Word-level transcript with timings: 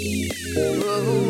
Oh. 0.00 1.27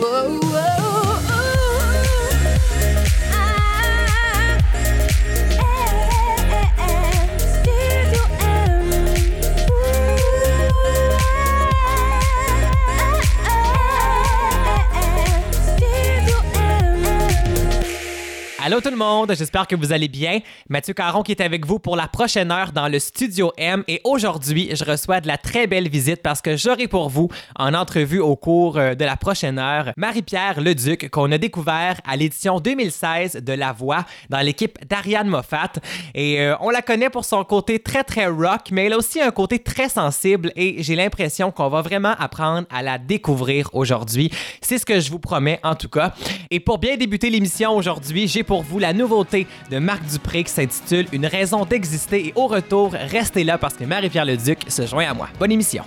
Allô 18.79 18.85
tout 18.85 18.91
le 18.91 18.97
monde, 18.97 19.35
j'espère 19.37 19.67
que 19.67 19.75
vous 19.75 19.93
allez 19.93 20.07
bien. 20.07 20.39
Mathieu 20.69 20.95
Caron 20.95 21.25
qui 21.25 21.33
est 21.33 21.41
avec 21.41 21.67
vous 21.67 21.81
pour 21.81 21.97
la 21.97 22.07
prochaine 22.07 22.53
heure 22.53 22.71
dans 22.71 22.87
le 22.87 23.01
Studio 23.01 23.51
M 23.57 23.83
et 23.89 24.01
aujourd'hui, 24.05 24.71
je 24.73 24.85
reçois 24.85 25.21
de 25.21 25.27
la 25.27 25.37
très 25.37 25.67
belle 25.67 25.89
visite 25.89 26.23
parce 26.23 26.41
que 26.41 26.57
j'aurai 26.57 26.87
pour 26.87 27.09
vous 27.09 27.29
en 27.59 27.75
entrevue 27.75 28.21
au 28.21 28.37
cours 28.37 28.79
euh, 28.79 28.95
de 28.95 29.05
la 29.05 29.17
prochaine 29.17 29.59
heure 29.59 29.91
Marie-Pierre 29.97 30.61
Leduc 30.61 31.11
qu'on 31.11 31.33
a 31.33 31.39
découvert 31.39 32.01
à 32.07 32.17
l'édition 32.17 32.61
2016 32.61 33.43
de 33.43 33.53
La 33.53 33.73
Voix 33.73 34.05
dans 34.31 34.39
l'équipe 34.39 34.79
d'Ariane 34.87 35.27
Moffat 35.27 35.73
et 36.15 36.41
euh, 36.41 36.55
on 36.61 36.71
la 36.71 36.81
connaît 36.81 37.11
pour 37.11 37.25
son 37.25 37.43
côté 37.43 37.81
très 37.81 38.05
très 38.05 38.29
rock 38.29 38.69
mais 38.71 38.85
elle 38.85 38.93
a 38.93 38.99
aussi 38.99 39.21
un 39.21 39.33
côté 39.33 39.59
très 39.59 39.89
sensible 39.89 40.53
et 40.55 40.85
j'ai 40.85 40.95
l'impression 40.95 41.51
qu'on 41.51 41.69
va 41.69 41.83
vraiment 41.83 42.15
apprendre 42.17 42.69
à 42.71 42.85
la 42.85 42.99
découvrir 42.99 43.71
aujourd'hui. 43.73 44.31
C'est 44.61 44.79
ce 44.79 44.87
que 44.87 45.01
je 45.01 45.11
vous 45.11 45.19
promets 45.19 45.59
en 45.65 45.75
tout 45.75 45.89
cas. 45.89 46.15
Et 46.53 46.61
pour 46.61 46.79
bien 46.79 46.97
débuter 46.97 47.29
l'émission 47.29 47.75
aujourd'hui, 47.75 48.29
j'ai 48.29 48.45
pour 48.45 48.68
vous 48.69 48.79
la 48.79 48.93
nouveauté 48.93 49.47
de 49.71 49.79
Marc 49.79 50.05
Dupré 50.05 50.45
qui 50.45 50.53
s'intitule 50.53 51.07
Une 51.13 51.27
raison 51.27 51.65
d'exister. 51.65 52.29
Et 52.29 52.33
au 52.37 52.47
retour, 52.47 52.93
restez 52.93 53.45
là 53.45 53.59
parce 53.59 53.75
que 53.75 53.85
Marie-Pierre 53.85 54.25
Leduc 54.25 54.61
se 54.69 54.87
joint 54.87 55.07
à 55.09 55.15
moi. 55.15 55.29
Bonne 55.39 55.53
émission. 55.53 55.85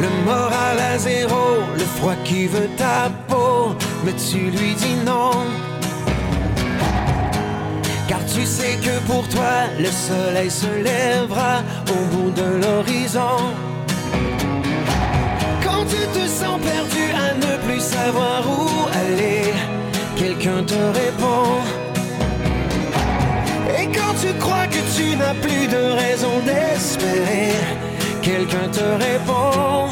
Le 0.00 0.08
moral 0.24 0.78
à 0.78 0.98
zéro, 0.98 1.60
le 1.74 1.84
froid 1.84 2.16
qui 2.24 2.46
veut 2.46 2.68
ta 2.76 3.10
peau, 3.28 3.74
mais 4.04 4.12
tu 4.12 4.38
lui 4.38 4.74
dis 4.74 4.96
non. 5.06 5.30
Car 8.08 8.20
tu 8.26 8.44
sais 8.44 8.76
que 8.82 8.98
pour 9.06 9.26
toi, 9.28 9.68
le 9.78 9.86
soleil 9.86 10.50
se 10.50 10.66
lèvera 10.66 11.62
au 11.88 12.14
bout 12.16 12.30
de 12.30 12.66
l'horizon. 12.66 13.52
Quand 15.62 15.84
tu 15.88 16.18
te 16.18 16.26
sens 16.26 16.60
perdu 16.60 17.04
à 17.14 17.34
ne 17.34 17.56
plus 17.66 17.80
savoir 17.80 18.42
où 18.46 18.68
aller, 18.92 19.52
quelqu'un 20.16 20.62
te 20.64 20.74
répond. 20.74 21.93
Et 23.78 23.86
quand 23.86 24.14
tu 24.20 24.32
crois 24.38 24.66
que 24.66 24.82
tu 24.96 25.16
n'as 25.16 25.34
plus 25.34 25.66
de 25.66 25.82
raison 26.02 26.38
d'espérer, 26.44 27.52
quelqu'un 28.22 28.68
te 28.68 29.04
répond. 29.04 29.88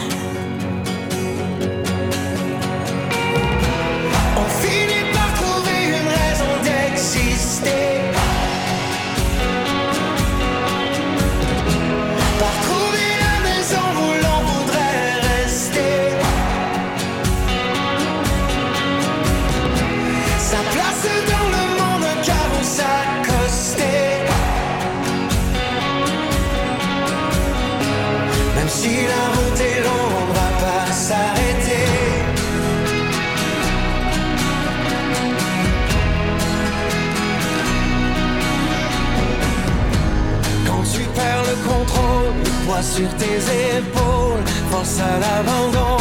Sur 42.80 43.08
tes 43.16 43.38
épaules, 43.76 44.42
force 44.70 44.98
à 45.00 45.18
l'abandon. 45.18 45.98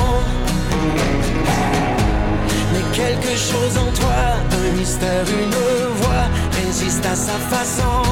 Mais 2.72 2.84
quelque 2.94 3.36
chose 3.36 3.78
en 3.78 3.92
toi, 3.92 4.22
un 4.52 4.78
mystère, 4.78 5.26
une 5.28 5.56
voix, 6.02 6.26
résiste 6.64 7.06
à 7.06 7.16
sa 7.16 7.38
façon. 7.54 8.04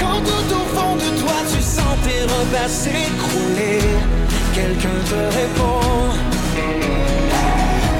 Quand 0.00 0.20
tout 0.28 0.54
au 0.54 0.64
fond 0.74 0.96
de 0.96 1.20
toi, 1.20 1.36
tu 1.52 1.62
sens 1.62 1.94
tes 2.02 2.22
repères 2.22 2.68
s'écrouler, 2.68 3.80
quelqu'un 4.54 4.98
te 5.10 5.20
répond. 5.38 5.86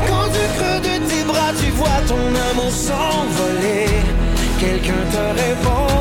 Quand 0.08 0.28
du 0.36 0.44
creux 0.56 0.80
de 0.80 1.08
tes 1.08 1.24
bras, 1.24 1.52
tu 1.62 1.70
vois 1.70 2.00
ton 2.08 2.26
amour 2.50 2.70
s'envoler, 2.70 3.86
quelqu'un 4.58 5.04
te 5.12 5.40
répond. 5.40 5.92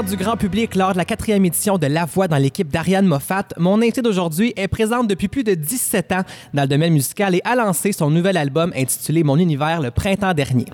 Découverte 0.00 0.18
du 0.18 0.24
grand 0.24 0.36
public 0.38 0.74
lors 0.76 0.92
de 0.92 0.96
la 0.96 1.04
quatrième 1.04 1.44
édition 1.44 1.76
de 1.76 1.86
La 1.86 2.06
Voix 2.06 2.26
dans 2.26 2.38
l'équipe 2.38 2.68
d'Ariane 2.68 3.04
Moffat, 3.04 3.48
mon 3.58 3.82
invité 3.82 4.00
d'aujourd'hui 4.00 4.54
est 4.56 4.68
présente 4.68 5.08
depuis 5.08 5.28
plus 5.28 5.44
de 5.44 5.52
17 5.52 6.12
ans 6.12 6.22
dans 6.54 6.62
le 6.62 6.68
domaine 6.68 6.94
musical 6.94 7.34
et 7.34 7.42
a 7.44 7.54
lancé 7.54 7.92
son 7.92 8.08
nouvel 8.08 8.38
album 8.38 8.72
intitulé 8.74 9.24
Mon 9.24 9.36
univers 9.36 9.82
le 9.82 9.90
printemps 9.90 10.32
dernier. 10.32 10.64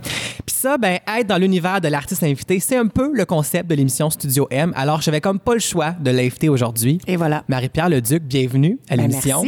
Puis 0.47 0.55
ça, 0.55 0.79
ben, 0.79 1.01
être 1.19 1.27
dans 1.27 1.39
l'univers 1.39 1.81
de 1.81 1.89
l'artiste 1.89 2.23
invité, 2.23 2.61
c'est 2.61 2.77
un 2.77 2.87
peu 2.87 3.11
le 3.13 3.25
concept 3.25 3.69
de 3.69 3.75
l'émission 3.75 4.11
Studio 4.11 4.47
M. 4.51 4.73
Alors, 4.77 5.01
j'avais 5.01 5.21
comme 5.21 5.41
pas 5.41 5.55
le 5.55 5.61
choix 5.61 5.91
de 5.99 6.13
l'inviter 6.13 6.49
aujourd'hui. 6.49 7.01
Et 7.09 7.17
voilà. 7.17 7.43
Marie-Pierre 7.49 7.89
Leduc, 7.89 8.23
bienvenue 8.23 8.79
à 8.89 8.97
Ben, 8.97 9.09
l'émission. 9.09 9.43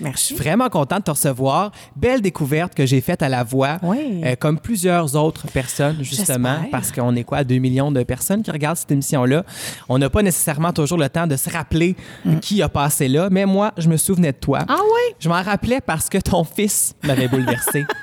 Merci. 0.00 0.22
Je 0.30 0.34
suis 0.34 0.34
vraiment 0.44 0.68
contente 0.68 0.98
de 1.00 1.04
te 1.04 1.10
recevoir. 1.10 1.72
Belle 1.96 2.20
découverte 2.20 2.74
que 2.74 2.86
j'ai 2.86 3.00
faite 3.00 3.22
à 3.22 3.28
la 3.28 3.44
voix, 3.44 3.78
Oui. 3.82 4.20
euh, 4.24 4.34
comme 4.38 4.58
plusieurs 4.58 5.16
autres 5.16 5.46
personnes, 5.48 5.98
justement, 6.02 6.56
parce 6.70 6.92
qu'on 6.92 7.14
est 7.16 7.24
quoi, 7.24 7.44
2 7.44 7.56
millions 7.58 7.90
de 7.92 8.02
personnes 8.02 8.42
qui 8.42 8.50
regardent 8.50 8.76
cette 8.76 8.92
émission-là. 8.92 9.44
On 9.88 9.98
n'a 9.98 10.10
pas 10.10 10.22
nécessairement 10.22 10.72
toujours 10.72 10.98
le 10.98 11.08
temps 11.08 11.26
de 11.26 11.36
se 11.36 11.50
rappeler 11.50 11.96
qui 12.40 12.62
a 12.62 12.68
passé 12.68 13.08
là, 13.08 13.28
mais 13.30 13.46
moi, 13.46 13.72
je 13.78 13.88
me 13.88 13.96
souvenais 13.96 14.32
de 14.32 14.38
toi. 14.38 14.60
Mm. 14.60 14.66
Ah 14.68 14.78
oui? 14.82 15.14
Je 15.18 15.28
m'en 15.28 15.42
rappelais 15.42 15.80
parce 15.80 16.08
que 16.08 16.18
ton 16.18 16.44
fils 16.44 16.94
m'avait 17.02 17.28
bouleversé. 17.28 17.84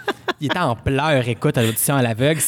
il 0.42 0.48
était 0.48 0.60
en 0.60 0.75
pleurs, 0.75 1.28
écoute, 1.28 1.58
à 1.58 1.64
l'audition 1.64 1.96
à 1.96 2.02
l'aveugle. 2.02 2.40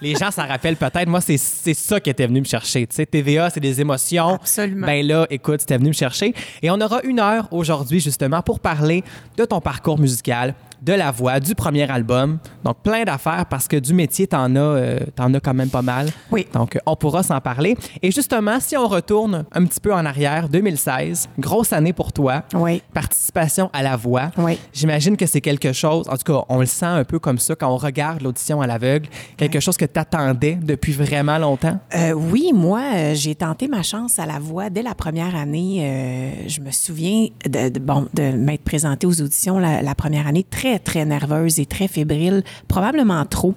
Les 0.00 0.14
gens 0.14 0.30
s'en 0.30 0.46
rappellent 0.46 0.76
peut-être. 0.76 1.08
Moi, 1.08 1.20
c'est, 1.20 1.36
c'est 1.36 1.74
ça 1.74 1.98
qui 2.00 2.10
était 2.10 2.26
venu 2.26 2.40
me 2.40 2.44
chercher. 2.44 2.86
Tu 2.86 2.94
sais, 2.94 3.06
TVA, 3.06 3.50
c'est 3.50 3.60
des 3.60 3.80
émotions. 3.80 4.34
Absolument. 4.34 4.86
Ben 4.86 5.06
là, 5.06 5.26
écoute, 5.30 5.60
c'était 5.60 5.76
venu 5.78 5.88
me 5.88 5.94
chercher. 5.94 6.34
Et 6.62 6.70
on 6.70 6.80
aura 6.80 7.02
une 7.02 7.20
heure 7.20 7.48
aujourd'hui, 7.52 8.00
justement, 8.00 8.42
pour 8.42 8.60
parler 8.64 9.04
de 9.36 9.44
ton 9.44 9.60
parcours 9.60 9.98
musical, 10.00 10.54
de 10.84 10.92
la 10.92 11.10
voix, 11.10 11.40
du 11.40 11.54
premier 11.54 11.90
album. 11.90 12.38
Donc, 12.64 12.76
plein 12.82 13.04
d'affaires 13.04 13.46
parce 13.48 13.66
que 13.68 13.76
du 13.76 13.94
métier, 13.94 14.26
t'en 14.26 14.54
as, 14.54 14.58
euh, 14.58 14.98
as 15.18 15.40
quand 15.40 15.54
même 15.54 15.70
pas 15.70 15.82
mal. 15.82 16.08
Oui. 16.30 16.46
Donc, 16.52 16.76
euh, 16.76 16.80
on 16.86 16.96
pourra 16.96 17.22
s'en 17.22 17.40
parler. 17.40 17.76
Et 18.02 18.10
justement, 18.10 18.58
si 18.60 18.76
on 18.76 18.86
retourne 18.86 19.44
un 19.52 19.64
petit 19.64 19.80
peu 19.80 19.92
en 19.94 20.04
arrière, 20.04 20.48
2016, 20.48 21.28
grosse 21.38 21.72
année 21.72 21.92
pour 21.92 22.12
toi. 22.12 22.42
Oui. 22.54 22.82
Participation 22.92 23.70
à 23.72 23.82
la 23.82 23.96
voix. 23.96 24.30
Oui. 24.38 24.58
J'imagine 24.72 25.16
que 25.16 25.26
c'est 25.26 25.40
quelque 25.40 25.72
chose, 25.72 26.06
en 26.08 26.16
tout 26.16 26.32
cas, 26.32 26.44
on 26.48 26.60
le 26.60 26.66
sent 26.66 26.84
un 26.86 27.04
peu 27.04 27.18
comme 27.18 27.38
ça 27.38 27.54
quand 27.54 27.68
on 27.72 27.76
regarde 27.76 28.22
l'audition 28.22 28.60
à 28.60 28.66
l'aveugle, 28.66 29.08
quelque 29.36 29.60
chose 29.60 29.76
que 29.76 29.84
tu 29.84 29.98
attendais 29.98 30.58
depuis 30.60 30.92
vraiment 30.92 31.38
longtemps? 31.38 31.78
Euh, 31.94 32.12
oui, 32.12 32.52
moi, 32.54 32.82
euh, 32.94 33.14
j'ai 33.14 33.34
tenté 33.34 33.68
ma 33.68 33.82
chance 33.82 34.18
à 34.18 34.26
la 34.26 34.38
voix 34.38 34.70
dès 34.70 34.82
la 34.82 34.94
première 34.94 35.34
année. 35.36 36.44
Je 36.46 36.60
me 36.60 36.70
souviens 36.70 37.28
de, 37.44 37.68
de- 37.68 37.78
bon, 37.78 38.06
de 38.14 38.32
m'être 38.32 38.62
présentée 38.64 39.06
aux 39.06 39.20
auditions 39.20 39.58
la, 39.58 39.82
la 39.82 39.94
première 39.94 40.26
année 40.26 40.44
très, 40.48 40.73
très 40.78 41.04
nerveuse 41.04 41.58
et 41.60 41.66
très 41.66 41.88
fébrile, 41.88 42.42
probablement 42.68 43.24
trop. 43.24 43.54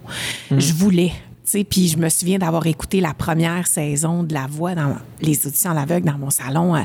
Je 0.51 0.73
voulais. 0.73 1.11
tu 1.45 1.51
sais, 1.51 1.63
Puis 1.63 1.87
je 1.89 1.97
me 1.97 2.09
souviens 2.09 2.37
d'avoir 2.39 2.65
écouté 2.67 3.01
la 3.01 3.13
première 3.13 3.67
saison 3.67 4.23
de 4.23 4.33
La 4.33 4.47
Voix 4.49 4.75
dans 4.75 4.95
les 5.21 5.45
auditions 5.47 5.71
à 5.71 5.73
l'aveugle 5.73 6.07
dans 6.07 6.17
mon 6.17 6.29
salon. 6.29 6.75
Euh, 6.75 6.81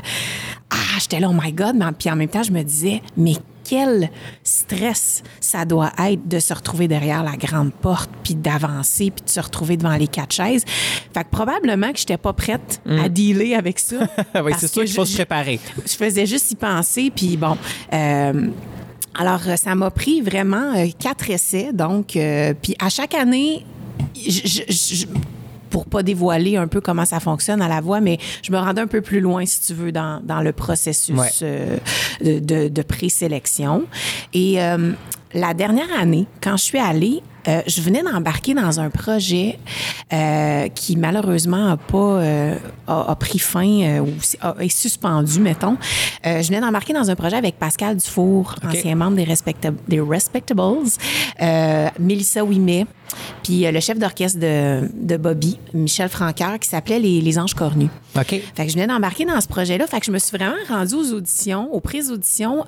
ah, 0.69 0.99
j'étais 0.99 1.19
là, 1.19 1.29
oh 1.29 1.35
my 1.39 1.51
God. 1.51 1.75
Puis 1.97 2.09
en 2.09 2.15
même 2.15 2.29
temps, 2.29 2.43
je 2.43 2.51
me 2.51 2.63
disais, 2.63 3.01
mais 3.17 3.33
quel 3.65 4.09
stress 4.43 5.23
ça 5.39 5.63
doit 5.63 5.91
être 5.97 6.27
de 6.27 6.39
se 6.39 6.53
retrouver 6.53 6.89
derrière 6.89 7.23
la 7.23 7.37
grande 7.37 7.71
porte, 7.71 8.09
puis 8.21 8.35
d'avancer, 8.35 9.09
puis 9.09 9.23
de 9.23 9.29
se 9.29 9.39
retrouver 9.39 9.77
devant 9.77 9.95
les 9.95 10.07
quatre 10.07 10.33
chaises. 10.33 10.65
Fait 11.13 11.23
que 11.23 11.29
probablement 11.29 11.93
que 11.93 11.99
j'étais 11.99 12.17
pas 12.17 12.33
prête 12.33 12.81
à 12.85 13.07
dealer 13.07 13.55
avec 13.55 13.79
ça. 13.79 13.95
oui, 14.43 14.51
c'est 14.57 14.67
sûr 14.67 14.83
qu'il 14.83 14.93
faut 14.93 15.05
se 15.05 15.15
préparer. 15.15 15.59
je 15.85 15.93
faisais 15.93 16.25
juste 16.25 16.51
y 16.51 16.55
penser, 16.55 17.09
puis 17.15 17.37
bon. 17.37 17.55
euh, 17.93 18.47
alors, 19.15 19.41
euh, 19.47 19.55
ça 19.55 19.75
m'a 19.75 19.91
pris 19.91 20.21
vraiment 20.21 20.73
euh, 20.75 20.87
quatre 20.97 21.29
essais, 21.29 21.71
donc, 21.73 22.15
euh, 22.15 22.53
puis 22.59 22.75
à 22.79 22.89
chaque 22.89 23.13
année, 23.13 23.65
je, 24.15 24.41
je- 24.45 24.95
je- 24.95 25.05
pour 25.69 25.85
pas 25.87 26.03
dévoiler 26.03 26.55
un 26.57 26.67
peu 26.67 26.81
comment 26.81 27.03
ça 27.05 27.19
fonctionne 27.19 27.59
à 27.61 27.67
la 27.67 27.81
voix, 27.81 27.99
mais 27.99 28.19
je 28.43 28.51
me 28.51 28.57
rendais 28.59 28.81
un 28.81 28.87
peu 28.87 29.01
plus 29.01 29.19
loin, 29.21 29.43
si 29.45 29.59
tu 29.61 29.73
veux, 29.73 29.91
dans, 29.91 30.21
dans 30.23 30.41
le 30.41 30.51
processus 30.51 31.17
Ouais. 31.17 31.29
euh, 31.41 31.77
de, 32.23 32.37
de- 32.39 32.67
de 32.69 32.81
présélection. 32.83 33.83
Et 34.33 34.61
euh, 34.61 34.91
la 35.33 35.53
dernière 35.55 35.91
année, 35.99 36.27
quand 36.41 36.57
je 36.57 36.63
suis 36.63 36.77
allée, 36.77 37.21
euh, 37.47 37.61
je 37.67 37.81
venais 37.81 38.03
d'embarquer 38.03 38.53
dans 38.53 38.79
un 38.79 38.89
projet 38.89 39.59
euh, 40.11 40.67
qui 40.69 40.95
malheureusement 40.95 41.71
a 41.71 41.77
pas 41.77 41.97
euh, 41.97 42.55
a, 42.87 43.11
a 43.11 43.15
pris 43.15 43.39
fin 43.39 43.99
ou 44.01 44.09
a- 44.41 44.55
est 44.59 44.69
suspendu, 44.69 45.39
mettons. 45.39 45.77
Je 46.25 46.47
venais 46.47 46.61
d'embarquer 46.61 46.93
dans 46.93 47.09
un 47.09 47.15
projet 47.15 47.35
avec 47.35 47.57
Pascal 47.59 47.97
Dufour, 47.97 48.55
ancien 48.65 48.95
membre 48.95 49.17
des, 49.17 49.25
Respecta- 49.25 49.73
des 49.87 49.99
Respectables, 49.99 50.69
Mélissa 51.99 52.43
Ouimet, 52.43 52.85
puis 53.43 53.65
le 53.71 53.79
chef 53.79 53.97
d'orchestre 53.99 54.39
de, 54.39 54.89
de 54.93 55.17
Bobby, 55.17 55.59
Michel 55.73 56.09
Franqueur, 56.09 56.59
qui 56.59 56.69
s'appelait 56.69 56.99
les, 56.99 57.21
les 57.21 57.39
Anges 57.39 57.53
Cornus. 57.53 57.89
OK. 58.15 58.27
Fait 58.27 58.41
que 58.65 58.67
je 58.67 58.73
venais 58.73 58.87
d'embarquer 58.87 59.25
dans 59.25 59.39
ce 59.41 59.47
projet-là. 59.47 59.87
Fait 59.87 59.99
que 59.99 60.05
je 60.05 60.11
me 60.11 60.19
suis 60.19 60.35
vraiment 60.37 60.55
rendue 60.69 60.95
aux 60.95 61.13
auditions, 61.13 61.73
aux 61.73 61.79
pré-auditions, 61.79 62.59
euh, 62.61 62.63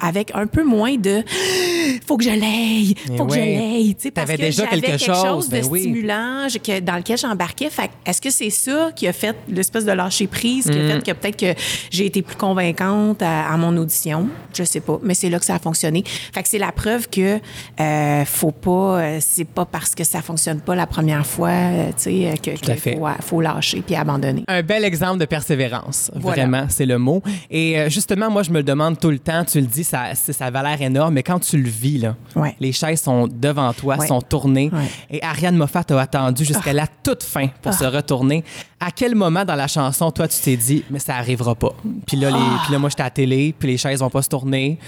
avec 0.00 0.30
un 0.34 0.46
peu 0.46 0.64
moins 0.64 0.96
de 0.96 1.22
faut 2.06 2.16
que 2.16 2.24
je 2.24 2.30
l'aille, 2.30 2.94
faut 3.16 3.26
que 3.26 3.34
je 3.34 3.38
l'aille. 3.40 3.94
Tu 3.94 4.02
sais, 4.02 4.10
parce 4.10 4.30
que 4.30 4.36
déjà 4.36 4.64
j'avais 4.64 4.80
quelque 4.80 4.98
quelque 5.04 5.14
chose, 5.14 5.48
de 5.48 5.52
ben 5.52 5.66
oui. 5.70 5.80
stimulant 5.80 6.46
que, 6.64 6.80
dans 6.80 6.96
lequel 6.96 7.18
j'embarquais. 7.18 7.70
Fait 7.70 7.88
que 7.88 7.92
est-ce 8.10 8.20
que 8.20 8.30
c'est 8.30 8.50
ça 8.50 8.90
qui 8.94 9.06
a 9.08 9.12
fait 9.12 9.36
l'espèce 9.48 9.84
de 9.84 9.92
lâcher 9.92 10.26
prise, 10.26 10.66
Mm. 10.66 10.70
qui 10.72 10.80
a 10.80 10.88
fait 10.88 11.02
que 11.02 11.12
peut-être 11.12 11.36
que 11.36 11.60
j'ai 11.90 12.06
été 12.06 12.22
plus 12.22 12.36
convaincante 12.36 13.22
à, 13.22 13.52
à 13.52 13.56
mon 13.56 13.76
audition? 13.76 14.28
Je 14.56 14.64
sais 14.64 14.80
pas, 14.80 14.98
mais 15.02 15.14
c'est 15.14 15.30
là 15.30 15.38
que 15.38 15.44
ça 15.44 15.54
a 15.54 15.58
fonctionné. 15.58 16.04
Fait 16.06 16.42
que 16.42 16.48
c'est 16.48 16.58
la 16.58 16.72
preuve 16.72 17.08
que 17.08 17.38
euh, 17.80 18.24
faut 18.24 18.50
pas, 18.52 19.00
euh, 19.00 19.18
c'est 19.20 19.44
pas 19.46 19.64
parce 19.64 19.94
que 19.94 20.04
ça 20.04 20.20
fonctionne 20.22 20.60
pas 20.60 20.74
la 20.74 20.86
première 20.86 21.26
fois, 21.26 21.48
euh, 21.48 21.86
tu 21.96 22.02
sais, 22.02 22.32
euh, 22.32 22.34
que, 22.36 22.74
faut, 22.74 23.06
faut 23.20 23.40
lâcher 23.40 23.82
puis 23.84 23.94
abandonner. 23.96 24.44
Un 24.48 24.62
bel 24.62 24.84
exemple 24.84 25.18
de 25.18 25.24
persévérance. 25.24 26.10
Voilà. 26.14 26.42
Vraiment, 26.42 26.66
c'est 26.68 26.86
le 26.86 26.98
mot. 26.98 27.22
Et 27.50 27.88
justement, 27.88 28.30
moi, 28.30 28.42
je 28.42 28.50
me 28.50 28.58
le 28.58 28.62
demande 28.64 28.98
tout 28.98 29.10
le 29.10 29.18
temps. 29.18 29.44
Tu 29.44 29.61
le 29.62 29.66
dis, 29.68 29.82
ça, 29.84 30.14
ça 30.14 30.46
a 30.46 30.62
l'air 30.62 30.82
énorme, 30.82 31.14
mais 31.14 31.22
quand 31.22 31.38
tu 31.38 31.56
le 31.56 31.68
vis, 31.68 31.98
là, 31.98 32.14
Ouais. 32.36 32.54
les 32.60 32.72
chaises 32.72 33.00
sont 33.00 33.26
devant 33.28 33.72
toi, 33.72 33.96
Ouais. 33.98 34.06
sont 34.06 34.20
tournées. 34.20 34.70
Ouais. 34.72 34.88
Et 35.10 35.22
Ariane 35.22 35.56
Moffat 35.56 35.84
a 35.90 35.98
attendu 35.98 36.44
jusqu'à 36.44 36.72
la 36.74 36.86
toute 36.86 37.22
fin 37.22 37.48
pour 37.62 37.72
se 37.72 37.84
retourner. 37.84 38.44
À 38.78 38.90
quel 38.90 39.14
moment 39.14 39.44
dans 39.44 39.54
la 39.54 39.68
chanson, 39.68 40.10
toi, 40.10 40.28
tu 40.28 40.38
t'es 40.40 40.56
dit, 40.56 40.84
mais 40.90 40.98
ça 40.98 41.16
arrivera 41.16 41.54
pas? 41.54 41.72
Puis 42.06 42.16
là, 42.18 42.30
les, 42.30 42.36
puis 42.64 42.72
là 42.72 42.78
moi, 42.78 42.90
j'étais 42.90 43.02
à 43.02 43.06
la 43.06 43.10
télé, 43.10 43.54
puis 43.58 43.68
les 43.68 43.78
chaises 43.78 44.00
vont 44.00 44.10
pas 44.10 44.22
se 44.22 44.28
tourner. 44.28 44.78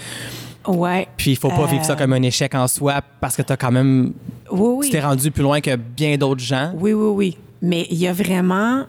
Ouais. 0.67 1.07
Puis 1.17 1.31
il 1.31 1.37
faut 1.37 1.49
pas 1.49 1.65
vivre 1.67 1.85
ça 1.85 1.95
comme 1.95 2.13
un 2.13 2.21
échec 2.23 2.53
en 2.55 2.67
soi 2.67 3.01
parce 3.21 3.35
que 3.35 3.41
tu 3.41 3.53
as 3.53 3.57
quand 3.57 3.71
même. 3.71 4.13
Oui, 4.51 4.69
oui. 4.77 4.85
Tu 4.87 4.91
t'es 4.91 4.99
rendu 4.99 5.29
plus 5.31 5.43
loin 5.43 5.61
que 5.61 5.75
bien 5.75 6.17
d'autres 6.17 6.41
gens. 6.43 6.71
Oui, 6.75 6.91
oui, 6.93 7.07
oui. 7.13 7.37
Mais 7.61 7.87
il 7.91 7.97
y 7.97 8.07
a 8.07 8.13
vraiment. 8.13 8.83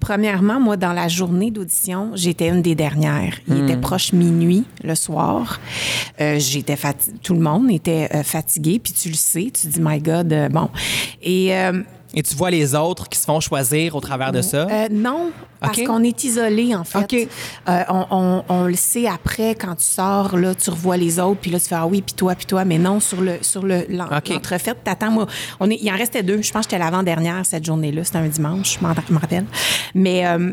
Premièrement, 0.00 0.58
moi, 0.60 0.76
dans 0.76 0.92
la 0.92 1.08
journée 1.08 1.50
d'audition, 1.50 2.10
j'étais 2.14 2.48
une 2.48 2.62
des 2.62 2.74
dernières. 2.74 3.34
Il 3.48 3.58
était 3.64 3.76
proche 3.76 4.12
minuit 4.12 4.64
le 4.82 4.94
soir. 4.94 5.60
Euh, 6.20 6.38
j'étais 6.38 6.74
fati- 6.74 7.12
Tout 7.22 7.34
le 7.34 7.40
monde 7.40 7.70
était 7.70 8.08
euh, 8.14 8.22
fatigué, 8.22 8.80
puis 8.82 8.92
tu 8.94 9.08
le 9.10 9.14
sais. 9.14 9.50
Tu 9.52 9.66
dis, 9.68 9.80
my 9.80 10.00
God, 10.00 10.32
euh, 10.32 10.48
bon. 10.48 10.68
Et. 11.22 11.52
Et 12.14 12.22
tu 12.22 12.34
vois 12.34 12.50
les 12.50 12.74
autres 12.74 13.08
qui 13.08 13.18
se 13.18 13.24
font 13.24 13.40
choisir 13.40 13.94
au 13.94 14.00
travers 14.00 14.32
de 14.32 14.42
ça? 14.42 14.66
euh, 14.70 14.88
non, 14.90 15.30
parce 15.60 15.80
qu'on 15.82 16.02
est 16.02 16.24
isolé, 16.24 16.74
en 16.74 16.82
fait. 16.84 17.28
Euh, 17.68 17.82
on, 17.88 18.06
on- 18.10 18.44
on 18.48 18.64
le 18.64 18.74
sait 18.74 19.06
après, 19.06 19.54
quand 19.54 19.76
tu 19.76 19.84
sors, 19.84 20.36
là, 20.36 20.54
tu 20.54 20.70
revois 20.70 20.96
les 20.96 21.20
autres, 21.20 21.40
puis 21.40 21.50
là, 21.50 21.60
tu 21.60 21.68
fais 21.68 21.76
Ah 21.76 21.86
oui, 21.86 22.02
puis 22.02 22.14
toi, 22.14 22.34
puis 22.34 22.46
toi. 22.46 22.64
Mais 22.64 22.78
non, 22.78 22.98
sur 23.00 23.20
le 23.20 23.34
sur 23.42 23.62
le 23.62 23.86
l'entrefaite, 23.88 24.78
t'attends. 24.82 25.10
Moi, 25.10 25.26
on 25.60 25.70
est, 25.70 25.78
il 25.80 25.90
en 25.92 25.96
restait 25.96 26.22
deux. 26.22 26.42
Je 26.42 26.50
pense 26.52 26.66
que 26.66 26.72
j'étais 26.72 26.82
l'avant-dernière 26.84 27.46
cette 27.46 27.64
journée-là. 27.64 28.02
C'était 28.04 28.18
un 28.18 28.28
dimanche, 28.28 28.78
je 28.80 28.86
m'en 28.86 28.92
rappelle. 29.18 29.44
Mais. 29.94 30.26
euh, 30.26 30.50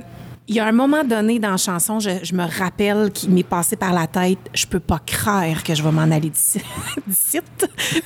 il 0.50 0.56
y 0.56 0.60
a 0.60 0.66
un 0.66 0.72
moment 0.72 1.04
donné 1.04 1.40
dans 1.40 1.52
la 1.52 1.58
chanson, 1.58 2.00
je, 2.00 2.10
je 2.24 2.34
me 2.34 2.46
rappelle 2.46 3.12
qu'il 3.12 3.32
m'est 3.32 3.44
passé 3.44 3.76
par 3.76 3.94
la 3.94 4.08
tête, 4.08 4.40
je 4.54 4.66
peux 4.66 4.80
pas 4.80 5.00
croire 5.06 5.62
que 5.62 5.76
je 5.76 5.84
vais 5.84 5.92
m'en 5.92 6.04
aller 6.04 6.30
d'ici, 6.30 6.62
d'ici, 7.08 7.40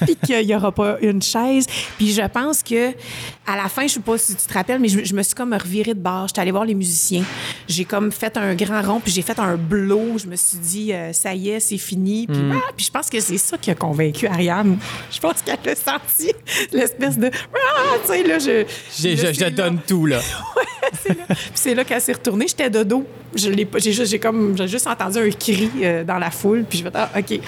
puis 0.01 0.15
qu'il 0.15 0.49
y 0.49 0.55
aura 0.55 0.71
pas 0.71 0.97
une 1.01 1.21
chaise. 1.21 1.67
Puis 1.97 2.13
je 2.13 2.27
pense 2.27 2.63
que 2.63 2.93
à 3.45 3.55
la 3.55 3.69
fin, 3.69 3.83
je 3.83 3.93
sais 3.93 3.99
pas 3.99 4.17
si 4.17 4.35
tu 4.35 4.47
te 4.47 4.53
rappelles, 4.53 4.79
mais 4.79 4.87
je, 4.87 5.03
je 5.03 5.13
me 5.13 5.21
suis 5.21 5.35
comme 5.35 5.53
revirée 5.53 5.93
de 5.93 5.99
bord. 5.99 6.27
J'étais 6.27 6.41
allée 6.41 6.51
voir 6.51 6.65
les 6.65 6.73
musiciens. 6.73 7.23
J'ai 7.67 7.85
comme 7.85 8.11
fait 8.11 8.35
un 8.37 8.55
grand 8.55 8.81
rond, 8.81 8.99
puis 8.99 9.11
j'ai 9.11 9.21
fait 9.21 9.37
un 9.37 9.55
blow. 9.55 10.17
Je 10.17 10.25
me 10.25 10.35
suis 10.35 10.57
dit, 10.57 10.93
euh, 10.93 11.13
ça 11.13 11.35
y 11.35 11.49
est, 11.49 11.59
c'est 11.59 11.77
fini. 11.77 12.25
Puis, 12.25 12.41
ah, 12.51 12.71
puis 12.75 12.85
je 12.85 12.91
pense 12.91 13.09
que 13.09 13.19
c'est 13.19 13.37
ça 13.37 13.57
qui 13.57 13.69
a 13.69 13.75
convaincu 13.75 14.25
Ariane. 14.25 14.77
Je 15.11 15.19
pense 15.19 15.41
qu'elle 15.43 15.59
a 15.63 15.75
senti 15.75 16.31
l'espèce 16.71 17.17
de, 17.19 17.29
ah, 17.53 17.97
tu 18.01 18.07
sais 18.07 18.23
là, 18.23 18.39
je, 18.39 18.65
je, 18.97 19.23
là, 19.23 19.31
là. 19.31 19.49
donne 19.51 19.79
tout, 19.87 20.07
là. 20.07 20.19
C'est 21.53 21.75
là 21.75 21.83
qu'elle 21.83 22.01
s'est 22.01 22.13
retournée. 22.13 22.30
J'étais 22.47 22.69
de 22.69 22.83
dos. 22.83 23.05
Je 23.35 23.49
l'ai 23.49 23.65
pas- 23.65 23.79
j'ai 23.79 23.93
juste, 23.93 24.11
j'ai 24.11 24.19
comme, 24.19 24.57
j'ai 24.57 24.67
juste 24.67 24.87
entendu 24.87 25.17
un 25.19 25.29
cri 25.29 25.69
euh, 25.81 26.03
dans 26.03 26.17
la 26.17 26.31
foule. 26.31 26.65
Puis 26.69 26.79
je 26.79 26.83
vais 26.83 26.91
ah, 26.93 27.09
OK. 27.17 27.39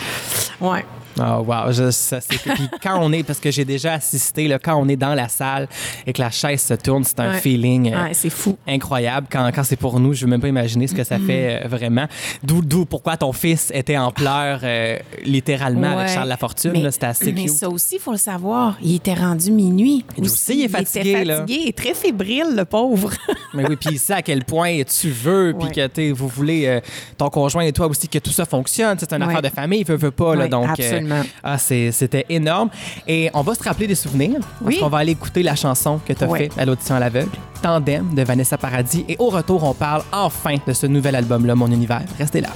Ouais. 0.61 0.85
Oh, 1.19 1.45
wow. 1.45 1.71
Je, 1.71 1.91
ça, 1.91 2.19
c'est- 2.21 2.39
Puis 2.41 2.67
quand 2.81 2.97
on 2.99 3.11
est, 3.13 3.21
parce 3.21 3.39
que 3.39 3.51
j'ai 3.51 3.65
déjà 3.65 3.93
assisté, 3.93 4.47
là, 4.47 4.57
quand 4.57 4.75
on 4.75 4.87
est 4.87 4.95
dans 4.95 5.13
la 5.13 5.27
salle 5.29 5.67
et 6.07 6.13
que 6.13 6.19
la 6.19 6.31
chaise 6.31 6.59
se 6.63 6.73
tourne, 6.73 7.03
c'est 7.03 7.19
un 7.19 7.33
Ouais. 7.33 7.37
feeling 7.39 7.93
euh, 7.93 8.03
Ouais, 8.05 8.13
c'est 8.15 8.31
fou. 8.31 8.57
incroyable. 8.67 9.27
Quand, 9.31 9.51
quand 9.53 9.63
c'est 9.63 9.75
pour 9.75 9.99
nous, 9.99 10.13
je 10.13 10.21
ne 10.21 10.25
veux 10.25 10.31
même 10.31 10.41
pas 10.41 10.47
imaginer 10.47 10.87
ce 10.87 10.95
que 10.95 11.03
ça 11.03 11.19
fait 11.19 11.63
euh, 11.63 11.67
vraiment. 11.67 12.07
D'où, 12.41 12.61
d'où 12.61 12.85
pourquoi 12.85 13.15
ton 13.17 13.31
fils 13.31 13.69
était 13.75 13.97
en 13.97 14.11
pleurs 14.11 14.61
euh, 14.63 14.97
littéralement 15.23 15.91
avec 15.99 16.07
Ouais. 16.07 16.13
Charles 16.15 16.29
Lafortune. 16.29 16.71
Mais- 16.73 16.81
là, 16.81 16.91
C'était 16.91 17.05
assez 17.05 17.31
Mais 17.31 17.41
cute. 17.45 17.51
ça 17.53 17.69
aussi, 17.69 17.95
il 17.97 18.01
faut 18.01 18.11
le 18.13 18.17
savoir. 18.17 18.77
Il 18.81 18.95
était 18.95 19.13
rendu 19.13 19.51
minuit. 19.51 20.03
Lui 20.17 20.25
aussi, 20.25 20.55
il 20.57 20.63
est 20.63 20.67
fatigué, 20.67 21.01
Il 21.03 21.09
était 21.11 21.25
là. 21.25 21.37
fatigué 21.41 21.61
et 21.67 21.73
très 21.73 21.93
fébrile, 21.93 22.55
le 22.55 22.65
pauvre. 22.65 23.11
Mais 23.53 23.67
oui, 23.67 23.75
puis 23.75 23.89
il 23.93 23.99
sait 23.99 24.13
à 24.13 24.21
quel 24.21 24.43
point 24.43 24.81
tu 24.83 25.09
veux, 25.09 25.53
puis 25.59 25.69
que 25.71 25.87
t'es- 25.87 26.11
vous 26.11 26.27
voulez, 26.27 26.65
euh, 26.67 26.79
ton 27.17 27.29
conjoint 27.29 27.63
et 27.63 27.71
toi 27.71 27.87
aussi, 27.87 28.07
que 28.07 28.19
tout 28.19 28.31
ça 28.31 28.45
fonctionne. 28.45 28.97
C'est 28.99 29.13
une 29.13 29.21
affaire 29.23 29.41
de 29.41 29.49
famille, 29.49 29.81
il 29.81 29.85
veut, 29.85 29.95
veut 29.95 30.11
pas. 30.11 30.35
là, 30.35 30.47
donc, 30.47 30.65
euh, 30.67 30.71
absolument. 30.71 31.21
ah, 31.43 31.57
c'était 31.57 32.25
énorme. 32.29 32.69
Et 33.07 33.29
on 33.33 33.41
va 33.41 33.55
se 33.55 33.63
rappeler 33.63 33.87
des 33.87 33.95
souvenirs. 33.95 34.39
Parce 34.39 34.75
Oui. 34.75 34.79
qu'on 34.79 34.89
va 34.89 34.99
aller 34.99 35.11
écouter 35.11 35.43
la 35.43 35.55
chanson 35.55 35.99
que 36.05 36.13
tu 36.13 36.23
as 36.23 36.27
fait 36.27 36.49
à 36.57 36.65
l'audition 36.65 36.95
à 36.95 36.99
l'aveugle, 36.99 37.29
Tandem 37.61 38.13
de 38.13 38.23
Vanessa 38.23 38.57
Paradis. 38.57 39.05
Et 39.07 39.15
au 39.19 39.29
retour, 39.29 39.63
on 39.63 39.73
parle 39.73 40.03
enfin 40.11 40.55
de 40.65 40.73
ce 40.73 40.85
nouvel 40.87 41.15
album-là, 41.15 41.55
Mon 41.55 41.67
Univers. 41.71 42.01
Restez 42.17 42.41
là. 42.41 42.49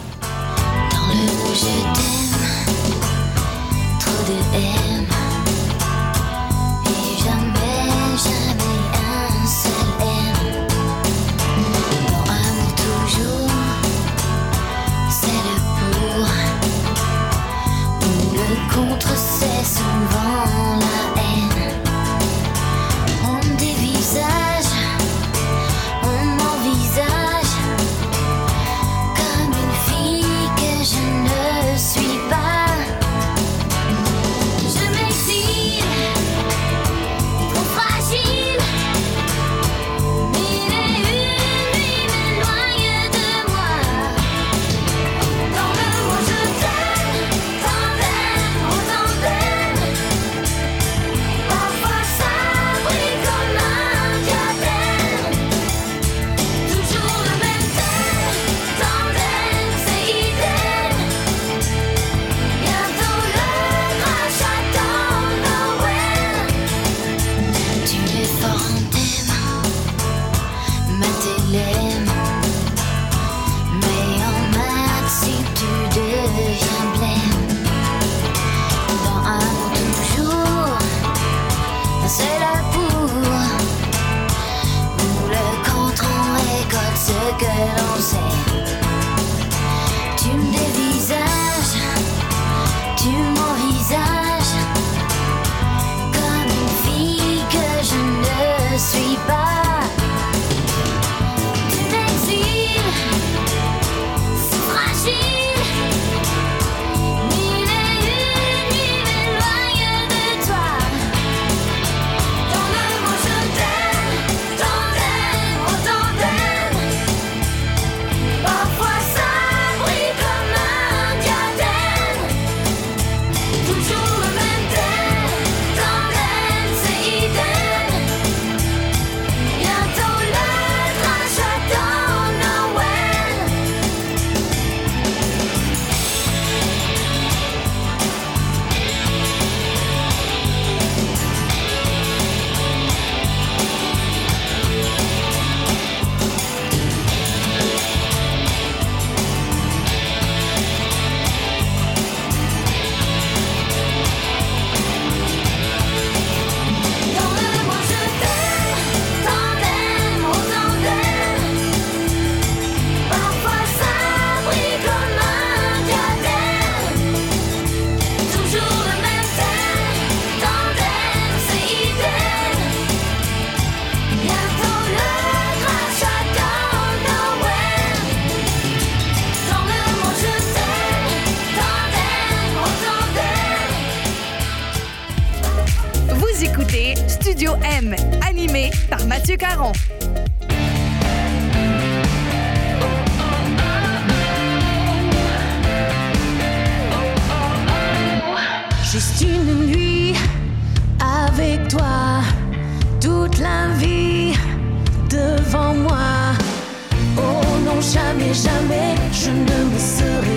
Jamais, 207.94 208.34
jamais, 208.34 208.96
je 209.12 209.29
ne 209.29 209.58
me 209.72 209.79
serais 209.79 210.37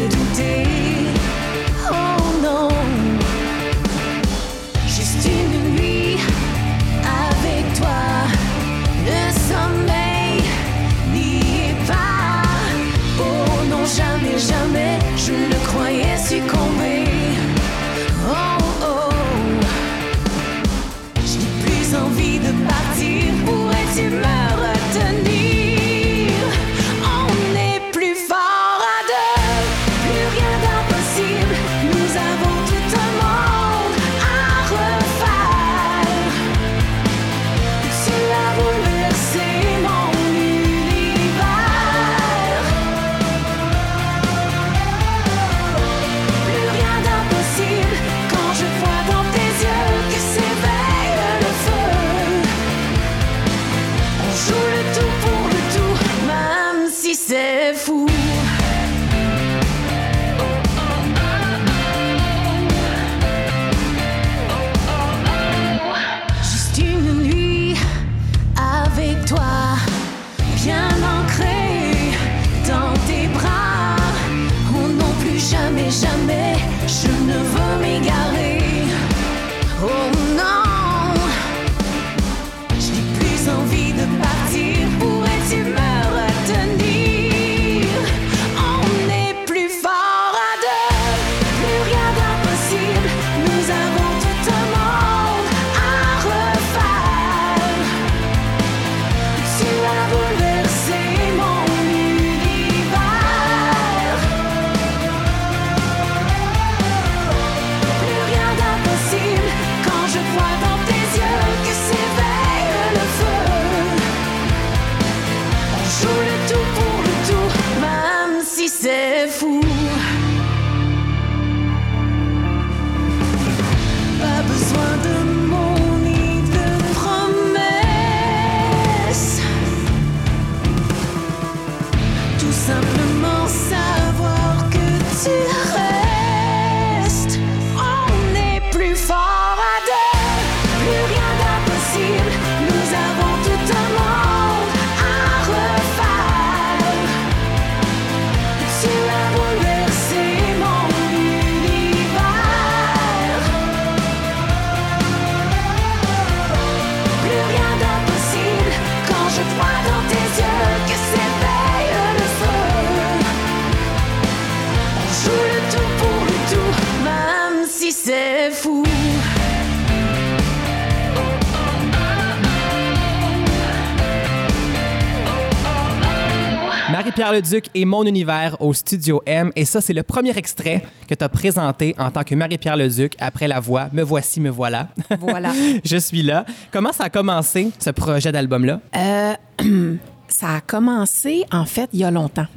Marie-Pierre 177.30 177.32
Leduc 177.32 177.70
et 177.74 177.84
Mon 177.84 178.04
Univers 178.04 178.56
au 178.60 178.74
Studio 178.74 179.22
M. 179.24 179.52
Et 179.54 179.64
ça, 179.64 179.80
c'est 179.80 179.92
le 179.92 180.02
premier 180.02 180.36
extrait 180.36 180.82
que 181.08 181.14
tu 181.14 181.22
as 181.22 181.28
présenté 181.28 181.94
en 181.98 182.10
tant 182.10 182.24
que 182.24 182.34
Marie-Pierre 182.34 182.76
Leduc 182.76 183.14
après 183.20 183.46
la 183.46 183.60
voix 183.60 183.88
Me 183.92 184.02
voici, 184.02 184.40
me 184.40 184.50
voilà. 184.50 184.88
Voilà. 185.20 185.52
Je 185.84 185.96
suis 185.96 186.22
là. 186.22 186.44
Comment 186.72 186.92
ça 186.92 187.04
a 187.04 187.08
commencé, 187.10 187.70
ce 187.78 187.90
projet 187.90 188.32
d'album-là? 188.32 188.80
Euh, 188.96 189.34
ça 190.28 190.54
a 190.56 190.60
commencé, 190.60 191.44
en 191.52 191.66
fait, 191.66 191.88
il 191.92 192.00
y 192.00 192.04
a 192.04 192.10
longtemps. 192.10 192.46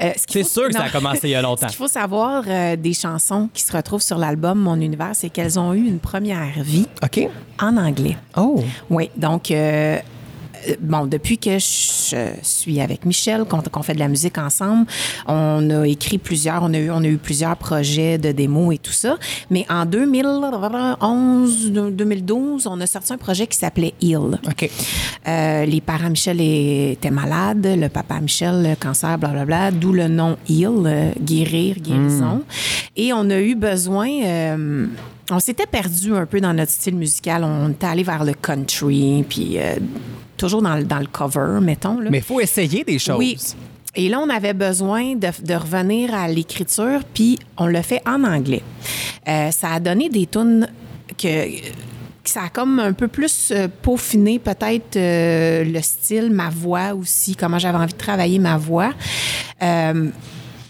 Euh, 0.00 0.10
C'est 0.16 0.42
sûr 0.42 0.66
que 0.66 0.72
ça 0.72 0.84
a 0.84 0.88
commencé 0.90 1.28
il 1.28 1.30
y 1.30 1.34
a 1.36 1.42
longtemps. 1.42 1.68
Ce 1.68 1.72
qu'il 1.72 1.76
faut 1.76 1.86
savoir 1.86 2.42
euh, 2.48 2.74
des 2.74 2.94
chansons 2.94 3.48
qui 3.54 3.62
se 3.62 3.70
retrouvent 3.76 4.02
sur 4.02 4.18
l'album 4.18 4.58
Mon 4.58 4.80
Univers, 4.80 5.10
c'est 5.12 5.28
qu'elles 5.28 5.60
ont 5.60 5.74
eu 5.74 5.86
une 5.86 6.00
première 6.00 6.60
vie 6.62 6.88
OK. 7.04 7.28
en 7.60 7.76
anglais. 7.76 8.16
Oh. 8.36 8.64
Oui, 8.90 9.10
donc, 9.16 9.52
euh, 9.52 9.98
bon, 10.80 11.06
depuis 11.06 11.38
que 11.38 11.58
je 11.58 12.26
suis 12.42 12.80
avec 12.80 13.04
Michel, 13.04 13.44
qu'on 13.44 13.60
qu'on 13.60 13.82
fait 13.82 13.94
de 13.94 13.98
la 13.98 14.08
musique 14.08 14.38
ensemble, 14.38 14.86
on 15.26 15.70
a 15.70 15.86
écrit 15.86 16.18
plusieurs, 16.18 16.62
on 16.62 16.72
a 16.74 16.78
eu, 16.78 16.90
on 16.90 17.02
a 17.02 17.06
eu 17.06 17.18
plusieurs 17.18 17.56
projets 17.56 18.18
de 18.18 18.32
démos 18.32 18.74
et 18.74 18.78
tout 18.78 18.92
ça. 18.92 19.16
Mais 19.50 19.64
en 19.68 19.86
2011, 19.86 21.72
2012, 21.92 22.66
on 22.66 22.80
a 22.80 22.86
sorti 22.86 23.12
un 23.12 23.18
projet 23.18 23.46
qui 23.46 23.58
s'appelait 23.58 23.94
Heal. 24.02 24.38
OK. 24.46 24.70
Euh, 25.28 25.64
les 25.64 25.80
parents 25.80 26.10
Michel 26.10 26.40
étaient 26.40 27.10
malades, 27.10 27.66
le 27.66 27.88
papa 27.88 28.20
Michel, 28.20 28.62
le 28.62 28.74
cancer, 28.76 29.18
blablabla, 29.18 29.70
d'où 29.70 29.92
le 29.92 30.08
nom 30.08 30.36
Heal, 30.48 30.70
euh, 30.84 31.12
guérir, 31.20 31.76
guérison. 31.78 32.42
Et 32.96 33.12
on 33.12 33.28
a 33.30 33.40
eu 33.40 33.54
besoin. 33.54 34.08
euh, 34.24 34.86
on 35.30 35.38
s'était 35.38 35.66
perdu 35.66 36.14
un 36.14 36.26
peu 36.26 36.40
dans 36.40 36.52
notre 36.52 36.72
style 36.72 36.96
musical. 36.96 37.44
On 37.44 37.70
était 37.70 37.86
allé 37.86 38.02
vers 38.02 38.24
le 38.24 38.34
country, 38.34 39.24
puis 39.28 39.58
euh, 39.58 39.76
toujours 40.42 40.62
dans, 40.62 40.76
le- 40.76 40.84
dans 40.84 40.98
le 40.98 41.06
cover, 41.06 41.58
mettons. 41.62 41.98
Là. 42.00 42.10
Mais 42.10 42.18
il 42.18 42.24
faut 42.24 42.40
essayer 42.40 42.84
des 42.84 42.98
choses. 42.98 43.18
Oui. 43.18 43.36
Et 43.94 44.08
là, 44.08 44.20
on 44.20 44.28
avait 44.30 44.54
besoin 44.54 45.14
de, 45.16 45.28
de 45.44 45.54
revenir 45.54 46.14
à 46.14 46.26
l'écriture, 46.28 47.00
puis 47.14 47.38
on 47.58 47.66
l'a 47.66 47.82
fait 47.82 48.00
en 48.06 48.24
anglais. 48.24 48.62
Euh, 49.28 49.50
ça 49.50 49.72
a 49.72 49.80
donné 49.80 50.08
des 50.08 50.26
tunes 50.26 50.66
que 51.18 51.28
ça 52.24 52.44
a 52.44 52.48
comme 52.48 52.78
un 52.78 52.92
peu 52.94 53.08
plus 53.08 53.50
euh, 53.50 53.68
peaufiné 53.82 54.38
peut-être 54.38 54.96
euh, 54.96 55.64
le 55.64 55.82
style, 55.82 56.30
ma 56.30 56.48
voix 56.48 56.94
aussi, 56.94 57.36
comment 57.36 57.58
j'avais 57.58 57.76
envie 57.78 57.92
de 57.92 57.98
travailler 57.98 58.38
ma 58.38 58.56
voix. 58.56 58.92
Euh, 59.62 60.08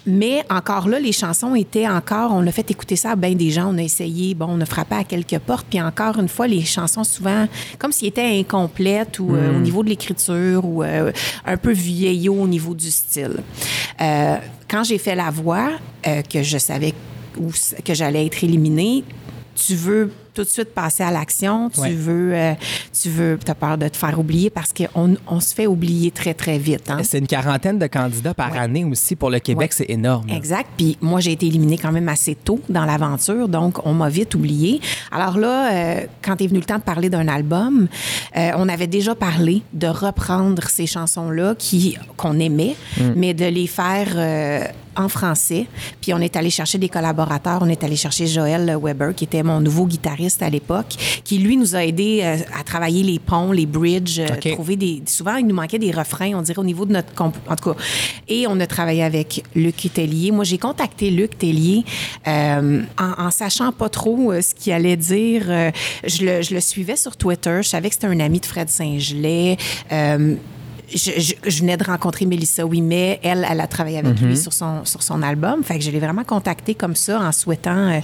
mais 0.07 0.45
encore 0.51 0.89
là, 0.89 0.99
les 0.99 1.13
chansons 1.13 1.55
étaient 1.55 1.89
encore, 1.89 2.33
on 2.33 2.47
a 2.47 2.53
fait 2.53 2.71
écouter 2.71 2.97
ça 2.97 3.13
à 3.13 3.17
bien 3.17 3.35
des 3.35 3.51
gens, 3.51 3.73
on 3.75 3.79
a 3.79 3.83
essayé, 3.83 4.35
bon, 4.35 4.47
on 4.49 4.61
a 4.61 4.67
frappé 4.67 4.97
à 4.97 5.05
quelques 5.05 5.39
portes, 5.39 5.67
puis 5.69 5.81
encore 5.81 6.19
une 6.19 6.29
fois, 6.29 6.47
les 6.47 6.63
chansons 6.65 7.05
souvent, 7.05 7.47
comme 7.79 7.93
s'ils 7.93 8.09
étaient 8.09 8.39
incomplètes 8.41 9.19
ou 9.19 9.35
euh, 9.35 9.57
au 9.57 9.61
niveau 9.61 9.83
de 9.83 9.89
l'écriture 9.89 10.65
ou 10.65 10.83
euh, 10.83 11.13
un 11.47 11.57
peu 11.57 11.73
vieillot 11.73 12.35
au 12.35 12.49
niveau 12.49 12.75
du 12.75 12.91
style. 12.91 13.39
Euh, 14.01 14.37
quand 14.69 14.85
j'ai 14.85 14.99
fait 14.99 15.15
la 15.15 15.31
voix, 15.31 15.71
euh, 16.07 16.23
que 16.23 16.43
je 16.43 16.59
savais 16.59 16.95
où, 17.39 17.51
que 17.85 17.95
j'allais 17.95 18.27
être 18.27 18.43
éliminée, 18.43 19.05
tu 19.55 19.75
veux 19.75 20.11
tout 20.35 20.45
de 20.45 20.49
suite 20.49 20.73
passer 20.75 21.03
à 21.03 21.11
l'action, 21.11 21.69
tu 21.69 21.81
Ouais. 21.81 21.93
veux, 21.93 22.33
euh, 22.35 22.55
tu 22.99 23.11
veux, 23.11 23.39
as 23.47 23.55
peur 23.55 23.77
de 23.77 23.87
te 23.89 23.97
faire 23.99 24.19
oublier 24.19 24.49
parce 24.49 24.73
qu'on 24.73 25.15
on 25.29 25.41
se 25.41 25.55
fait 25.55 25.67
oublier 25.67 26.11
très, 26.11 26.33
très 26.33 26.57
vite. 26.57 26.91
hein. 26.91 27.01
C'est 27.03 27.19
une 27.19 27.27
quarantaine 27.27 27.79
de 27.79 27.87
candidats 27.87 28.33
par 28.33 28.53
Ouais. 28.53 28.59
année 28.59 28.85
aussi. 28.85 29.15
Pour 29.15 29.29
le 29.29 29.41
Québec, 29.41 29.71
Ouais. 29.73 29.77
c'est 29.87 29.91
énorme. 29.91 30.31
Exact. 30.31 30.69
Puis 30.79 30.97
moi, 31.03 31.21
j'ai 31.21 31.33
été 31.33 31.47
éliminée 31.47 31.77
quand 31.77 31.93
même 31.93 32.09
assez 32.09 32.35
tôt 32.35 32.61
dans 32.71 32.87
l'aventure, 32.87 33.47
donc 33.49 33.85
on 33.87 33.93
m'a 33.93 34.09
vite 34.09 34.35
oubliée. 34.35 34.81
Alors 35.11 35.37
là, 35.39 35.71
euh, 35.73 36.01
quand 36.23 36.41
est 36.41 36.47
venu 36.47 36.61
le 36.61 36.65
temps 36.65 36.79
de 36.79 36.83
parler 36.83 37.11
d'un 37.11 37.29
album, 37.29 37.89
euh, 38.37 38.51
on 38.57 38.71
avait 38.71 38.87
déjà 38.87 39.15
parlé 39.15 39.61
de 39.75 39.87
reprendre 39.87 40.63
ces 40.69 40.87
chansons-là 40.87 41.55
qui 41.59 41.99
qu'on 42.17 42.39
aimait, 42.39 42.75
mais 43.17 43.35
de 43.35 43.45
les 43.45 43.67
faire 43.67 44.09
euh, 44.17 44.65
en 44.97 45.09
français. 45.09 45.67
Puis 46.01 46.13
on 46.15 46.19
est 46.19 46.37
allé 46.37 46.51
chercher 46.51 46.79
des 46.79 46.89
collaborateurs. 46.89 47.61
On 47.63 47.69
est 47.69 47.83
allé 47.85 47.97
chercher 47.97 48.27
Joël 48.27 48.77
Weber, 48.83 49.15
qui 49.15 49.25
était 49.25 49.43
mon 49.43 49.61
nouveau 49.61 49.87
guitariste 49.87 50.43
à 50.43 50.51
l'époque, 50.51 50.95
qui 51.25 51.39
lui 51.39 51.57
nous 51.57 51.75
a 51.77 51.85
aidé 51.85 52.21
euh, 52.23 52.37
à 52.59 52.63
travailler 52.65 53.03
les 53.03 53.19
ponts, 53.19 53.53
les 53.53 53.67
bridges, 53.67 54.19
euh, 54.21 54.27
trouver 54.53 54.77
des. 54.77 55.03
Souvent, 55.07 55.37
il 55.37 55.47
nous 55.47 55.55
manquait 55.55 55.79
des 55.79 55.91
refrains, 55.91 56.33
on 56.35 56.43
dirait 56.43 56.59
au 56.59 56.65
niveau 56.65 56.85
de 56.87 56.93
notre. 56.93 57.13
comp- 57.15 57.37
En 57.49 57.57
tout 57.57 57.73
cas. 57.73 57.77
Et 58.29 58.47
on 58.49 58.59
a 58.61 58.67
travaillé 58.67 59.03
avec 59.03 59.43
Luc 59.55 59.89
Tellier. 59.93 60.31
Moi, 60.31 60.45
j'ai 60.45 60.59
contacté 60.59 61.11
Luc 61.11 61.39
Tellier 61.39 61.85
euh, 62.27 62.83
en, 62.99 63.25
en 63.27 63.31
sachant 63.31 63.73
pas 63.73 63.89
trop 63.89 64.33
euh, 64.33 64.41
ce 64.41 64.55
qu'il 64.55 64.73
allait 64.73 64.97
dire. 64.97 65.45
Euh, 65.49 65.71
je, 66.07 66.25
le, 66.25 66.43
je 66.43 66.55
le 66.55 66.61
suivais 66.61 66.97
sur 66.97 67.17
Twitter. 67.17 67.61
Je 67.63 67.69
savais 67.69 67.89
que 67.89 67.95
c'était 67.95 68.07
un 68.07 68.21
ami 68.21 68.41
de 68.41 68.47
Fred 68.47 68.69
Saint-Gelais. 68.69 69.57
Je, 70.95 71.21
je- 71.21 71.35
je 71.51 71.61
venais 71.61 71.77
de 71.77 71.85
rencontrer 71.85 72.27
Mélissa 72.27 72.65
Ouimet. 72.65 73.21
Elle, 73.23 73.47
elle 73.49 73.61
a 73.61 73.67
travaillé 73.67 73.99
avec 73.99 74.21
lui 74.21 74.37
sur 74.37 74.53
son, 74.53 74.85
sur 74.85 75.03
son 75.03 75.23
album. 75.23 75.63
Fait 75.65 75.79
que 75.79 75.85
je 75.85 75.91
l'ai 75.91 76.01
vraiment 76.01 76.25
contacté 76.25 76.75
comme 76.75 76.95
ça 76.97 77.21
en 77.21 77.33
souhaitant 77.33 77.77
euh, 77.91 78.01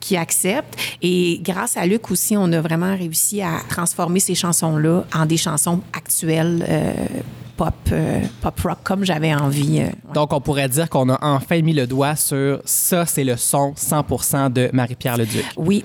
qu'il 0.00 0.16
accepte. 0.16 0.76
Et 1.02 1.40
grâce 1.42 1.76
à 1.76 1.86
Luc 1.86 2.10
aussi, 2.10 2.36
on 2.36 2.50
a 2.52 2.60
vraiment 2.60 2.96
réussi 2.96 3.42
à 3.42 3.52
transformer 3.68 4.20
ces 4.20 4.34
chansons-là 4.34 5.04
en 5.14 5.26
des 5.26 5.36
chansons 5.36 5.80
actuelles. 5.92 6.64
euh, 6.68 6.92
Pop, 7.54 7.74
euh, 7.92 8.20
pop 8.40 8.58
rock 8.60 8.78
comme 8.82 9.04
j'avais 9.04 9.32
envie. 9.34 9.80
euh, 9.80 9.84
ouais. 9.84 9.92
Donc, 10.14 10.32
on 10.32 10.40
pourrait 10.40 10.70
dire 10.70 10.88
qu'on 10.88 11.10
a 11.10 11.18
enfin 11.20 11.60
mis 11.60 11.74
le 11.74 11.86
doigt 11.86 12.16
sur 12.16 12.60
ça, 12.64 13.04
c'est 13.04 13.24
le 13.24 13.36
son 13.36 13.74
100% 13.76 14.50
de 14.52 14.70
Marie-Pierre 14.72 15.18
Leduc. 15.18 15.44
Oui, 15.58 15.84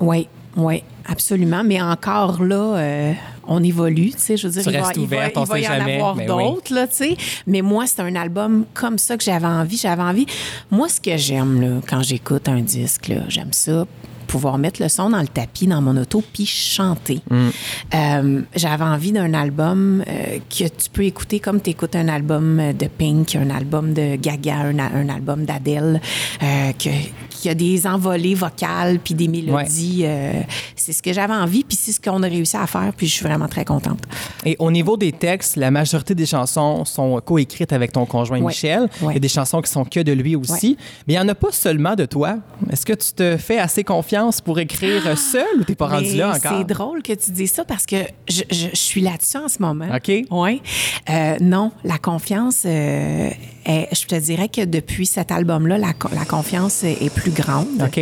oui, 0.00 0.28
oui, 0.54 0.84
absolument. 1.06 1.62
Mais 1.64 1.80
encore 1.80 2.42
là, 2.44 2.56
euh, 2.76 3.12
on 3.48 3.62
évolue, 3.62 4.10
tu 4.10 4.18
sais. 4.18 4.36
Je 4.36 4.46
veux 4.46 4.52
dire, 4.52 4.62
Tu 4.62 4.68
il 4.70 4.80
va, 4.80 4.92
il 4.94 4.98
va- 5.00 5.02
ouverte, 5.04 5.32
il 5.34 5.38
on 5.40 5.44
va 5.44 5.54
sait 5.56 5.62
y 5.62 5.68
en 5.68 5.72
avoir 5.72 6.14
mais 6.16 6.30
oui. 6.30 6.44
d'autres, 6.44 6.74
là, 6.74 6.86
tu 6.86 6.94
sais. 6.96 7.16
Mais 7.46 7.62
moi, 7.62 7.86
c'est 7.86 8.00
un 8.02 8.14
album 8.14 8.64
comme 8.74 8.98
ça 8.98 9.16
que 9.16 9.24
j'avais 9.24 9.46
envie. 9.46 9.76
J'avais 9.76 10.02
envie. 10.02 10.26
Moi, 10.70 10.88
ce 10.88 11.00
que 11.00 11.16
j'aime, 11.16 11.60
là, 11.60 11.80
quand 11.88 12.02
j'écoute 12.02 12.48
un 12.48 12.60
disque, 12.60 13.08
là, 13.08 13.22
j'aime 13.28 13.52
ça 13.52 13.86
pouvoir 14.26 14.58
mettre 14.58 14.82
le 14.82 14.90
son 14.90 15.08
dans 15.08 15.22
le 15.22 15.26
tapis 15.26 15.66
dans 15.66 15.80
mon 15.80 15.96
auto 15.96 16.22
puis 16.34 16.44
chanter. 16.44 17.20
Mm. 17.30 17.48
Euh, 17.94 18.40
J'avais 18.54 18.84
envie 18.84 19.10
d'un 19.12 19.32
album 19.32 20.04
euh, 20.06 20.38
que 20.50 20.64
tu 20.64 20.90
peux 20.92 21.04
écouter 21.04 21.40
comme 21.40 21.62
tu 21.62 21.70
écoutes 21.70 21.96
un 21.96 22.08
album 22.08 22.60
de 22.78 22.86
Pink, 22.88 23.34
un 23.36 23.48
album 23.48 23.94
de 23.94 24.16
Gaga, 24.16 24.56
un, 24.56 24.78
un 24.78 25.08
album 25.08 25.46
d'Adèle, 25.46 25.98
euh, 26.42 26.72
que- 26.72 26.90
qui 27.38 27.48
a 27.48 27.54
des 27.54 27.86
envolées 27.86 28.34
vocales 28.34 28.98
puis 28.98 29.14
des 29.14 29.28
mélodies. 29.28 30.02
euh, 30.04 30.32
c'est 30.76 30.92
ce 30.92 31.02
que 31.02 31.12
j'avais 31.12 31.34
envie 31.34 31.64
puis 31.64 31.76
c'est 31.80 31.92
ce 31.92 32.00
qu'on 32.00 32.22
a 32.22 32.26
réussi 32.26 32.56
à 32.56 32.66
faire 32.66 32.92
puis 32.96 33.06
je 33.06 33.12
suis 33.14 33.24
vraiment 33.24 33.48
très 33.48 33.64
contente. 33.64 34.00
Et 34.44 34.56
au 34.58 34.70
niveau 34.70 34.96
des 34.96 35.12
textes, 35.12 35.56
la 35.56 35.70
majorité 35.70 36.14
des 36.14 36.26
chansons 36.26 36.84
sont 36.84 37.20
coécrites 37.24 37.72
avec 37.72 37.92
ton 37.92 38.06
conjoint 38.06 38.38
Ouais. 38.40 38.46
Michel. 38.48 38.88
Il 39.02 39.12
y 39.12 39.16
a 39.16 39.18
des 39.18 39.28
chansons 39.28 39.60
qui 39.62 39.70
sont 39.70 39.84
que 39.84 40.00
de 40.00 40.12
lui 40.12 40.36
aussi. 40.36 40.76
Mais 41.06 41.14
il 41.14 41.16
n'y 41.16 41.22
en 41.22 41.28
a 41.28 41.34
pas 41.34 41.52
seulement 41.52 41.94
de 41.94 42.04
toi. 42.04 42.38
Est-ce 42.70 42.84
que 42.86 42.92
tu 42.92 43.12
te 43.12 43.36
fais 43.36 43.58
assez 43.58 43.84
confiance 43.84 44.40
pour 44.40 44.58
écrire 44.58 45.16
seul 45.18 45.44
ou 45.60 45.64
t'es 45.64 45.74
pas 45.74 45.88
rendu 45.88 46.16
là 46.16 46.30
encore? 46.36 46.58
C'est 46.58 46.64
drôle 46.74 47.02
que 47.02 47.12
tu 47.12 47.30
dises 47.30 47.52
ça 47.52 47.64
parce 47.64 47.86
que 47.86 47.96
je, 48.28 48.42
je- 48.50 48.68
je 48.72 48.76
suis 48.76 49.00
là-dessus 49.00 49.36
en 49.38 49.48
ce 49.48 49.60
moment. 49.60 49.86
OK. 49.94 50.10
Oui. 50.30 50.62
Euh, 51.10 51.36
non, 51.40 51.72
la 51.84 51.98
confiance, 51.98 52.62
euh, 52.66 53.30
je 53.68 54.04
te 54.06 54.14
dirais 54.14 54.48
que 54.48 54.64
depuis 54.64 55.06
cet 55.06 55.30
album-là, 55.30 55.78
la, 55.78 55.92
co- 55.92 56.08
la 56.14 56.24
confiance 56.24 56.84
est, 56.84 57.12
plus 57.12 57.30
grande. 57.30 57.66
OK. 57.82 58.00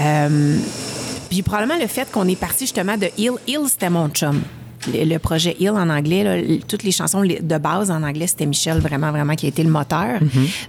Euh, 0.00 0.56
puis 1.30 1.42
probablement 1.42 1.78
le 1.80 1.86
fait 1.86 2.10
qu'on 2.10 2.26
est 2.28 2.36
parti 2.38 2.64
justement 2.64 2.96
de 2.96 3.06
Hill. 3.16 3.32
Hill, 3.46 3.60
c'était 3.68 3.90
mon 3.90 4.08
chum. 4.08 4.40
Le, 4.92 5.16
projet 5.16 5.56
Hill 5.58 5.70
en 5.70 5.88
anglais, 5.88 6.22
là, 6.24 6.58
toutes 6.68 6.82
les 6.82 6.90
chansons 6.92 7.22
de 7.22 7.58
base 7.58 7.90
en 7.90 8.02
anglais, 8.02 8.26
c'était 8.26 8.44
Michel 8.44 8.80
vraiment, 8.80 9.10
vraiment 9.12 9.34
qui 9.34 9.46
a 9.46 9.48
été 9.48 9.62
le 9.62 9.70
moteur. 9.70 10.20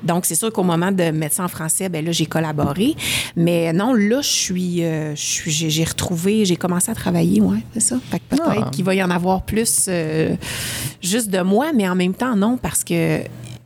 Donc, 0.04 0.26
c'est 0.26 0.36
sûr 0.36 0.54
qu'au 0.54 0.64
moment 0.64 0.90
de 0.94 1.12
mettre 1.12 1.36
ça 1.36 1.44
en 1.44 1.50
français, 1.50 1.90
ben 1.90 2.06
là, 2.06 2.14
j'ai 2.14 2.26
collaboré. 2.26 2.96
Mais 3.36 3.74
non, 3.74 3.94
là, 3.94 4.22
je 4.22 4.28
suis, 4.30 4.86
euh, 4.86 5.14
j'ai 5.16 5.84
retrouvé, 5.84 6.46
j'ai 6.46 6.56
commencé 6.56 6.90
à 6.90 6.96
travailler, 6.96 7.42
ouais, 7.42 7.58
c'est 7.74 7.82
ça. 7.82 7.98
Fait 8.10 8.20
que 8.20 8.38
peut-être 8.38 8.64
Ah. 8.68 8.70
qu'il 8.72 8.86
va 8.86 8.96
y 8.96 9.04
en 9.04 9.10
avoir 9.12 9.42
plus 9.42 9.88
euh, 9.90 10.34
juste 11.04 11.30
de 11.30 11.42
moi, 11.42 11.72
mais 11.76 11.90
en 11.90 11.96
même 11.96 12.14
temps, 12.14 12.38
non, 12.38 12.56
parce 12.56 12.86
que 12.86 13.20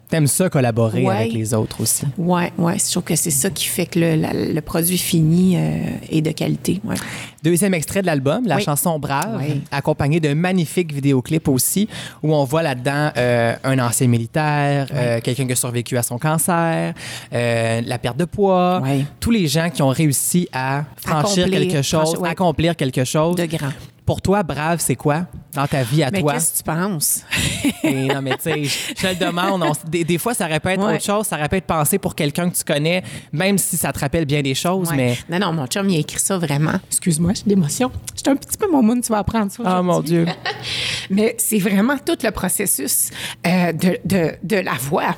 T'aimes 0.10 0.26
ça 0.28 0.50
collaborer 0.50 1.04
Ouais. 1.06 1.15
avec 1.15 1.34
les 1.34 1.54
autres 1.54 1.82
aussi. 1.82 2.04
Ouais, 2.17 2.52
ouais, 2.58 2.78
je 2.80 2.89
trouve 2.91 3.04
que 3.04 3.15
c'est 3.15 3.30
ça 3.30 3.52
qui 3.52 3.65
fait 3.65 3.86
que 3.86 4.00
le, 4.00 4.15
la- 4.15 4.34
le 4.34 4.62
produit 4.62 4.98
fini 4.98 5.56
euh, 5.56 5.78
est 6.10 6.22
de 6.22 6.32
qualité. 6.32 6.82
Ouais. 6.84 6.95
Deuxième 7.43 7.76
extrait 7.76 8.02
de 8.02 8.08
l'album, 8.08 8.48
la 8.48 8.56
Oui. 8.56 8.63
chanson 8.63 8.98
Brave, 8.98 9.38
Oui. 9.39 9.62
accompagné 9.72 10.19
d'un 10.19 10.34
magnifique 10.34 10.91
vidéoclip 10.91 11.48
aussi, 11.48 11.88
où 12.24 12.34
on 12.34 12.43
voit 12.43 12.63
là-dedans 12.63 13.12
euh, 13.17 13.56
un 13.63 13.78
ancien 13.78 14.08
militaire, 14.08 14.88
euh, 14.93 15.22
quelqu'un 15.22 15.45
qui 15.45 15.52
a 15.52 15.56
survécu 15.56 15.95
à 15.95 16.02
son 16.02 16.17
cancer, 16.17 16.95
la 17.32 17.98
perte 18.00 18.17
de 18.17 18.26
poids, 18.26 18.82
Oui. 18.84 19.06
tous 19.19 19.32
les 19.32 19.48
gens 19.48 19.69
qui 19.69 19.84
ont 19.84 19.89
réussi 19.89 20.50
à 20.52 20.86
franchir 20.98 21.43
Accomplir, 21.45 21.60
quelque 21.62 21.82
chose, 21.84 22.02
franchir, 22.02 22.22
oui. 22.22 22.30
accomplir 22.30 22.76
quelque 22.76 23.04
chose. 23.04 23.36
De 23.36 23.45
grand. 23.45 23.69
Pour 24.10 24.24
toi, 24.24 24.41
Brave, 24.41 24.80
c'est 24.80 24.95
quoi? 24.95 25.28
Dans 25.54 25.67
ta 25.67 25.84
vie 25.84 26.02
à 26.02 26.10
Mais 26.10 26.22
toi? 26.22 26.34
qu'est-ce 26.34 26.54
que 26.54 26.58
tu 26.58 26.63
penses? 26.63 27.22
Et 27.84 28.08
non, 28.08 28.24
mais 28.24 28.32
tu 28.38 28.41
sais, 28.41 28.63
je, 28.63 28.69
je 28.89 28.93
te 29.04 29.06
le 29.08 29.15
demande. 29.24 29.62
on- 29.62 29.88
des, 29.88 30.04
des 30.04 30.17
fois, 30.17 30.34
ça 30.34 30.48
répète 30.48 30.80
Ouais. 30.80 30.95
autre 30.95 31.04
chose. 31.04 31.28
Ça 31.28 31.36
répète 31.36 31.65
penser 31.65 32.00
pour 32.00 32.15
quelqu'un 32.15 32.50
que 32.50 32.58
tu 32.58 32.63
connais, 32.63 33.04
même 33.32 33.60
si 33.60 33.78
ça 33.78 33.93
te 33.93 34.00
rappelle 34.00 34.26
bien 34.26 34.41
des 34.41 34.56
choses. 34.56 34.89
Ouais. 34.89 34.95
Mais 34.98 35.17
Non, 35.39 35.45
non, 35.45 35.54
mon 35.54 35.67
chum, 35.67 35.88
il 35.91 35.98
a 35.98 36.00
écrit 36.00 36.17
ça 36.17 36.39
vraiment. 36.39 36.80
Excuse-moi, 36.89 37.34
j'ai 37.36 37.43
d'émotion. 37.45 37.91
J'étais 38.15 38.32
un 38.32 38.36
petit 38.36 38.58
peu 38.58 38.65
mon 38.72 38.82
monde, 38.82 39.04
tu 39.04 39.12
vas 39.12 39.19
apprendre 39.19 39.52
ça. 39.52 39.62
Oh 39.80 39.84
mon. 39.84 40.00
Dieu. 40.02 40.26
Mais 41.12 41.36
c'est 41.38 41.60
vraiment 41.60 41.98
tout 42.04 42.17
le 42.24 42.32
processus 42.32 43.12
euh, 43.45 43.72
de, 43.74 44.00
de, 44.06 44.32
de 44.41 44.56
la 44.56 44.74
voix. 44.74 45.15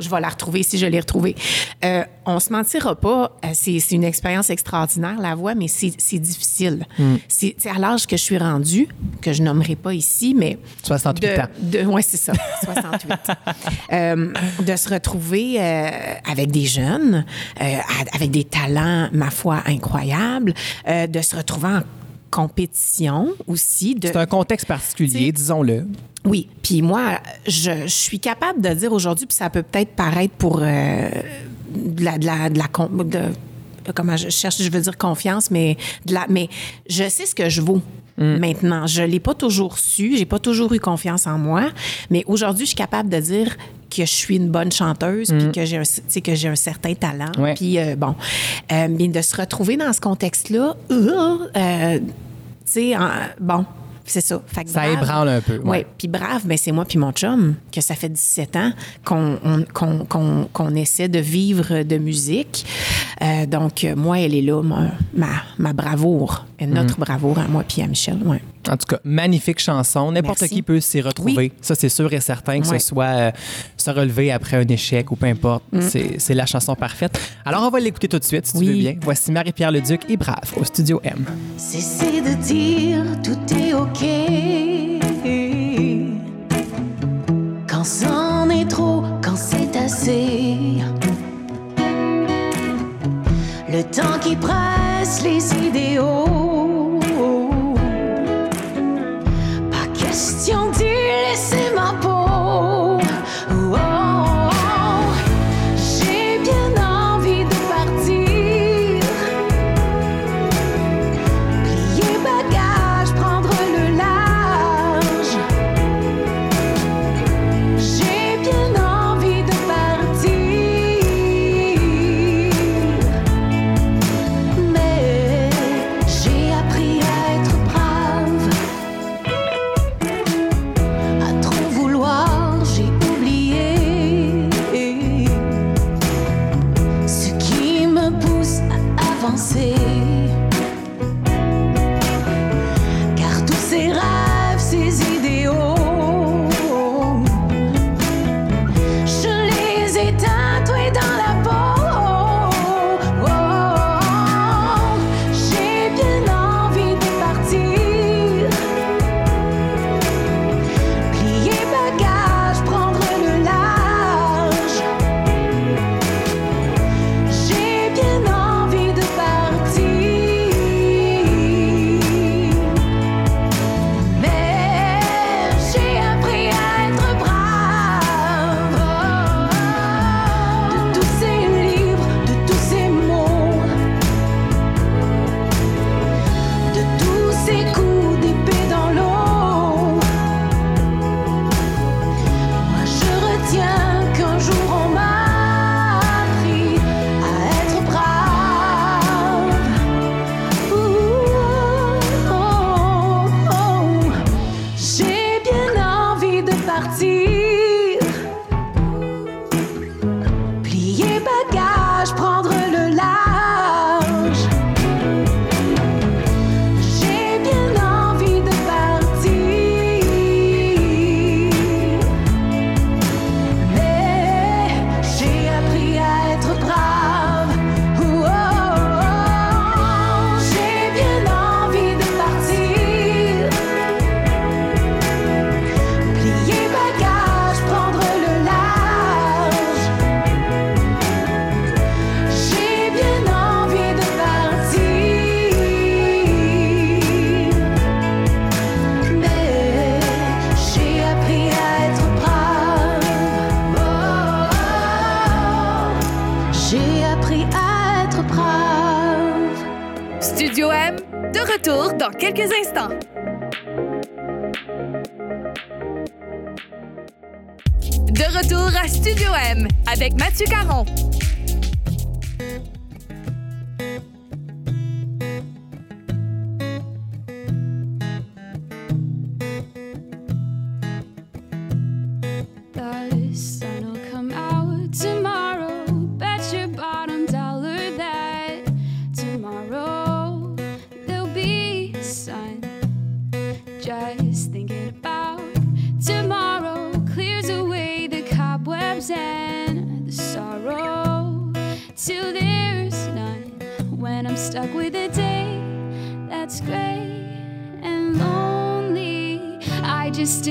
Je 0.00 0.08
vais 0.08 0.20
la 0.20 0.28
retrouver 0.28 0.62
si 0.62 0.78
je 0.78 0.86
l'ai 0.86 1.00
retrouvée. 1.00 1.36
Euh, 1.84 2.04
on 2.26 2.40
se 2.40 2.52
mentira 2.52 2.94
pas, 2.94 3.32
euh, 3.44 3.48
c'est 3.52 3.92
une 3.92 4.04
expérience 4.04 4.50
extraordinaire, 4.50 5.20
la 5.20 5.34
voix, 5.34 5.54
mais 5.54 5.68
c'est 5.68 6.18
difficile. 6.18 6.86
C'est 7.28 7.50
c'est 7.60 7.70
à 7.70 7.78
l'âge 7.78 8.06
que 8.06 8.16
je 8.16 8.22
suis 8.22 8.38
rendue, 8.38 8.88
que 9.20 9.32
je 9.32 9.42
nommerai 9.42 9.76
pas 9.76 9.94
ici, 9.94 10.34
mais... 10.36 10.58
68 10.82 11.20
de, 11.20 11.40
ans. 11.40 11.46
De, 11.60 11.86
ouais, 11.86 12.02
c'est 12.02 12.16
ça, 12.16 12.32
68. 12.64 13.12
Euh, 13.92 14.32
de 14.60 14.76
se 14.76 14.88
retrouver 14.88 15.56
euh, 15.58 15.90
avec 16.30 16.50
des 16.50 16.66
jeunes, 16.66 17.24
euh, 17.60 17.76
avec 18.14 18.30
des 18.30 18.44
talents, 18.44 19.08
ma 19.12 19.30
foi, 19.30 19.62
incroyables, 19.66 20.54
de 20.86 21.22
se 21.22 21.36
retrouver 21.36 21.68
en 21.68 21.82
compétition 22.30 23.28
aussi. 23.46 23.94
De, 23.94 24.06
C'est 24.08 24.16
un 24.16 24.26
contexte 24.26 24.66
particulier, 24.66 25.32
disons-le. 25.32 25.86
oui, 26.24 26.48
puis 26.62 26.82
moi, 26.82 27.20
je, 27.46 27.70
je 27.82 27.86
suis 27.88 28.20
capable 28.20 28.60
de 28.60 28.68
dire 28.74 28.92
aujourd'hui, 28.92 29.26
puis 29.26 29.36
ça 29.36 29.50
peut 29.50 29.62
peut-être 29.62 29.90
paraître 29.96 30.34
pour 30.34 30.60
euh, 30.62 31.10
de 31.74 32.04
la, 32.04 32.18
de 32.18 32.26
la, 32.26 32.48
de 32.50 32.58
la 32.58 32.66
de- 33.04 33.32
comment 33.94 34.16
je 34.16 34.28
cherche, 34.28 34.62
je 34.62 34.70
veux 34.70 34.80
dire 34.80 34.96
confiance, 34.96 35.50
mais 35.50 35.76
de 36.06 36.14
la, 36.14 36.26
mais 36.28 36.48
je 36.88 37.08
sais 37.08 37.26
ce 37.26 37.34
que 37.34 37.48
je 37.48 37.60
vaux. 37.60 37.80
Maintenant, 38.18 38.86
je 38.86 39.02
l'ai 39.02 39.18
pas 39.20 39.32
toujours 39.32 39.78
su, 39.78 40.14
j'ai 40.18 40.26
pas 40.26 40.38
toujours 40.38 40.70
eu 40.74 40.78
confiance 40.78 41.26
en 41.26 41.38
moi, 41.38 41.70
mais 42.10 42.22
aujourd'hui, 42.26 42.66
je 42.66 42.70
suis 42.70 42.76
capable 42.76 43.08
de 43.08 43.18
dire 43.18 43.56
que 43.90 44.02
je 44.06 44.10
suis 44.12 44.36
une 44.36 44.48
bonne 44.50 44.70
chanteuse, 44.72 45.28
puis 45.36 45.50
que 45.52 45.64
j'ai 45.64 45.76
un, 45.78 45.82
que 46.22 46.34
j'ai 46.34 46.48
un 46.48 46.56
certain 46.56 46.94
talent, 46.94 47.32
Ouais. 47.38 47.54
puis 47.54 47.78
euh, 47.78 47.96
bon, 47.96 48.14
Euh, 48.72 48.86
mais 48.88 49.08
de 49.08 49.20
se 49.20 49.36
retrouver 49.36 49.76
dans 49.76 49.92
ce 49.92 50.00
contexte-là, 50.00 50.74
euh, 50.90 51.38
euh, 51.56 51.98
tu 51.98 52.04
sais, 52.64 52.92
bon, 53.40 53.64
c'est 54.04 54.20
ça. 54.20 54.40
Fait 54.46 54.64
que 54.64 54.70
Ça 54.70 54.80
brave. 54.80 54.92
ébranle 55.02 55.28
un 55.28 55.40
peu. 55.40 55.58
Ouais. 55.58 55.86
Puis 55.98 56.08
brave, 56.08 56.42
ben 56.44 56.56
c'est 56.58 56.72
moi 56.72 56.84
puis 56.84 56.98
mon 56.98 57.12
chum, 57.12 57.54
que 57.72 57.80
ça 57.80 57.94
fait 57.94 58.08
17 58.08 58.56
ans 58.56 58.72
qu'on 59.04 59.38
on- 59.44 59.64
qu'on- 59.72 60.04
qu'on- 60.04 60.48
qu'on 60.52 60.74
essaie 60.74 61.08
de 61.08 61.18
vivre 61.20 61.82
de 61.82 61.96
musique. 61.98 62.64
Donc, 63.48 63.86
moi, 63.96 64.18
elle 64.20 64.34
est 64.34 64.42
là, 64.42 64.62
ma, 64.62 64.88
ma, 65.14 65.26
ma 65.58 65.72
bravoure, 65.72 66.46
notre 66.66 66.96
Mm. 66.98 67.00
bravoure 67.00 67.38
à 67.38 67.48
moi 67.48 67.64
puis 67.66 67.82
à 67.82 67.86
Michel. 67.86 68.18
Ouais. 68.24 68.42
En 68.68 68.76
tout 68.76 68.86
cas, 68.86 68.98
magnifique 69.04 69.58
chanson. 69.60 70.12
N'importe 70.12 70.46
qui 70.48 70.62
peut 70.62 70.80
s'y 70.80 71.00
retrouver. 71.00 71.34
Oui. 71.36 71.52
Ça, 71.60 71.74
c'est 71.74 71.88
sûr 71.88 72.12
et 72.12 72.20
certain 72.20 72.60
que 72.60 72.68
Ouais. 72.68 72.78
ce 72.78 72.86
soit 72.88 73.04
euh, 73.04 73.30
se 73.76 73.90
relever 73.90 74.30
après 74.32 74.56
un 74.58 74.68
échec 74.68 75.10
ou 75.10 75.16
peu 75.16 75.26
importe. 75.26 75.64
C'est- 75.80 76.18
C'est 76.20 76.34
la 76.34 76.46
chanson 76.46 76.74
parfaite. 76.74 77.18
Alors, 77.44 77.62
on 77.62 77.70
va 77.70 77.80
l'écouter 77.80 78.08
tout 78.08 78.18
de 78.18 78.24
suite, 78.24 78.46
si 78.46 78.58
tu 78.58 78.64
veux 78.64 78.72
bien. 78.74 78.94
Voici 79.02 79.32
Marie-Pierre 79.32 79.70
Leduc 79.72 80.02
et 80.08 80.16
Brave 80.16 80.52
au 80.56 80.64
Studio 80.64 81.00
M. 81.04 81.24
Cessez 81.56 82.20
de 82.20 82.34
dire 82.42 83.04
tout 83.22 83.38
est 83.54 83.74
ok. 83.74 84.04
Quand 87.68 87.84
c'en 87.84 88.50
est 88.50 88.68
trop, 88.68 89.02
quand 89.22 89.36
c'est 89.36 89.74
assez. 89.76 90.56
Le 93.72 93.82
temps 93.84 94.18
qui 94.20 94.34
presse 94.36 95.22
les 95.22 95.54
idéaux. 95.66 96.39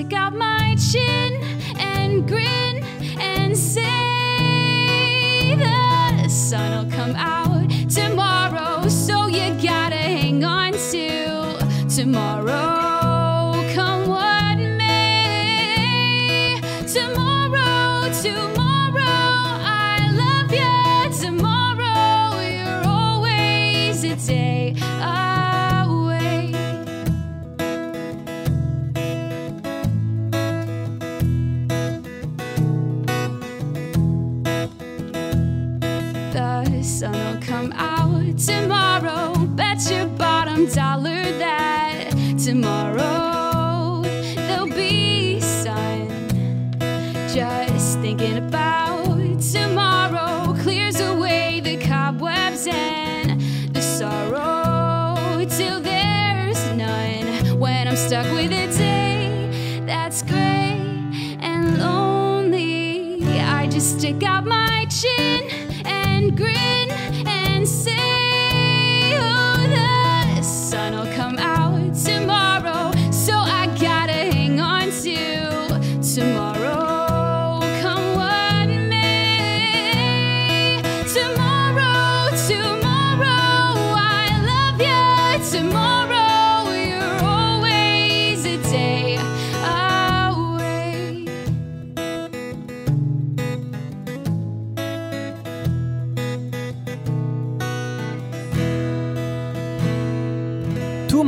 got 0.10 0.34
my 0.34 0.49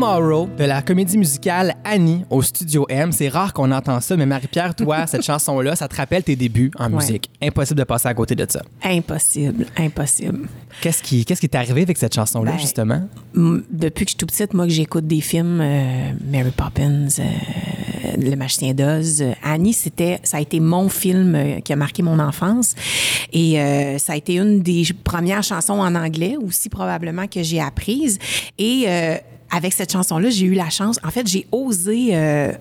Tomorrow 0.01 0.49
de 0.57 0.63
la 0.63 0.81
comédie 0.81 1.15
musicale 1.15 1.75
Annie 1.83 2.25
au 2.31 2.41
Studio 2.41 2.87
M. 2.89 3.11
C'est 3.11 3.29
rare 3.29 3.53
qu'on 3.53 3.71
entend 3.71 3.99
ça, 4.01 4.17
mais 4.17 4.25
Marie-Pierre, 4.25 4.73
toi, 4.73 5.05
cette 5.05 5.21
chanson-là, 5.21 5.75
ça 5.75 5.87
te 5.87 5.95
rappelle 5.95 6.23
tes 6.23 6.35
débuts 6.35 6.71
en 6.79 6.85
Ouais. 6.91 6.95
musique. 6.95 7.29
Impossible 7.39 7.77
de 7.77 7.83
passer 7.83 8.07
à 8.07 8.15
côté 8.15 8.33
de 8.33 8.47
ça. 8.49 8.63
Impossible, 8.83 9.67
impossible. 9.77 10.47
Qu'est-ce 10.81 11.03
qui 11.03 11.23
qu'est-ce 11.23 11.39
qui 11.39 11.47
t'est 11.47 11.59
arrivé 11.59 11.83
avec 11.83 11.99
cette 11.99 12.15
chanson-là, 12.15 12.53
Ben, 12.53 12.57
justement? 12.59 13.03
Depuis 13.35 14.05
que 14.05 14.09
je 14.09 14.15
suis 14.15 14.17
tout 14.17 14.25
petite, 14.25 14.55
moi, 14.55 14.65
que 14.65 14.73
j'écoute 14.73 15.05
des 15.05 15.21
films, 15.21 15.61
euh, 15.61 16.11
Mary 16.31 16.49
Poppins, 16.49 17.05
euh, 17.19 17.23
Le 18.17 18.35
Magicien 18.35 18.73
d'Oz, 18.73 19.21
euh, 19.21 19.33
Annie, 19.43 19.73
c'était, 19.73 20.19
ça 20.23 20.37
a 20.37 20.41
été 20.41 20.59
mon 20.59 20.89
film 20.89 21.61
qui 21.63 21.73
a 21.73 21.75
marqué 21.75 22.01
mon 22.01 22.17
enfance. 22.17 22.73
Et 23.33 23.55
ça 23.99 24.13
a 24.13 24.15
été 24.15 24.33
une 24.37 24.61
des 24.61 24.83
premières 25.03 25.43
chansons 25.43 25.79
en 25.79 25.93
anglais 25.93 26.37
aussi, 26.43 26.69
probablement, 26.69 27.27
que 27.27 27.43
j'ai 27.43 27.61
apprises. 27.61 28.17
Et 28.57 28.85
avec 29.51 29.73
cette 29.73 29.91
chanson-là, 29.91 30.29
j'ai 30.29 30.45
eu 30.45 30.53
la 30.53 30.69
chance, 30.69 30.99
en 31.03 31.11
fait, 31.11 31.27
j'ai 31.27 31.45
osé 31.51 32.15
euh, 32.15 32.51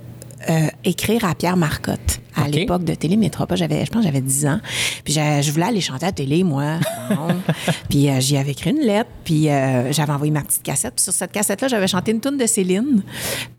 euh, 0.49 0.67
écrire 0.85 1.25
à 1.25 1.35
Pierre 1.35 1.57
Marcotte 1.57 2.21
à 2.37 2.49
l'époque 2.49 2.85
de 2.85 2.95
Télémétropole. 2.95 3.57
J'avais, 3.57 3.85
je 3.85 3.91
pense 3.91 4.05
j'avais 4.05 4.21
10 4.21 4.47
ans. 4.47 4.61
Puis 5.05 5.15
je 5.15 5.51
voulais 5.53 5.67
aller 5.67 5.81
chanter 5.81 6.05
à 6.07 6.09
la 6.09 6.13
télé, 6.13 6.45
moi. 6.45 6.75
Puis 7.89 8.09
euh, 8.09 8.21
j'y 8.21 8.37
avais 8.37 8.53
écrit 8.53 8.71
une 8.71 8.81
lettre, 8.87 9.11
puis 9.25 9.49
euh, 9.49 9.93
j'avais 9.93 10.13
envoyé 10.13 10.33
ma 10.33 10.43
petite 10.43 10.63
cassette. 10.63 10.95
Puis 10.95 11.03
sur 11.05 11.13
cette 11.13 11.33
cassette-là, 11.33 11.69
j'avais 11.69 11.87
chanté 11.89 12.13
une 12.13 12.21
tune 12.21 12.37
de 12.39 12.47
Céline, 12.47 13.03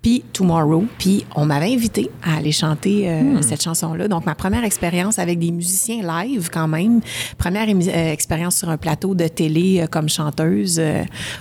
puis 0.01 0.23
Tomorrow. 0.33 0.85
Puis 0.97 1.25
on 1.35 1.45
m'avait 1.45 1.73
invité 1.73 2.09
à 2.23 2.37
aller 2.37 2.51
chanter 2.51 3.09
euh, 3.09 3.21
Hmm. 3.21 3.41
cette 3.43 3.61
chanson-là. 3.63 4.07
Donc 4.07 4.25
ma 4.25 4.35
première 4.35 4.63
expérience 4.63 5.19
avec 5.19 5.37
des 5.39 5.51
musiciens 5.51 6.01
live, 6.23 6.49
quand 6.51 6.67
même. 6.67 7.01
Première 7.37 7.67
expérience 7.69 8.57
sur 8.57 8.69
un 8.69 8.77
plateau 8.77 9.15
de 9.15 9.27
télé 9.27 9.85
comme 9.91 10.09
chanteuse. 10.09 10.81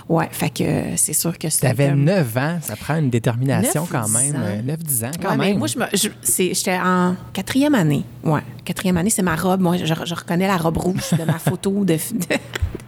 ouais, 0.09 0.27
fait 0.31 0.49
que 0.49 0.63
c'est 0.95 1.13
sûr 1.13 1.37
que 1.37 1.49
c'était... 1.49 1.67
T'avais 1.67 1.89
euh, 1.89 1.95
9 1.95 2.37
ans, 2.37 2.57
ça 2.61 2.75
prend 2.75 2.97
une 2.97 3.09
détermination 3.09 3.87
quand 3.89 4.07
même. 4.09 4.35
ans. 4.35 4.73
9-10 4.73 5.05
ans, 5.05 5.11
quand 5.21 5.29
Ouais, 5.31 5.37
mais 5.37 5.45
même. 5.49 5.57
moi, 5.57 5.67
je 5.67 5.79
me- 5.79 5.85
je- 5.93 6.09
c'est- 6.21 6.53
j'étais 6.53 6.77
en 6.77 7.15
quatrième 7.33 7.75
année. 7.75 8.03
Ouais, 8.23 8.41
quatrième 8.65 8.97
année, 8.97 9.09
c'est 9.09 9.21
ma 9.21 9.35
robe. 9.35 9.61
Moi, 9.61 9.77
je, 9.77 10.13
reconnais 10.13 10.47
la 10.47 10.57
robe 10.57 10.77
rouge 10.77 11.11
de 11.17 11.23
ma 11.23 11.39
photo 11.39 11.71
de, 11.85 11.97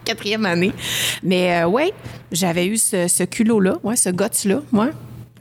quatrième 0.06 0.46
année. 0.46 0.74
Mais 1.24 1.62
euh, 1.62 1.68
ouais, 1.68 1.94
j'avais 2.32 2.66
eu 2.68 2.78
ce, 2.78 3.08
ce 3.08 3.24
culot-là, 3.24 3.78
ouais, 3.84 3.96
ce 3.96 4.10
guts-là, 4.10 4.62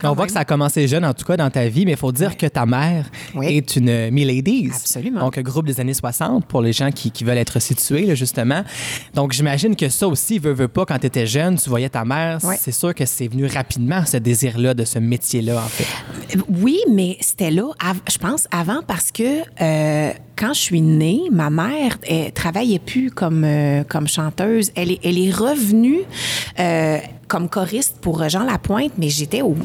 On 0.04 0.14
voit 0.14 0.26
que 0.26 0.32
ça 0.32 0.40
a 0.40 0.44
commencé 0.44 0.86
jeune, 0.88 1.04
en 1.04 1.14
tout 1.14 1.24
cas, 1.24 1.36
dans 1.36 1.50
ta 1.50 1.68
vie, 1.68 1.84
mais 1.84 1.92
il 1.92 1.96
faut 1.98 2.12
dire 2.12 2.36
que 2.36 2.46
ta 2.46 2.66
mère 2.66 3.10
Oui. 3.34 3.46
est 3.56 3.76
une 3.76 4.10
Miladies. 4.10 4.70
Absolument. 4.74 5.20
Donc, 5.20 5.38
un 5.38 5.42
groupe 5.42 5.66
des 5.66 5.80
années 5.80 5.94
60 5.94 6.46
pour 6.46 6.60
les 6.62 6.72
gens 6.72 6.90
qui, 6.90 7.10
qui 7.10 7.24
veulent 7.24 7.38
être 7.38 7.60
situés, 7.60 8.06
là, 8.06 8.14
justement. 8.14 8.62
Donc, 9.14 9.32
j'imagine 9.32 9.76
que 9.76 9.88
ça 9.88 10.08
aussi, 10.08 10.38
veut, 10.38 10.52
veut 10.52 10.68
pas, 10.68 10.84
quand 10.84 10.98
tu 10.98 11.06
étais 11.06 11.26
jeune, 11.26 11.56
tu 11.56 11.68
voyais 11.68 11.88
ta 11.88 12.04
mère. 12.04 12.38
C'est 12.58 12.72
sûr 12.72 12.94
que 12.94 13.06
c'est 13.06 13.28
venu 13.28 13.46
rapidement, 13.46 14.04
ce 14.06 14.16
désir-là, 14.16 14.74
de 14.74 14.84
ce 14.84 14.98
métier-là, 14.98 15.56
en 15.56 15.68
fait. 15.68 16.38
Oui, 16.48 16.78
mais 16.90 17.16
c'était 17.20 17.50
là, 17.50 17.68
je 18.10 18.18
pense, 18.18 18.46
avant 18.50 18.80
parce 18.86 19.10
que 19.12 19.42
euh, 19.60 20.12
quand 20.36 20.54
je 20.54 20.60
suis 20.60 20.80
née, 20.80 21.22
ma 21.30 21.50
mère 21.50 21.98
elle 22.08 22.32
travaillait 22.32 22.78
plus 22.78 23.10
comme, 23.10 23.44
euh, 23.44 23.84
comme 23.84 24.08
chanteuse. 24.08 24.70
Elle 24.74 24.90
est, 24.92 25.00
elle 25.04 25.18
est 25.18 25.30
revenue 25.30 26.00
euh, 26.58 26.98
comme 27.32 27.48
choriste 27.48 27.96
pour 28.02 28.28
Jean 28.28 28.44
Lapointe, 28.44 28.92
mais 28.98 29.08
j'étais 29.08 29.40
au 29.40 29.56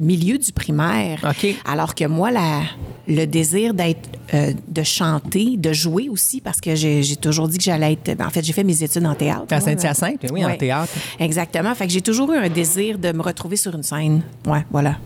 milieu 0.00 0.36
du 0.36 0.50
primaire. 0.50 1.20
Alors 1.64 1.94
que 1.94 2.04
moi, 2.06 2.32
la, 2.32 2.62
le 3.06 3.24
désir 3.24 3.72
d'être, 3.72 4.08
euh, 4.34 4.52
de 4.66 4.82
chanter, 4.82 5.56
de 5.56 5.72
jouer 5.72 6.08
aussi, 6.08 6.40
parce 6.40 6.60
que 6.60 6.74
j'ai, 6.74 7.04
j'ai 7.04 7.14
toujours 7.14 7.46
dit 7.46 7.56
que 7.56 7.62
j'allais 7.62 7.92
être. 7.92 8.16
ben, 8.18 8.26
En 8.26 8.30
fait, 8.30 8.44
j'ai 8.44 8.52
fait 8.52 8.64
mes 8.64 8.82
études 8.82 9.06
en 9.06 9.14
théâtre. 9.14 9.46
À. 9.50 9.60
Saint-Hyacinthe, 9.60 10.26
oui, 10.32 10.44
en 10.44 10.56
théâtre. 10.56 10.92
Exactement. 11.20 11.72
Fait 11.76 11.86
que 11.86 11.92
j'ai 11.92 12.00
toujours 12.02 12.32
eu 12.32 12.36
un 12.36 12.48
désir 12.48 12.98
de 12.98 13.12
me 13.12 13.22
retrouver 13.22 13.54
sur 13.56 13.72
une 13.76 13.84
scène. 13.84 14.22
Ouais, 14.44 14.64
voilà. 14.72 14.96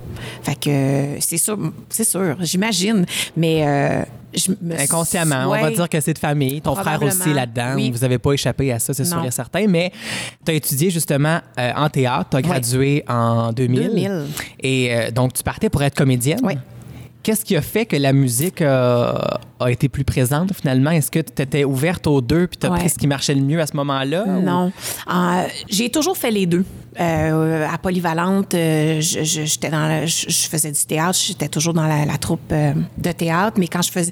Fait 0.42 0.59
que 0.59 0.70
euh, 0.70 1.20
c'est 1.20 1.37
sûr, 1.37 1.59
c'est 1.90 2.05
sûr, 2.09 2.37
j'imagine. 2.40 3.05
Mais 3.37 3.66
euh, 3.66 4.02
je 4.35 4.51
me 4.61 4.75
suis- 4.75 4.83
Inconsciemment, 4.85 5.45
on 5.47 5.51
va 5.61 5.71
dire 5.71 5.88
que 5.88 6.01
c'est 6.01 6.14
de 6.14 6.18
famille. 6.18 6.61
Ton 6.61 6.75
frère 6.75 7.03
aussi 7.03 7.33
là-dedans. 7.33 7.73
Oui. 7.77 7.90
Vous 7.90 7.99
n'avez 7.99 8.18
pas 8.18 8.33
échappé 8.33 8.73
à 8.73 8.79
ça, 8.79 8.95
c'est 8.95 9.05
sûr 9.05 9.25
et 9.25 9.31
certain. 9.31 9.66
Mais 9.68 9.92
tu 10.45 10.51
as 10.53 10.55
étudié 10.55 10.90
justement 10.90 11.40
euh, 11.59 11.73
en 11.77 11.88
théâtre. 11.88 12.31
Tu 12.31 12.37
as 12.37 12.42
gradué 12.42 13.05
en 13.09 13.53
2000. 13.53 13.83
2000. 13.88 14.25
Et 14.61 14.95
euh, 14.95 15.11
donc, 15.11 15.33
tu 15.35 15.42
partais 15.42 15.68
pour 15.71 15.83
être 15.83 15.95
comédienne. 15.95 16.40
Oui. 16.42 16.55
Qu'est-ce 17.23 17.45
qui 17.45 17.55
a 17.57 17.63
fait 17.63 17.87
que 17.87 17.95
la 17.97 18.13
musique 18.13 18.61
euh, 18.63 19.13
a 19.61 19.71
été 19.71 19.89
plus 19.89 20.05
présente 20.05 20.53
finalement? 20.55 20.91
Est-ce 20.91 21.11
que 21.11 21.21
tu 21.21 21.41
étais 21.43 21.63
ouverte 21.65 22.07
aux 22.09 22.21
deux 22.21 22.49
puis 22.49 22.57
tu 22.59 22.67
as 22.67 22.71
Ouais. 22.73 22.79
pris 22.81 22.89
ce 22.89 22.99
qui 22.99 23.07
marchait 23.07 23.35
le 23.35 23.43
mieux 23.43 23.61
à 23.61 23.67
ce 23.67 23.77
moment-là? 23.77 24.25
ou- 24.27 24.41
Non. 24.43 24.73
Euh, 25.09 25.43
j'ai 25.69 25.89
toujours 25.91 26.17
fait 26.17 26.31
les 26.33 26.47
deux. 26.47 26.65
Euh, 27.01 27.67
à 27.73 27.79
Polyvalente, 27.79 28.55
euh, 28.55 29.01
je, 29.01 29.23
je- 29.25 29.45
j'étais 29.45 29.71
dans 29.71 29.87
la- 29.89 30.05
je, 30.07 30.27
je 30.29 30.49
faisais 30.49 30.71
du 30.73 30.85
théâtre, 30.85 31.19
j'étais 31.25 31.49
toujours 31.49 31.73
dans 31.75 31.87
la, 31.87 32.05
la 32.05 32.19
troupe 32.19 32.41
euh, 32.53 32.73
de 32.99 33.13
théâtre, 33.13 33.57
mais 33.59 33.69
quand 33.69 33.83
je 33.83 33.91
faisais, 33.93 34.11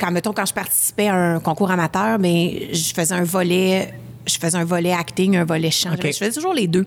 quand 0.00 0.10
mettons 0.10 0.32
quand 0.32 0.46
je 0.46 0.54
participais 0.54 1.08
à 1.08 1.14
un 1.14 1.40
concours 1.40 1.70
amateur, 1.70 2.18
ben 2.18 2.50
je 2.72 2.92
faisais 2.94 3.14
un 3.14 3.22
volet. 3.24 3.92
Je 4.26 4.38
faisais 4.38 4.56
un 4.58 4.64
volet 4.64 4.92
acting, 4.92 5.36
un 5.36 5.44
volet 5.44 5.70
chant. 5.70 5.90
Je 6.12 6.18
faisais 6.18 6.32
toujours 6.32 6.54
les 6.54 6.66
deux. 6.66 6.84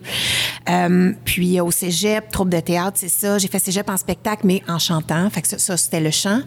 Euh, 0.68 1.12
puis 1.24 1.60
au 1.60 1.70
cégep, 1.70 2.30
troupe 2.30 2.50
de 2.50 2.60
théâtre, 2.60 2.98
c'est 3.00 3.08
ça. 3.08 3.38
J'ai 3.38 3.48
fait 3.48 3.58
cégep 3.58 3.88
en 3.88 3.96
spectacle, 3.96 4.42
mais 4.44 4.62
en 4.68 4.78
chantant. 4.78 5.28
Fait 5.30 5.42
que 5.42 5.48
ça, 5.48 5.58
ça, 5.58 5.76
c'était 5.76 6.00
le 6.00 6.10
chant. 6.10 6.40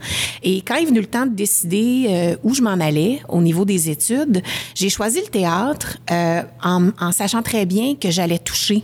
Et 0.43 0.61
quand 0.61 0.75
est 0.75 0.85
venu 0.85 0.99
le 0.99 1.07
temps 1.07 1.25
de 1.25 1.33
décider 1.33 2.05
euh, 2.09 2.35
où 2.43 2.53
je 2.53 2.61
m'en 2.61 2.71
allais 2.79 3.21
au 3.27 3.41
niveau 3.41 3.65
des 3.65 3.89
études, 3.89 4.41
j'ai 4.75 4.89
choisi 4.89 5.19
le 5.21 5.27
théâtre 5.27 5.97
euh, 6.11 6.43
en, 6.63 6.89
en 6.99 7.11
sachant 7.11 7.41
très 7.41 7.65
bien 7.65 7.95
que 7.95 8.11
j'allais 8.11 8.39
toucher 8.39 8.83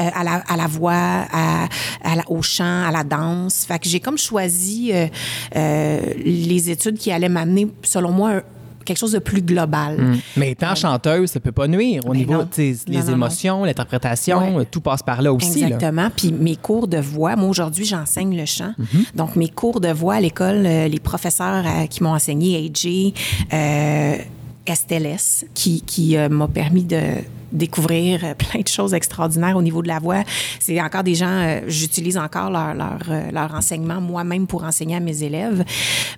euh, 0.00 0.08
à, 0.14 0.24
la, 0.24 0.34
à 0.48 0.56
la 0.56 0.66
voix, 0.66 0.92
à, 0.94 1.68
à 2.02 2.16
la- 2.16 2.30
au 2.30 2.40
chant, 2.40 2.84
à 2.86 2.90
la 2.90 3.04
danse. 3.04 3.66
Fait 3.66 3.78
que 3.78 3.88
j'ai 3.88 4.00
comme 4.00 4.16
choisi 4.16 4.90
euh, 4.92 5.06
euh, 5.54 6.00
les 6.24 6.70
études 6.70 6.96
qui 6.96 7.12
allaient 7.12 7.28
m'amener, 7.28 7.68
selon 7.82 8.10
moi, 8.10 8.30
un- 8.30 8.42
quelque 8.84 8.98
chose 8.98 9.12
de 9.12 9.18
plus 9.18 9.42
global. 9.42 10.16
Mais 10.36 10.50
étant 10.52 10.74
chanteuse, 10.74 11.30
ça 11.30 11.40
peut 11.40 11.52
pas 11.52 11.68
nuire 11.68 12.02
au 12.06 12.10
Ben 12.12 12.18
niveau 12.18 12.32
Non, 12.34 12.48
les 12.56 12.76
non, 12.88 13.08
émotions, 13.12 13.64
l'interprétation, 13.64 14.56
Ouais. 14.56 14.64
tout 14.64 14.80
passe 14.80 15.02
par 15.02 15.22
là 15.22 15.32
aussi. 15.32 15.60
là. 15.60 15.66
Exactement. 15.68 16.08
Puis 16.16 16.32
mes 16.32 16.56
cours 16.56 16.88
de 16.88 16.98
voix, 16.98 17.36
moi 17.36 17.48
aujourd'hui 17.48 17.84
j'enseigne 17.84 18.36
le 18.36 18.46
chant. 18.46 18.72
Mhm. 18.78 19.04
Donc 19.14 19.36
mes 19.36 19.48
cours 19.48 19.80
de 19.80 19.88
voix 19.88 20.14
à 20.14 20.20
l'école, 20.20 20.64
euh, 20.66 20.88
les 20.88 21.00
professeurs 21.00 21.64
euh, 21.66 21.86
qui 21.86 22.02
m'ont 22.02 22.14
enseigné, 22.14 22.56
AJ, 22.66 23.12
Estelles, 24.66 25.16
qui, 25.54 25.82
qui 25.82 26.16
euh, 26.16 26.28
m'a 26.28 26.48
permis 26.48 26.84
de 26.84 27.00
découvrir 27.52 28.24
euh, 28.24 28.34
plein 28.34 28.60
de 28.60 28.68
choses 28.68 28.94
extraordinaires 28.94 29.56
au 29.56 29.62
niveau 29.62 29.82
de 29.82 29.88
la 29.88 29.98
voix. 29.98 30.22
C'est 30.60 30.80
encore 30.80 31.02
des 31.02 31.14
gens, 31.14 31.26
euh, 31.26 31.60
j'utilise 31.66 32.16
encore 32.16 32.50
leur, 32.50 32.74
leur, 32.74 32.98
leur 33.32 33.54
enseignement 33.54 34.00
moi-même 34.00 34.46
pour 34.46 34.64
enseigner 34.64 34.96
à 34.96 35.00
mes 35.00 35.22
élèves. 35.22 35.64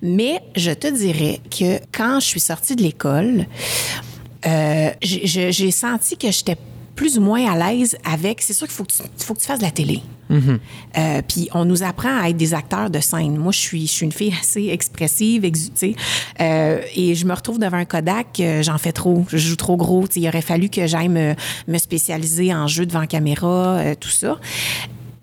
Mais 0.01 0.41
je 0.55 0.71
te 0.71 0.87
dirais 0.87 1.39
que 1.49 1.79
quand 1.91 2.19
je 2.19 2.25
suis 2.25 2.39
sortie 2.39 2.75
de 2.75 2.83
l'école, 2.83 3.45
j'ai 5.01 5.71
senti 5.71 6.17
que 6.17 6.29
j'étais 6.29 6.57
plus 6.95 7.17
ou 7.17 7.21
moins 7.21 7.45
à 7.51 7.73
l'aise 7.73 7.97
avec. 8.09 8.41
C'est 8.41 8.53
sûr 8.53 8.67
qu'il 8.67 8.75
faut 8.75 8.83
que 8.85 8.91
tu, 8.93 9.03
faut 9.19 9.33
que 9.33 9.39
tu 9.39 9.45
fasses 9.45 9.59
de 9.59 9.63
la 9.65 9.71
télé. 9.71 10.01
Euh, 10.31 11.21
Puis 11.27 11.49
on 11.53 11.65
nous 11.65 11.83
apprend 11.83 12.19
à 12.21 12.29
être 12.29 12.37
des 12.37 12.53
acteurs 12.53 12.89
de 12.89 12.99
scène. 12.99 13.37
Moi, 13.37 13.51
je 13.51 13.59
suis, 13.59 13.85
je 13.85 13.91
suis 13.91 14.05
une 14.05 14.11
fille 14.11 14.33
assez 14.39 14.69
expressive, 14.69 15.43
exu- 15.43 15.67
tu 15.67 15.71
sais. 15.75 15.95
Euh, 16.41 16.81
et 16.95 17.13
je 17.15 17.25
me 17.25 17.33
retrouve 17.33 17.59
devant 17.59 17.77
un 17.77 17.85
Kodak, 17.85 18.39
euh, 18.39 18.63
j'en 18.63 18.77
fais 18.77 18.91
trop, 18.91 19.25
je 19.29 19.37
joue 19.37 19.55
trop 19.55 19.77
gros. 19.77 20.05
Il 20.15 20.27
aurait 20.27 20.41
fallu 20.41 20.69
que 20.69 20.87
j'aille 20.87 21.09
me, 21.09 21.35
me 21.67 21.77
spécialiser 21.77 22.53
en 22.53 22.67
jeu 22.67 22.85
devant 22.85 23.05
caméra, 23.05 23.81
tout 23.99 24.09
ça. 24.09 24.39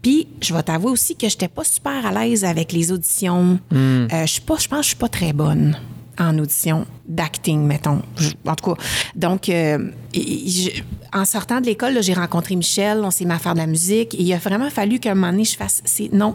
Puis, 0.03 0.27
je 0.41 0.53
vais 0.53 0.63
t'avouer 0.63 0.91
aussi 0.91 1.15
que 1.17 1.29
j'étais 1.29 1.49
pas 1.49 1.65
super 1.65 2.05
à 2.07 2.13
l'aise 2.25 2.45
avec 2.45 2.73
les 2.73 2.91
auditions. 2.93 3.59
Euh, 3.73 4.07
je 4.23 4.27
suis 4.27 4.41
pas, 4.41 4.57
je 4.59 4.69
pense 4.69 4.79
que 4.79 4.83
je 4.85 4.89
suis 4.89 4.97
pas 4.97 5.09
très 5.09 5.33
bonne 5.33 5.77
en 6.19 6.39
audition 6.39 6.87
d'acting, 7.09 7.63
mettons. 7.65 8.03
Je- 8.17 8.31
en 8.47 8.55
tout 8.55 8.75
cas, 8.75 8.83
donc, 9.17 9.49
euh, 9.49 9.91
je- 10.15 10.83
en 11.13 11.25
sortant 11.25 11.61
de 11.61 11.67
l'école, 11.67 12.03
j'ai 12.03 12.13
rencontré 12.15 12.55
Michel, 12.57 13.01
on 13.03 13.11
s'est 13.11 13.25
mis 13.25 13.33
à 13.33 13.39
faire 13.39 13.55
de 13.55 13.59
la 13.59 13.67
musique, 13.67 14.15
et 14.15 14.23
il 14.23 14.33
a 14.33 14.39
vraiment 14.39 14.71
fallu 14.71 14.99
qu'à 14.99 15.13
un 15.13 15.15
moment 15.15 15.31
donné, 15.33 15.45
je 15.45 15.57
fasse, 15.57 15.83
non, 16.13 16.35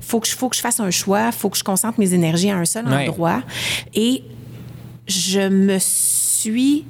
faut 0.00 0.20
que 0.20 0.26
je, 0.28 0.34
faut 0.36 0.48
que 0.48 0.56
je 0.56 0.60
fasse 0.60 0.80
un 0.80 0.90
choix, 0.90 1.30
faut 1.32 1.48
que 1.50 1.56
je 1.58 1.64
concentre 1.64 1.98
mes 2.00 2.12
énergies 2.12 2.50
à 2.50 2.56
un 2.56 2.64
seul 2.64 2.86
Ouais. 2.86 3.08
endroit, 3.08 3.42
et 3.94 4.22
je 5.06 5.48
me 5.48 5.78
suis 5.78 6.84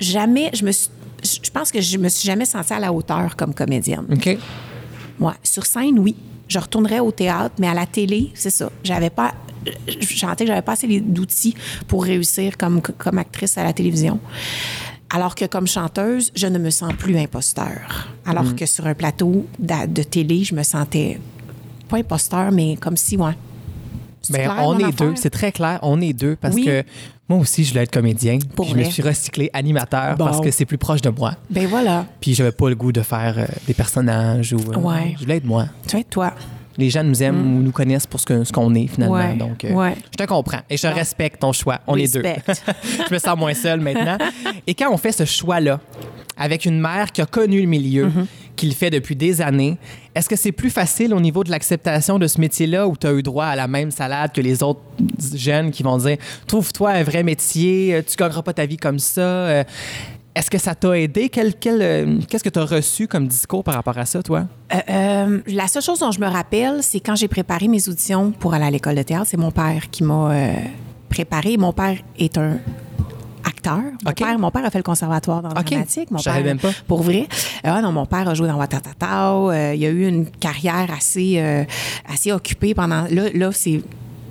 jamais, 0.00 0.50
je 0.54 0.64
me 0.64 0.72
suis- 0.72 0.90
je 1.22 1.50
pense 1.50 1.70
que 1.72 1.80
je 1.80 1.96
me 1.98 2.08
suis 2.08 2.26
jamais 2.26 2.44
sentie 2.44 2.72
à 2.72 2.78
la 2.78 2.92
hauteur 2.92 3.36
comme 3.36 3.54
comédienne. 3.54 4.06
OK. 4.12 4.38
Ouais, 5.20 5.32
sur 5.42 5.66
scène, 5.66 5.98
oui. 5.98 6.14
Je 6.48 6.58
retournerais 6.58 7.00
au 7.00 7.12
théâtre, 7.12 7.54
mais 7.58 7.68
à 7.68 7.74
la 7.74 7.86
télé, 7.86 8.30
c'est 8.34 8.50
ça. 8.50 8.70
J'avais 8.82 9.10
pas. 9.10 9.34
Je 9.86 10.16
sentais 10.18 10.44
que 10.44 10.48
j'avais 10.48 10.62
pas 10.62 10.72
assez 10.72 11.00
d'outils 11.00 11.54
pour 11.86 12.04
réussir 12.04 12.56
comme, 12.56 12.80
comme 12.80 13.18
actrice 13.18 13.58
à 13.58 13.64
la 13.64 13.72
télévision. 13.72 14.18
Alors 15.10 15.34
que 15.34 15.44
comme 15.46 15.66
chanteuse, 15.66 16.30
je 16.34 16.46
ne 16.46 16.58
me 16.58 16.70
sens 16.70 16.92
plus 16.94 17.16
imposteur. 17.18 18.08
Alors 18.26 18.44
Mm. 18.44 18.54
que 18.56 18.66
sur 18.66 18.86
un 18.86 18.94
plateau 18.94 19.46
de, 19.58 19.86
de 19.86 20.02
télé, 20.02 20.44
je 20.44 20.54
me 20.54 20.62
sentais 20.62 21.18
pas 21.88 21.98
imposteur, 21.98 22.50
mais 22.52 22.76
comme 22.76 22.96
si, 22.96 23.16
ouais. 23.16 23.32
Clair, 24.30 24.54
on 24.60 24.78
est 24.78 24.92
deux, 24.98 25.14
c'est 25.16 25.30
très 25.30 25.52
clair, 25.52 25.78
on 25.82 26.00
est 26.02 26.12
deux 26.12 26.36
parce 26.36 26.54
Oui. 26.54 26.64
que 26.66 26.84
Moi 27.28 27.38
aussi, 27.40 27.62
je 27.64 27.70
voulais 27.70 27.82
être 27.82 27.92
comédien. 27.92 28.38
Pour 28.56 28.66
Puis 28.66 28.74
je 28.74 28.86
me 28.86 28.90
suis 28.90 29.02
recyclé 29.02 29.50
animateur 29.52 30.16
Bon. 30.16 30.24
parce 30.24 30.40
que 30.40 30.50
c'est 30.50 30.64
plus 30.64 30.78
proche 30.78 31.02
de 31.02 31.10
moi. 31.10 31.34
Ben 31.50 31.66
voilà. 31.66 32.06
Puis 32.20 32.34
j'avais 32.34 32.52
pas 32.52 32.68
le 32.70 32.74
goût 32.74 32.90
de 32.92 33.02
faire 33.02 33.34
euh, 33.38 33.44
des 33.66 33.74
personnages 33.74 34.52
ou. 34.54 34.58
euh, 34.72 34.76
Ouais. 34.78 35.12
Je 35.16 35.24
voulais 35.24 35.36
être 35.36 35.44
moi. 35.44 35.66
Tu 35.86 35.96
vois, 35.96 36.04
toi. 36.04 36.32
Les 36.78 36.90
gens 36.90 37.02
nous 37.02 37.22
aiment 37.22 37.56
ou 37.58 37.62
nous 37.62 37.72
connaissent 37.72 38.06
pour 38.06 38.20
ce 38.20 38.52
qu'on 38.52 38.74
est 38.76 38.86
finalement. 38.86 39.16
Mm. 39.16 39.20
Ouais, 39.30 39.36
Donc, 39.36 39.64
euh, 39.64 39.72
ouais. 39.72 39.94
je 40.12 40.16
te 40.16 40.28
comprends 40.28 40.60
et 40.70 40.76
je 40.76 40.86
respecte 40.86 41.40
ton 41.40 41.52
choix. 41.52 41.80
On 41.88 41.96
est 41.96 42.12
deux. 42.12 42.22
Je 43.08 43.12
me 43.12 43.18
sens 43.18 43.36
moins 43.36 43.52
seule 43.54 43.80
maintenant. 43.80 44.16
Et 44.66 44.74
quand 44.74 44.90
on 44.92 44.96
fait 44.96 45.10
ce 45.12 45.24
choix-là, 45.24 45.80
avec 46.36 46.64
une 46.66 46.80
mère 46.80 47.10
qui 47.10 47.20
a 47.20 47.26
connu 47.26 47.60
le 47.60 47.66
milieu, 47.66 48.06
Mm-hmm. 48.06 48.26
Le 48.66 48.72
fait 48.72 48.90
depuis 48.90 49.16
des 49.16 49.40
années, 49.40 49.78
est-ce 50.14 50.28
que 50.28 50.36
c'est 50.36 50.52
plus 50.52 50.70
facile 50.70 51.14
au 51.14 51.20
niveau 51.20 51.44
de 51.44 51.50
l'acceptation 51.50 52.18
de 52.18 52.26
ce 52.26 52.40
métier-là 52.40 52.86
où 52.88 52.96
tu 52.96 53.06
as 53.06 53.12
eu 53.12 53.22
droit 53.22 53.46
à 53.46 53.56
la 53.56 53.68
même 53.68 53.90
salade 53.90 54.32
que 54.32 54.40
les 54.40 54.62
autres 54.62 54.80
jeunes 55.34 55.70
qui 55.70 55.82
vont 55.82 55.98
dire 55.98 56.16
Trouve-toi 56.46 56.90
un 56.90 57.02
vrai 57.02 57.22
métier, 57.22 57.94
euh, 57.94 58.02
tu 58.06 58.16
gagneras 58.16 58.42
pas 58.42 58.52
ta 58.52 58.66
vie 58.66 58.76
comme 58.76 58.98
ça 58.98 59.20
euh, 59.20 59.64
Est-ce 60.34 60.50
que 60.50 60.58
ça 60.58 60.74
t'a 60.74 60.98
aidé? 60.98 61.30
Euh, 61.36 62.18
Qu'est-ce 62.28 62.44
que 62.44 62.48
tu 62.48 62.58
as 62.58 62.64
reçu 62.64 63.06
comme 63.06 63.28
discours 63.28 63.64
par 63.64 63.74
rapport 63.74 63.98
à 63.98 64.06
ça, 64.06 64.22
toi? 64.22 64.46
La 64.70 65.68
seule 65.68 65.82
chose 65.82 66.00
dont 66.00 66.10
je 66.10 66.20
me 66.20 66.26
rappelle, 66.26 66.82
c'est 66.82 67.00
quand 67.00 67.16
j'ai 67.16 67.28
préparé 67.28 67.68
mes 67.68 67.88
auditions 67.88 68.32
pour 68.32 68.54
aller 68.54 68.66
à 68.66 68.70
l'école 68.70 68.96
de 68.96 69.02
théâtre, 69.02 69.26
c'est 69.28 69.36
mon 69.36 69.50
père 69.50 69.90
qui 69.90 70.04
m'a 70.04 70.32
préparé. 71.08 71.56
Mon 71.56 71.72
père 71.72 71.98
est 72.18 72.36
un 72.38 72.58
acteur. 73.68 73.92
Mon, 74.04 74.12
père, 74.12 74.38
mon 74.38 74.50
père 74.50 74.64
a 74.64 74.70
fait 74.70 74.78
le 74.78 74.84
conservatoire 74.84 75.42
dans 75.42 75.50
le 75.50 75.58
OK. 75.58 75.66
dramatique. 75.66 76.10
Mon 76.10 76.20
père, 76.20 76.42
même 76.42 76.58
pas. 76.58 76.70
Pour 76.86 77.02
vrai. 77.02 77.28
Euh, 77.66 77.80
non, 77.80 77.92
mon 77.92 78.06
père 78.06 78.28
a 78.28 78.34
joué 78.34 78.48
dans 78.48 78.56
Watatatao. 78.56 79.50
Euh, 79.50 79.74
il 79.74 79.84
a 79.84 79.90
eu 79.90 80.06
une 80.06 80.26
carrière 80.26 80.88
assez, 80.96 81.34
euh, 81.38 81.64
assez 82.12 82.32
occupée 82.32 82.74
pendant... 82.74 83.06
Là, 83.10 83.24
là 83.34 83.50
c'est 83.52 83.82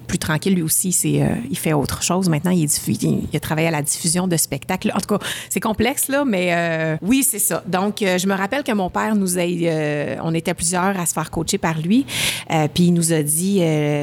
plus 0.08 0.18
tranquille 0.18 0.56
lui 0.56 0.62
aussi, 0.62 0.92
c'est 0.92 1.22
euh, 1.22 1.28
il 1.50 1.58
fait 1.58 1.74
autre 1.74 2.02
chose. 2.02 2.30
Maintenant, 2.30 2.52
il, 2.52 2.64
est 2.64 3.36
a 3.36 3.40
travaillé 3.40 3.68
à 3.68 3.72
la 3.72 3.82
diffusion 3.82 4.28
de 4.28 4.38
spectacles. 4.38 4.92
En 4.96 5.00
tout 5.00 5.18
cas, 5.18 5.26
c'est 5.50 5.60
complexe 5.60 6.08
là, 6.08 6.26
mais 6.26 6.54
euh, 6.54 6.98
oui, 7.02 7.24
c'est 7.24 7.40
ça. 7.40 7.64
Donc, 7.68 8.02
euh, 8.02 8.18
je 8.18 8.28
me 8.28 8.34
rappelle 8.34 8.64
que 8.64 8.72
mon 8.72 8.90
père 8.90 9.16
nous 9.16 9.38
a, 9.38 9.44
on 10.24 10.34
était 10.34 10.54
plusieurs 10.54 11.00
à 11.00 11.06
se 11.06 11.14
faire 11.14 11.30
coacher 11.30 11.58
par 11.58 11.80
lui, 11.80 12.06
puis 12.74 12.86
il 12.86 12.94
nous 12.94 13.14
a 13.14 13.22
dit, 13.22 13.58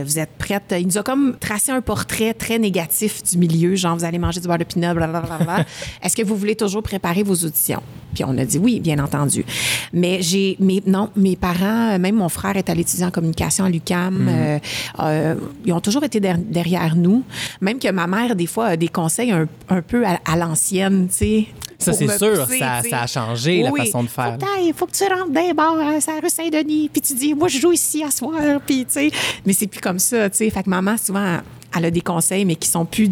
vous 0.05 0.19
êtes 0.19 0.37
prête. 0.38 0.75
Il 0.79 0.87
nous 0.87 0.99
a 0.99 1.03
comme 1.03 1.37
tracé 1.40 1.73
un 1.73 1.81
portrait 1.81 2.35
très 2.35 2.59
négatif 2.59 3.23
du 3.23 3.38
milieu, 3.38 3.75
genre 3.75 3.97
vous 3.97 4.05
allez 4.05 4.19
manger 4.19 4.40
du 4.40 4.47
beurre 4.47 4.59
de 4.59 4.64
pinot, 4.64 4.95
blablabla. 4.95 5.64
Est-ce 6.03 6.17
que 6.17 6.23
vous 6.23 6.37
voulez 6.37 6.57
toujours 6.57 6.83
préparer 6.83 7.23
vos 7.23 7.35
auditions? 7.35 7.83
Puis 8.14 8.24
on 8.24 8.37
a 8.38 8.44
dit 8.44 8.59
oui, 8.59 8.81
bien 8.81 8.98
entendu. 9.03 9.44
Mais 9.92 10.22
j'ai, 10.22 10.57
mais 10.61 10.83
non, 10.87 11.11
mes 11.16 11.37
parents, 11.37 11.98
même 11.98 12.14
mon 12.16 12.29
frère 12.29 12.57
est 12.57 12.68
allé 12.70 12.83
étudier 12.83 13.05
en 13.05 13.11
communication 13.11 13.65
à 13.65 13.71
l'UCAM. 13.71 14.27
euh, 14.29 14.58
euh, 15.00 15.35
ils 15.65 15.73
ont 15.73 15.81
toujours 15.81 16.04
été 16.04 16.21
der- 16.21 16.38
derrière 16.38 16.96
nous. 16.96 17.23
Même 17.60 17.79
que 17.79 17.90
ma 17.90 18.06
mère, 18.06 18.35
des 18.37 18.46
fois, 18.46 18.67
a 18.69 18.77
des 18.77 18.88
conseils 18.88 19.33
un, 19.33 19.46
un 19.69 19.83
peu 19.83 20.06
à, 20.06 20.19
à 20.25 20.37
l'ancienne, 20.37 21.08
tu 21.08 21.15
sais. 21.17 21.46
Ça, 21.79 21.92
c'est 21.92 22.06
sûr, 22.19 22.44
pousser, 22.46 22.58
ça- 22.60 22.81
ça 22.90 23.02
a 23.02 23.06
changé, 23.06 23.62
la 23.62 23.71
façon 23.85 24.02
de 24.04 24.08
faire. 24.08 24.25
Faut 24.40 24.46
t'ailles, 24.46 24.73
faut 24.75 24.87
que 24.87 24.92
tu 24.92 25.04
rentres 25.04 25.31
d'un 25.33 25.52
bar 25.52 25.75
à 25.79 25.92
la 25.92 26.21
rue 26.23 26.31
Saint-Denis, 26.31 26.88
puis 26.90 27.02
tu 27.02 27.15
dis, 27.15 27.35
moi, 27.35 27.48
je 27.48 27.58
joue 27.58 27.73
ici 27.73 28.02
à 28.02 28.10
soir, 28.10 28.40
puis 28.67 28.87
tu 28.87 28.92
sais. 28.92 29.10
Mais 29.44 29.52
c'est 29.52 29.67
plus 29.67 29.81
comme 29.81 29.98
ça, 29.98 30.31
tu 30.31 30.37
sais. 30.38 30.50
Fait 30.50 30.62
que 30.62 30.71
maman, 30.71 30.96
souvent, 30.96 31.38
elle 31.77 31.85
a 31.85 31.90
des 31.90 32.00
conseils, 32.00 32.44
mais 32.44 32.54
qui 32.56 32.69
sont 32.69 32.87
plus 32.87 33.10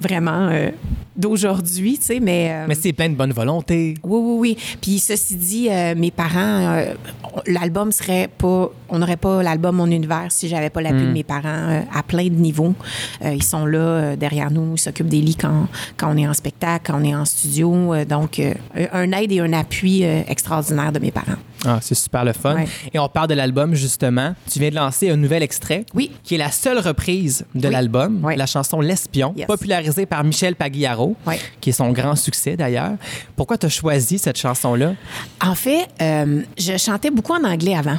vraiment 0.00 0.48
euh, 0.52 0.68
d'aujourd'hui, 1.16 1.98
tu 1.98 2.04
sais. 2.04 2.20
Mais, 2.20 2.50
euh, 2.50 2.64
Mais 2.68 2.74
c'est 2.74 2.92
plein 2.92 3.08
de 3.08 3.14
bonne 3.14 3.32
volonté. 3.32 3.94
oui, 4.02 4.20
oui, 4.22 4.36
oui. 4.56 4.56
Puis 4.80 4.98
ceci 4.98 5.36
dit, 5.36 5.68
euh, 5.70 5.94
mes 5.96 6.10
parents, 6.10 6.74
euh, 6.76 6.94
l'album 7.46 7.92
serait 7.92 8.28
pas, 8.38 8.70
on 8.88 8.98
n'aurait 8.98 9.16
pas 9.16 9.42
l'album 9.42 9.76
Mon 9.76 9.86
Univers 9.90 10.26
si 10.30 10.48
j'avais 10.48 10.70
pas 10.70 10.80
l'appui 10.80 11.02
Mm. 11.02 11.06
de 11.08 11.12
mes 11.12 11.24
parents 11.24 11.84
à 11.94 12.02
plein 12.02 12.24
de 12.24 12.30
niveaux. 12.34 12.74
Ils 13.24 13.42
sont 13.42 13.66
là 13.66 14.16
derrière 14.16 14.50
nous, 14.50 14.74
ils 14.74 14.78
s'occupent 14.80 15.08
des 15.08 15.20
lits 15.20 15.36
quand, 15.36 15.66
quand 15.96 16.12
on 16.12 16.16
est 16.16 16.26
en 16.28 16.34
spectacle, 16.34 16.90
quand 16.92 17.00
on 17.00 17.04
est 17.04 17.14
en 17.14 17.24
studio. 17.24 17.94
Donc, 18.08 18.40
un 18.92 19.12
aide 19.12 19.32
et 19.32 19.40
un 19.40 19.52
appui 19.52 20.02
extraordinaire 20.02 20.92
de 20.92 20.98
mes 20.98 21.10
parents. 21.10 21.38
Ah, 21.64 21.78
c'est 21.80 21.94
super 21.94 22.24
le 22.24 22.32
fun. 22.32 22.54
Ouais. 22.56 22.66
Et 22.92 22.98
on 22.98 23.08
parle 23.08 23.28
de 23.28 23.34
l'album, 23.34 23.74
justement. 23.74 24.34
Tu 24.50 24.58
viens 24.58 24.70
de 24.70 24.74
lancer 24.74 25.10
un 25.10 25.16
nouvel 25.16 25.42
extrait. 25.42 25.86
Oui. 25.94 26.10
Qui 26.24 26.34
est 26.34 26.38
la 26.38 26.50
seule 26.50 26.78
reprise 26.78 27.44
de 27.54 27.68
Oui. 27.68 27.72
l'album, 27.72 28.20
Oui. 28.24 28.36
la 28.36 28.46
chanson 28.46 28.80
L'Espion, 28.80 29.32
Yes. 29.36 29.46
popularisée 29.46 30.06
par 30.06 30.24
Michel 30.24 30.56
Pagliaro, 30.56 31.16
Oui. 31.26 31.34
qui 31.60 31.70
est 31.70 31.72
son 31.72 31.90
grand 31.92 32.16
succès 32.16 32.56
d'ailleurs. 32.56 32.92
Pourquoi 33.36 33.58
tu 33.58 33.66
as 33.66 33.70
choisi 33.70 34.18
cette 34.18 34.38
chanson-là? 34.38 34.94
En 35.40 35.54
fait, 35.54 35.86
euh, 36.00 36.42
je 36.58 36.76
chantais 36.76 37.10
beaucoup 37.10 37.32
en 37.34 37.44
anglais 37.44 37.74
avant. 37.76 37.98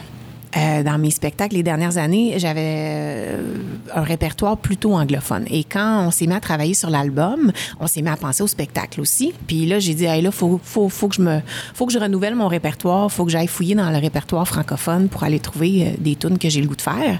Euh, 0.56 0.84
dans 0.84 1.00
mes 1.00 1.10
spectacles 1.10 1.56
les 1.56 1.64
dernières 1.64 1.98
années, 1.98 2.36
j'avais 2.38 2.62
euh, 2.62 3.56
un 3.96 4.04
répertoire 4.04 4.56
plutôt 4.58 4.94
anglophone. 4.94 5.46
Et 5.50 5.64
quand 5.64 6.06
on 6.06 6.12
s'est 6.12 6.28
mis 6.28 6.34
à 6.36 6.40
travailler 6.40 6.76
sur 6.76 6.92
l'album, 6.92 7.52
on 7.80 7.88
s'est 7.88 8.04
mis 8.04 8.10
à 8.10 8.18
penser 8.18 8.44
au 8.44 8.48
spectacle 8.48 9.02
aussi. 9.02 9.34
Puis 9.48 9.66
là, 9.66 9.80
j'ai 9.80 9.96
dit, 9.96 10.06
hey, 10.06 10.22
là, 10.22 10.30
faut, 10.32 10.62
faut, 10.64 10.90
faut 10.90 11.08
que 11.08 11.16
je 11.16 11.22
me, 11.22 11.40
faut 11.74 11.88
que 11.88 11.92
je 11.94 11.98
renouvelle 11.98 12.36
mon 12.36 12.48
répertoire, 12.48 13.12
faut 13.12 13.26
que 13.26 13.32
j'aille 13.32 13.48
fouiller 13.48 13.74
dans 13.74 13.90
le 13.90 13.98
répertoire 13.98 14.48
francophone 14.48 15.10
pour 15.10 15.24
aller 15.24 15.40
trouver 15.40 15.88
euh, 15.88 15.90
des 16.00 16.16
tunes 16.16 16.38
que 16.38 16.50
j'ai 16.50 16.62
le 16.62 16.68
goût 16.68 16.76
de 16.76 16.82
faire. 16.84 17.20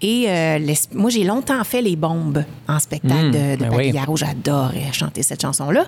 Et 0.00 0.26
euh, 0.28 0.58
l'es- 0.58 0.88
moi, 0.94 1.10
j'ai 1.10 1.24
longtemps 1.24 1.64
fait 1.64 1.82
les 1.82 1.96
bombes 1.96 2.44
en 2.68 2.78
spectacle 2.78 3.08
Mmh, 3.08 3.30
de, 3.32 3.56
de 3.56 3.70
ben 3.70 3.70
oui. 3.74 3.92
J'adorais 4.16 4.92
chanter 4.92 5.22
cette 5.24 5.42
chanson-là. 5.42 5.86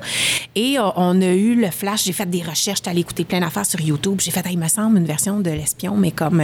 Et 0.56 0.76
on 0.96 1.20
a 1.22 1.26
eu 1.26 1.54
le 1.54 1.70
flash. 1.70 2.04
J'ai 2.04 2.12
fait 2.12 2.28
des 2.28 2.42
recherches, 2.42 2.78
j'étais 2.78 2.90
allée 2.90 3.00
écouter 3.02 3.24
plein 3.24 3.40
d'affaires 3.40 3.66
sur 3.66 3.80
YouTube. 3.80 4.20
J'ai 4.20 4.30
fait, 4.32 4.42
il 4.50 4.58
me 4.58 4.66
semble, 4.68 4.98
une 4.98 5.04
version 5.04 5.38
de 5.38 5.50
L'Espion, 5.50 5.96
mais 5.96 6.10
comme. 6.10 6.42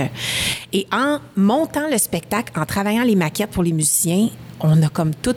Et 0.72 0.86
en 0.92 1.18
montant 1.36 1.88
le 1.90 1.98
spectacle, 1.98 2.58
en 2.58 2.66
travaillant 2.66 3.04
les 3.04 3.16
maquettes 3.16 3.50
pour 3.50 3.62
les 3.62 3.72
musiciens, 3.72 4.28
on 4.60 4.82
a 4.82 4.88
comme 4.88 5.14
tout 5.14 5.36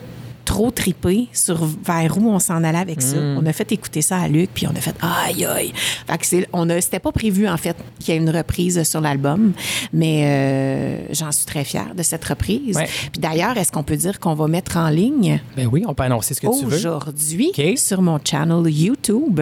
trop 0.49 0.71
tripé 0.71 1.27
sur 1.31 1.63
vers 1.63 2.17
où 2.17 2.27
on 2.27 2.39
s'en 2.39 2.63
allait 2.63 2.79
avec 2.79 3.03
ça. 3.03 3.17
On 3.17 3.45
a 3.45 3.53
fait 3.53 3.71
écouter 3.71 4.01
ça 4.01 4.17
à 4.17 4.27
Luc, 4.27 4.49
puis 4.51 4.65
on 4.65 4.71
a 4.71 4.81
fait 4.81 4.95
aïe 4.99 5.45
aïe. 5.45 5.71
Fait 6.07 6.17
que 6.17 6.47
on 6.53 6.67
a, 6.71 6.81
c'était 6.81 6.99
pas 6.99 7.11
prévu 7.11 7.47
en 7.47 7.55
fait 7.55 7.77
qu'il 7.99 8.15
y 8.15 8.17
ait 8.17 8.19
une 8.19 8.31
reprise 8.31 8.81
sur 8.81 8.99
l'album, 8.99 9.53
mais 9.93 10.23
euh, 10.25 11.13
j'en 11.13 11.31
suis 11.31 11.45
très 11.45 11.63
fière 11.63 11.93
de 11.95 12.01
cette 12.01 12.25
reprise. 12.25 12.75
Ouais. 12.75 12.89
Puis 13.11 13.21
d'ailleurs, 13.21 13.57
est-ce 13.57 13.71
qu'on 13.71 13.83
peut 13.83 13.95
dire 13.95 14.19
qu'on 14.19 14.33
va 14.33 14.47
mettre 14.47 14.77
en 14.77 14.89
ligne? 14.89 15.39
Ben 15.55 15.69
oui, 15.71 15.83
on 15.87 15.93
peut 15.93 16.01
annoncer 16.01 16.33
ce 16.33 16.41
que 16.41 16.59
tu 16.59 16.65
veux. 16.65 16.77
aujourd'hui 16.77 17.51
sur 17.77 18.01
mon 18.01 18.19
channel 18.23 18.67
YouTube 18.67 19.41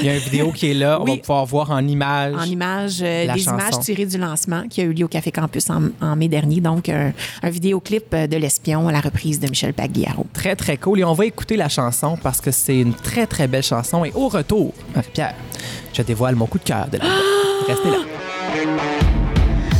Il 0.00 0.06
y 0.06 0.08
a 0.08 0.14
une 0.14 0.20
vidéo 0.20 0.50
qui 0.50 0.72
est 0.72 0.74
là. 0.74 0.98
On 1.02 1.04
va 1.04 1.16
pouvoir 1.18 1.46
voir 1.46 1.70
en 1.70 1.86
images. 1.86 2.34
en 2.34 2.44
images, 2.44 3.00
euh, 3.02 3.28
chanson. 3.28 3.52
images 3.52 3.78
tirées 3.80 4.06
du 4.06 4.18
lancement 4.18 4.64
qui 4.68 4.80
a 4.80 4.84
eu 4.84 4.92
lieu 4.92 5.04
au 5.04 5.08
Café 5.08 5.30
Campus 5.30 5.70
en, 5.70 5.82
en 6.00 6.16
mai 6.16 6.28
dernier. 6.28 6.60
Donc, 6.60 6.88
un, 6.88 7.12
un 7.42 7.50
vidéoclip 7.50 8.06
euh, 8.12 8.26
de 8.26 8.36
L'Espion 8.36 8.88
à 8.88 8.92
la 8.92 9.00
reprise 9.00 9.38
de 9.38 9.48
Michel 9.48 9.72
Pagliaro. 9.72 10.26
Très, 10.32 10.56
très 10.56 10.76
cool. 10.76 11.00
Et 11.00 11.04
on 11.04 11.12
va 11.12 11.26
écouter 11.26 11.56
la 11.56 11.68
chanson 11.68 12.16
parce 12.22 12.40
que 12.40 12.50
c'est 12.50 12.78
une 12.78 12.94
très, 12.94 13.26
très 13.26 13.46
belle 13.46 13.62
chanson. 13.62 14.04
Et 14.04 14.12
au 14.14 14.28
retour, 14.28 14.72
Marie-Pierre, 14.94 15.34
je 15.92 16.02
dévoile 16.02 16.34
mon 16.34 16.46
coup 16.46 16.58
de 16.58 16.64
cœur 16.64 16.88
de 16.90 16.98
l'album. 16.98 17.18
Restez 17.68 17.90
là. 17.90 17.98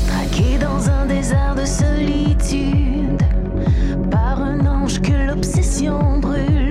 Traqué 0.06 0.58
dans 0.58 0.88
un 0.88 1.06
désert 1.06 1.54
de 1.54 1.64
solitude, 1.64 3.22
par 4.10 4.40
un 4.40 4.64
ange 4.66 5.00
que 5.00 5.26
l'obsession 5.26 6.18
brûle, 6.18 6.61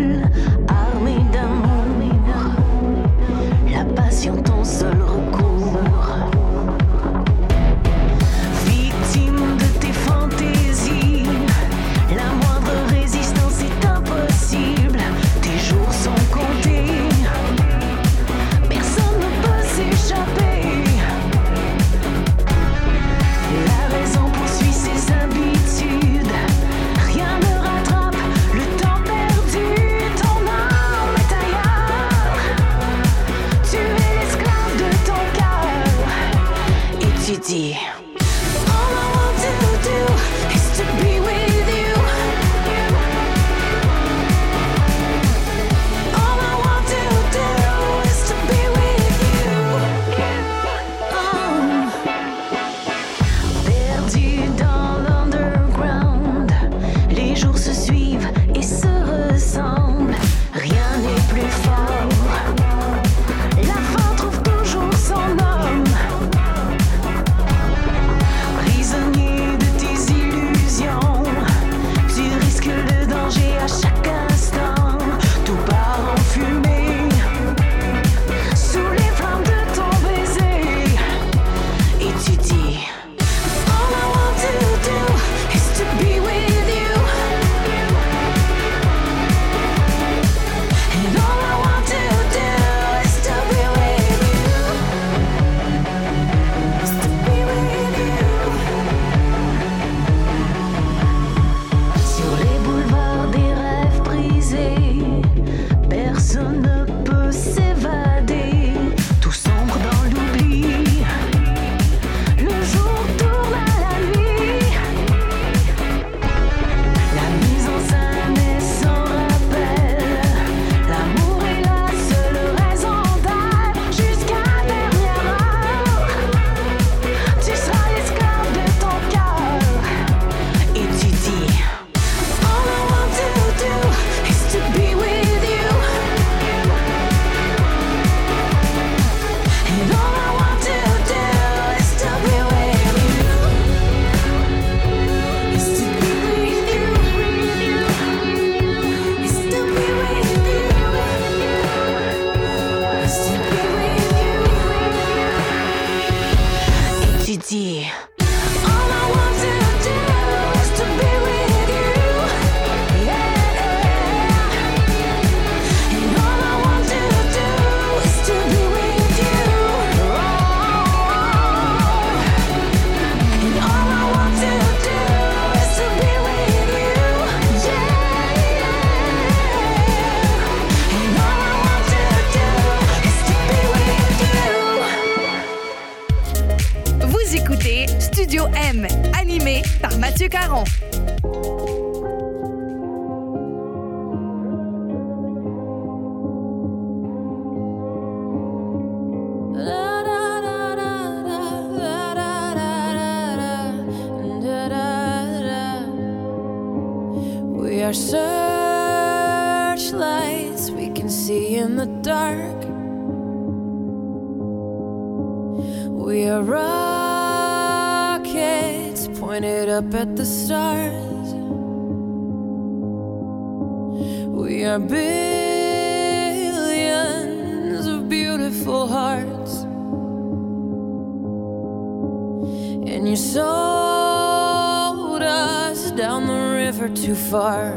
never 236.71 236.87
too 236.87 237.15
far. 237.15 237.73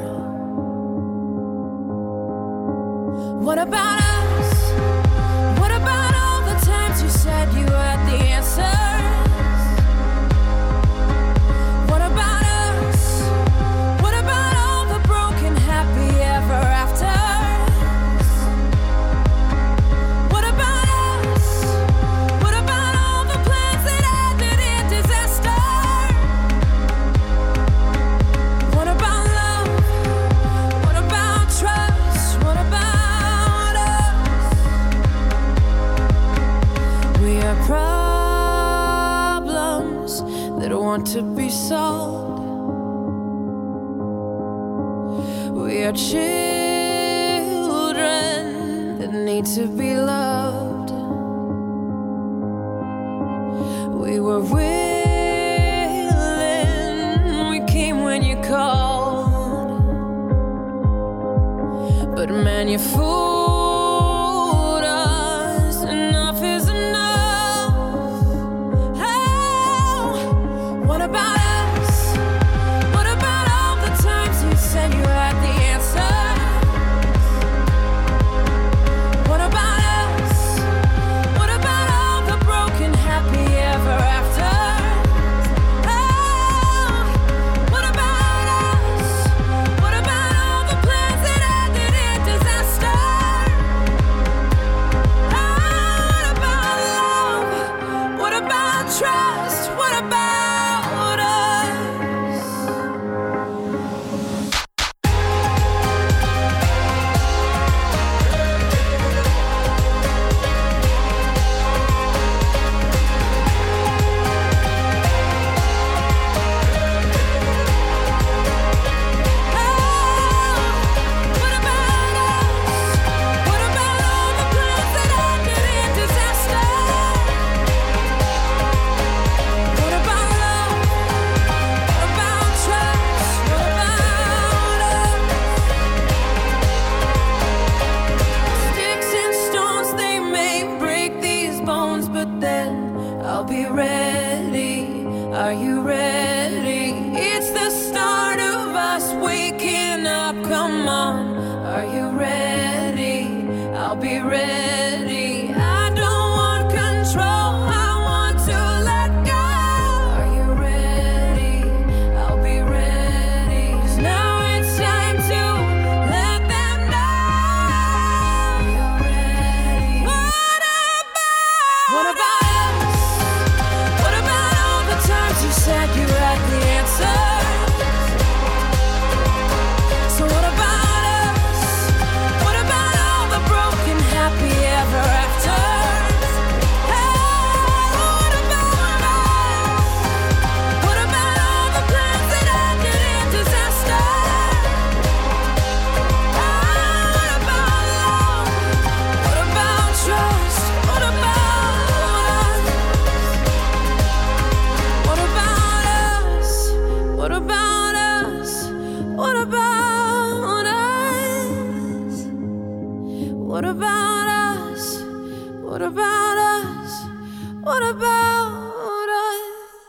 What 3.43 3.59
about 3.59 4.01
us? 4.39 5.04
We 45.57 45.83
are 45.83 45.93
children. 45.93 46.44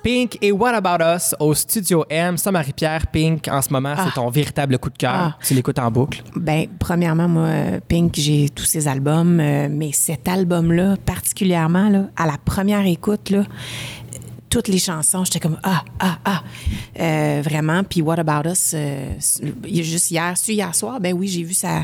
Pink 0.06 0.38
et 0.39 0.51
What 0.51 0.76
About 0.76 1.03
Us 1.03 1.34
au 1.39 1.56
Studio 1.56 2.06
M. 2.12 2.38
Ça, 2.38 2.51
Marie-Pierre, 2.51 3.08
Pink, 3.08 3.47
en 3.47 3.60
ce 3.60 3.74
moment, 3.74 3.95
c'est 3.97 4.14
ton 4.14 4.30
véritable 4.30 4.78
coup 4.78 4.91
de 4.91 4.97
cœur. 4.97 5.12
Ah. 5.16 5.38
Tu 5.43 5.56
l'écoutes 5.56 5.80
en 5.80 5.89
boucle. 5.89 6.22
Ben, 6.36 6.68
premièrement, 6.78 7.28
moi, 7.28 7.49
Pink, 7.88 8.14
j'ai 8.16 8.49
tous 8.49 8.66
ses 8.66 8.88
albums, 8.88 9.39
euh, 9.39 9.68
mais 9.68 9.91
cet 9.93 10.28
album-là, 10.28 10.97
particulièrement, 11.03 11.89
là, 11.89 12.03
à 12.18 12.28
la 12.28 12.38
première 12.38 12.86
écoute, 12.86 13.32
là, 13.32 13.45
toutes 14.47 14.68
les 14.68 14.78
chansons, 14.78 15.26
j'étais 15.26 15.39
comme 15.39 15.58
ah, 15.64 15.84
ah, 15.99 16.20
ah. 16.24 16.43
Euh, 16.99 17.41
vraiment. 17.43 17.84
Puis 17.84 18.03
What 18.03 18.20
About 18.20 18.47
Us, 18.47 18.74
euh, 18.76 19.12
juste 19.64 20.12
hier, 20.12 20.38
su 20.38 20.51
hier 20.51 20.76
soir, 20.76 20.99
ben 20.99 21.14
oui, 21.14 21.28
j'ai 21.28 21.41
vu 21.41 21.56
sa 21.56 21.84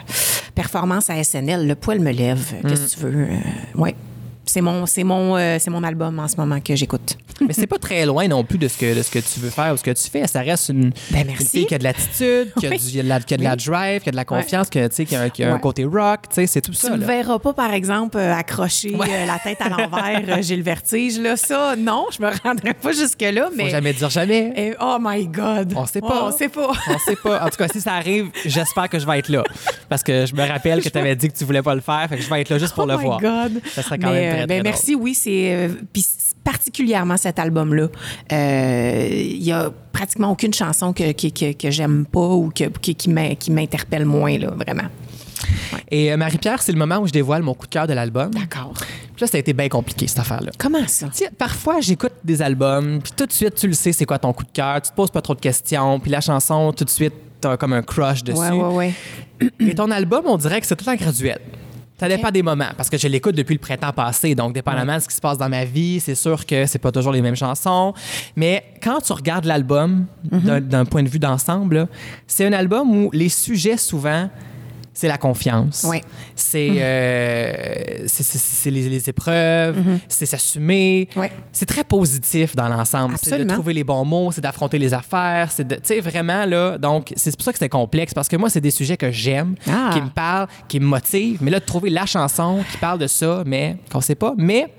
performance 0.54 1.10
à 1.10 1.24
SNL. 1.24 1.68
Le 1.68 1.74
poil 1.74 2.00
me 2.00 2.12
lève. 2.12 2.54
Qu'est-ce 2.68 2.96
que 2.96 3.00
tu 3.00 3.08
veux? 3.08 3.30
Euh, 3.32 3.38
ouais. 3.74 3.96
C'est 4.46 4.62
mon, 4.62 4.86
c'est 4.86 5.04
mon, 5.04 5.38
euh, 5.38 5.58
c'est 5.60 5.70
mon 5.70 5.84
album 5.84 6.20
en 6.20 6.28
ce 6.28 6.36
moment 6.36 6.60
que 6.60 6.76
j'écoute. 6.76 7.18
Mais 7.40 7.54
c'est 7.54 7.68
pas 7.68 7.78
très 7.78 8.06
loin 8.06 8.28
non 8.28 8.44
plus 8.44 8.58
de 8.58 8.68
ce, 8.68 8.78
que, 8.78 8.96
de 8.98 9.02
ce 9.02 9.10
que 9.10 9.20
tu 9.20 9.40
veux 9.40 9.50
faire 9.50 9.74
ou 9.74 9.78
ce 9.78 9.84
que 9.84 9.92
tu 9.92 10.10
fais. 10.10 10.28
Ça 10.28 10.42
reste 10.42 10.70
une, 10.70 10.92
Ben, 11.12 11.28
une 11.30 11.36
fille 11.36 11.66
qui 11.68 11.76
a 11.76 11.78
de 11.78 11.84
l'attitude, 11.84 12.52
qui 12.60 12.68
a, 12.68 12.70
Oui. 12.72 12.78
du- 12.80 13.02
de 13.02 13.08
la, 13.08 13.20
qui 13.22 13.34
a 13.34 13.38
de 13.38 13.44
la 13.44 13.56
drive, 13.56 14.02
qui 14.02 14.10
a 14.10 14.12
de 14.12 14.16
la 14.18 14.26
confiance, 14.26 14.70
qui 14.70 14.80
a, 14.80 14.90
tu 14.90 14.96
sais, 14.96 15.06
qui 15.06 15.16
a, 15.16 15.30
qui 15.30 15.44
a 15.44 15.52
un 15.52 15.54
Ouais. 15.56 15.60
côté 15.62 15.86
rock. 15.86 16.22
tu 16.30 16.36
sais, 16.36 16.48
C'est 16.48 16.62
tout 16.62 16.72
Tu 16.72 16.78
ça. 16.78 16.90
me 16.92 16.98
là. 16.98 17.06
verras 17.06 17.40
pas, 17.40 17.54
par 17.54 17.72
exemple, 17.74 18.18
euh, 18.18 18.34
accrocher 18.36 18.96
Ouais. 18.96 19.08
euh, 19.10 19.26
la 19.26 19.40
tête 19.40 19.60
à 19.62 19.70
l'envers, 19.70 20.22
euh, 20.28 20.42
j'ai 20.42 20.56
le 20.58 20.64
vertige. 20.64 21.18
Là, 21.20 21.38
ça, 21.38 21.76
non, 21.78 22.08
je 22.12 22.22
me 22.22 22.30
rendrai 22.44 22.74
pas 22.74 22.92
jusque-là. 22.92 23.46
Faut 23.50 23.56
Mais 23.56 23.70
jamais 23.70 23.94
dire 23.94 24.10
jamais. 24.10 24.54
Et- 24.58 24.74
oh 24.82 24.98
my 25.00 25.28
God! 25.28 25.74
On 25.76 25.86
sait 25.86 26.02
pas. 26.02 26.24
Oh, 26.24 26.30
on 26.34 26.38
sait 26.38 26.50
pas. 26.50 26.72
On 26.90 26.98
sait 27.00 27.16
pas. 27.16 27.46
En 27.46 27.50
tout 27.50 27.58
cas, 27.58 27.68
si 27.70 27.80
ça 27.80 27.94
arrive, 27.94 28.28
j'espère 28.46 28.90
que 28.90 29.00
je 29.00 29.06
vais 29.06 29.20
être 29.20 29.30
là. 29.30 29.44
Parce 29.88 30.04
que 30.04 30.26
je 30.26 30.36
me 30.36 30.46
rappelle 30.48 30.82
que 30.84 30.90
tu 30.90 30.98
avais 30.98 31.16
dit 31.16 31.30
que 31.30 31.38
tu 31.38 31.46
voulais 31.46 31.62
pas 31.62 31.76
le 31.76 31.82
faire. 31.82 32.06
Fait 32.10 32.18
que 32.18 32.22
je 32.24 32.30
vais 32.30 32.42
être 32.42 32.50
là 32.50 32.58
juste 32.58 32.74
pour 32.76 32.84
oh 32.84 32.88
le 32.88 32.98
my 32.98 33.04
voir. 33.04 33.20
God. 33.22 33.62
Ça 33.74 33.82
serait 33.84 33.98
quand 33.98 34.10
Mais, 34.12 34.22
même 34.30 34.31
très, 34.34 34.42
euh, 34.44 34.46
ben, 34.48 34.64
merci, 34.64 34.96
oui, 34.96 35.14
c'est 35.14 35.54
euh, 35.56 35.70
puis 35.94 36.02
c- 36.02 36.36
particulièrement 36.44 37.18
cet 37.18 37.40
album-là. 37.40 37.88
Euh, 38.32 39.08
Il 39.12 39.44
y 39.44 39.52
a 39.52 39.72
pratiquement 39.92 40.32
aucune 40.32 40.54
chanson 40.54 40.94
que, 40.94 41.12
que, 41.12 41.28
que, 41.28 41.54
que 41.54 41.72
j'aime 41.72 42.06
pas 42.06 42.20
ou 42.28 42.52
que, 42.54 42.66
qui, 42.80 42.96
qui 42.96 43.10
m'in- 43.10 43.36
qui 43.36 43.52
m'interpelle 43.52 44.06
moins, 44.06 44.38
là, 44.38 44.50
vraiment. 44.52 44.90
Et 45.90 46.12
euh, 46.12 46.18
Marie-Pierre, 46.18 46.62
c'est 46.62 46.72
le 46.72 46.78
moment 46.78 46.98
où 47.00 47.08
je 47.08 47.12
dévoile 47.12 47.42
mon 47.44 47.54
coup 47.54 47.66
de 47.66 47.72
cœur 47.72 47.88
de 47.88 47.94
l'album. 47.94 48.32
D'accord. 48.32 48.74
Puis 48.76 49.22
là, 49.22 49.28
ça 49.28 49.38
a 49.38 49.40
été 49.40 49.54
bien 49.54 49.68
compliqué, 49.70 50.08
cette 50.08 50.20
affaire-là. 50.20 50.52
Comment 50.58 50.88
ça? 50.88 51.08
Parfois, 51.38 51.82
j'écoute 51.82 52.14
des 52.24 52.42
albums, 52.42 53.00
puis 53.04 53.12
tout 53.16 53.26
de 53.26 53.32
suite, 53.32 53.56
tu 53.56 53.68
le 53.68 53.74
sais, 53.74 53.92
c'est 53.92 54.06
quoi 54.06 54.20
ton 54.20 54.34
coup 54.34 54.44
de 54.44 54.52
cœur. 54.52 54.82
Tu 54.82 54.92
te 54.92 54.96
poses 54.96 55.12
pas 55.12 55.22
trop 55.22 55.36
de 55.36 55.40
questions, 55.42 56.00
puis 56.00 56.12
la 56.12 56.22
chanson, 56.22 56.72
tout 56.74 56.86
de 56.86 56.90
suite, 56.90 57.14
t'as 57.42 57.58
comme 57.58 57.74
un 57.74 57.82
crush 57.82 58.24
dessus. 58.24 58.40
Ouais, 58.40 58.50
ouais, 58.52 58.74
ouais. 58.76 58.94
Et 59.60 59.74
ton 59.74 59.90
album, 59.92 60.24
on 60.28 60.38
dirait 60.38 60.62
que 60.62 60.68
c'est 60.68 60.76
tout 60.76 60.86
temps 60.86 60.96
graduel. 60.96 61.40
Ça 62.02 62.08
dépend 62.08 62.32
des 62.32 62.42
moments, 62.42 62.70
parce 62.76 62.90
que 62.90 62.98
je 62.98 63.08
l'écoute 63.08 63.36
depuis 63.36 63.54
le 63.54 63.60
printemps 63.60 63.92
passé, 63.94 64.34
donc 64.34 64.54
dépendamment 64.54 64.96
de 64.96 65.02
ce 65.02 65.08
qui 65.08 65.14
se 65.16 65.22
passe 65.22 65.38
dans 65.38 65.48
ma 65.50 65.66
vie, 65.66 66.00
c'est 66.00 66.16
sûr 66.16 66.48
que 66.48 66.66
c'est 66.66 66.80
pas 66.80 66.92
toujours 66.92 67.12
les 67.12 67.22
mêmes 67.22 67.36
chansons. 67.36 67.94
Mais 68.36 68.64
quand 68.82 69.02
tu 69.02 69.14
regardes 69.14 69.46
l'album 69.46 70.08
d'un- 70.24 70.60
d'un 70.62 70.84
point 70.86 71.04
de 71.04 71.10
vue 71.10 71.20
d'ensemble, 71.20 71.88
c'est 72.26 72.44
un 72.48 72.54
album 72.54 72.90
où 73.06 73.12
les 73.14 73.30
sujets, 73.30 73.78
souvent, 73.78 74.32
c'est 74.94 75.08
la 75.08 75.18
confiance. 75.18 75.86
Ouais. 75.90 76.02
C'est 76.36 76.70
euh, 76.76 78.06
les, 78.66 78.90
les 78.90 79.10
épreuves, 79.10 79.78
c'est 80.08 80.26
s'assumer. 80.26 81.08
C'est 81.52 81.66
très 81.66 81.84
positif 81.84 82.56
dans 82.56 82.68
l'ensemble. 82.68 83.16
C'est 83.22 83.38
de 83.44 83.44
trouver 83.52 83.74
les 83.74 83.84
bons 83.84 84.06
mots, 84.06 84.32
c'est 84.32 84.42
d'affronter 84.42 84.78
les 84.80 84.94
affaires, 84.94 85.52
c'est 85.52 85.68
de, 85.68 85.76
tu 85.76 85.82
sais, 85.86 86.00
vraiment, 86.02 86.46
là, 86.46 86.78
donc, 86.78 87.14
c'est 87.16 87.36
pour 87.36 87.44
ça 87.46 87.54
que 87.54 87.60
c'est 87.60 87.70
complexe, 87.70 88.14
parce 88.14 88.28
que 88.28 88.36
moi, 88.36 88.50
c'est 88.50 88.62
des 88.62 88.72
sujets 88.72 88.98
que 88.98 89.12
j'aime, 89.12 89.56
Ah. 89.68 89.92
qui 89.94 90.02
me 90.02 90.10
parlent, 90.10 90.48
qui 90.68 90.80
me 90.80 90.86
motivent, 90.86 91.40
mais 91.42 91.52
là, 91.52 91.60
de 91.60 91.66
trouver 91.66 91.90
la 91.90 92.06
chanson 92.06 92.60
qui 92.72 92.78
parle 92.78 93.00
de 93.00 93.08
ça, 93.08 93.44
mais 93.46 93.78
qu'on 93.92 94.02
sait 94.02 94.16
pas. 94.16 94.34
Mais 94.38 94.74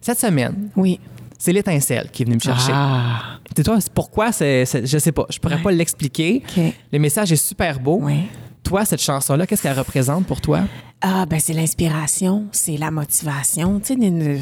cette 0.00 0.18
semaine, 0.20 0.70
Oui. 0.76 1.00
c'est 1.38 1.52
l'étincelle 1.52 2.08
qui 2.12 2.22
est 2.22 2.26
venu 2.26 2.36
me 2.36 2.40
chercher. 2.40 2.72
Ah. 2.74 3.38
C'est 3.56 3.62
toi, 3.62 3.78
c'est 3.80 3.92
pourquoi, 3.92 4.32
c'est, 4.32 4.64
je 4.86 4.98
sais 4.98 5.12
pas, 5.12 5.26
je 5.30 5.38
pourrais 5.38 5.56
Ouais. 5.56 5.62
pas 5.62 5.70
l'expliquer. 5.72 6.42
OK. 6.56 6.62
Le 6.92 6.98
message 6.98 7.32
est 7.32 7.36
super 7.36 7.78
beau. 7.78 7.98
Ouais. 8.00 8.24
Toi, 8.64 8.84
cette 8.84 9.02
chanson-là, 9.02 9.46
qu'est-ce 9.46 9.62
qu'elle 9.62 9.78
représente 9.78 10.26
pour 10.26 10.40
toi? 10.40 10.60
Ah, 11.06 11.26
ben 11.26 11.38
c'est 11.38 11.52
l'inspiration, 11.52 12.46
c'est 12.50 12.78
la 12.78 12.90
motivation. 12.90 13.78
Tu 13.78 13.94
sais, 13.94 14.40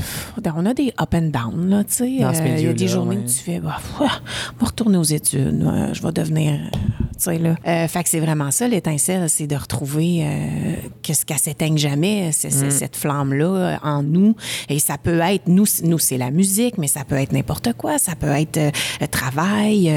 on 0.57 0.65
a 0.67 0.75
des 0.75 0.93
up 1.01 1.13
and 1.13 1.31
down, 1.33 1.69
là, 1.69 1.83
tu 1.83 1.93
sais. 1.95 2.19
Dans 2.21 2.33
ce 2.33 2.41
Euh, 2.41 2.55
Il 2.57 2.65
y 2.65 2.69
a 2.69 2.73
des 2.73 2.87
journées 2.87 3.17
ouais. 3.17 3.23
où 3.25 3.27
tu 3.27 3.35
fais, 3.35 3.59
bah, 3.59 3.79
je 3.99 4.05
vais 4.05 4.67
retourner 4.67 4.97
aux 4.97 5.03
études, 5.03 5.61
euh, 5.65 5.93
je 5.93 6.01
vais 6.01 6.13
devenir, 6.13 6.61
tu 6.73 6.79
sais, 7.19 7.39
là. 7.39 7.57
Euh, 7.67 7.89
fait 7.89 8.05
que 8.05 8.09
c'est 8.09 8.21
vraiment 8.21 8.53
ça, 8.53 8.69
l'étincelle, 8.69 9.29
c'est 9.29 9.49
de 9.49 9.57
retrouver 9.57 10.21
euh, 10.25 10.75
que 11.03 11.15
ce 11.15 11.25
qu'elle 11.25 11.39
s'éteigne 11.41 11.79
jamais, 11.79 12.31
c'est, 12.31 12.53
Mm. 12.53 12.71
cette 12.71 12.95
flamme-là 12.95 13.81
en 13.83 14.05
nous. 14.05 14.37
Et 14.69 14.79
ça 14.79 14.99
peut 14.99 15.19
être, 15.19 15.49
nous, 15.49 15.65
nous 15.83 15.99
c'est 15.99 16.19
la 16.19 16.31
musique, 16.31 16.79
mais 16.79 16.87
ça 16.87 17.03
peut 17.05 17.17
être 17.17 17.33
n'importe 17.33 17.73
quoi. 17.73 17.99
Ça 17.99 18.15
peut 18.15 18.29
être 18.31 18.61
le 19.01 19.07
travail, 19.09 19.93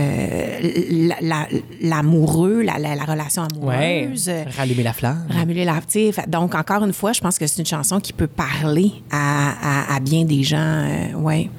la- 0.89 1.18
la- 1.22 1.47
l'amoureux, 1.82 2.63
la, 2.63 2.80
la- 2.80 2.95
la 2.95 3.03
relation 3.05 3.43
amoureuse. 3.43 4.30
euh, 4.30 4.43
Rallumer 4.57 4.82
la 4.84 4.93
flamme. 4.93 5.28
Ramuler 5.30 5.63
la 5.66 5.76
tu 5.82 5.86
sais, 5.89 6.11
fait- 6.11 6.28
Donc, 6.56 6.70
encore 6.72 6.86
une 6.86 6.93
fois, 6.93 7.12
je 7.14 7.20
pense 7.22 7.38
que 7.38 7.45
c'est 7.47 7.60
une 7.60 7.66
chanson 7.66 7.99
qui 7.99 8.14
peut 8.14 8.28
parler 8.28 8.91
à, 9.12 9.89
à- 9.91 9.95
à 9.95 9.99
bien 9.99 10.24
des 10.26 10.43
gens. 10.43 10.58
euh, 10.58 11.14
ouais. 11.16 11.49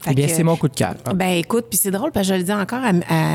Fait 0.00 0.10
Eh 0.10 0.14
bien, 0.14 0.28
c'est 0.28 0.42
mon 0.42 0.56
coup 0.56 0.68
de 0.68 0.74
cœur. 0.74 0.94
Ben, 1.14 1.38
écoute, 1.38 1.66
puis 1.70 1.78
c'est 1.78 1.90
drôle, 1.90 2.12
parce 2.12 2.28
que 2.28 2.34
je 2.34 2.38
le 2.38 2.44
dis 2.44 2.52
encore 2.52 2.80
à, 2.84 2.92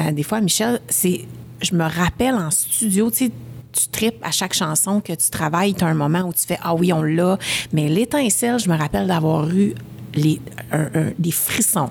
à- 0.07 0.11
des 0.11 0.21
fois 0.23 0.37
à 0.37 0.41
Michel, 0.41 0.79
c'est, 0.87 1.21
je 1.61 1.73
me 1.73 1.83
rappelle 1.83 2.35
en 2.35 2.51
studio, 2.51 3.09
tu 3.09 3.17
sais, 3.25 3.31
tu 3.71 3.87
tripes 3.87 4.23
à 4.23 4.31
chaque 4.31 4.53
chanson 4.53 4.99
que 5.01 5.13
tu 5.13 5.29
travailles, 5.31 5.73
tu 5.73 5.83
as 5.83 5.87
un 5.87 5.93
moment 5.95 6.21
où 6.21 6.33
tu 6.33 6.45
fais 6.45 6.57
Ah 6.61 6.75
oui, 6.75 6.91
on 6.93 7.01
l'a. 7.01 7.37
Mais 7.73 7.87
l'étincelle, 7.87 8.59
je 8.59 8.69
me 8.69 8.75
rappelle 8.77 9.07
d'avoir 9.07 9.49
eu 9.49 9.73
les, 10.19 10.41
un- 10.71 10.81
un- 10.93 11.11
des 11.17 11.31
frissons. 11.31 11.89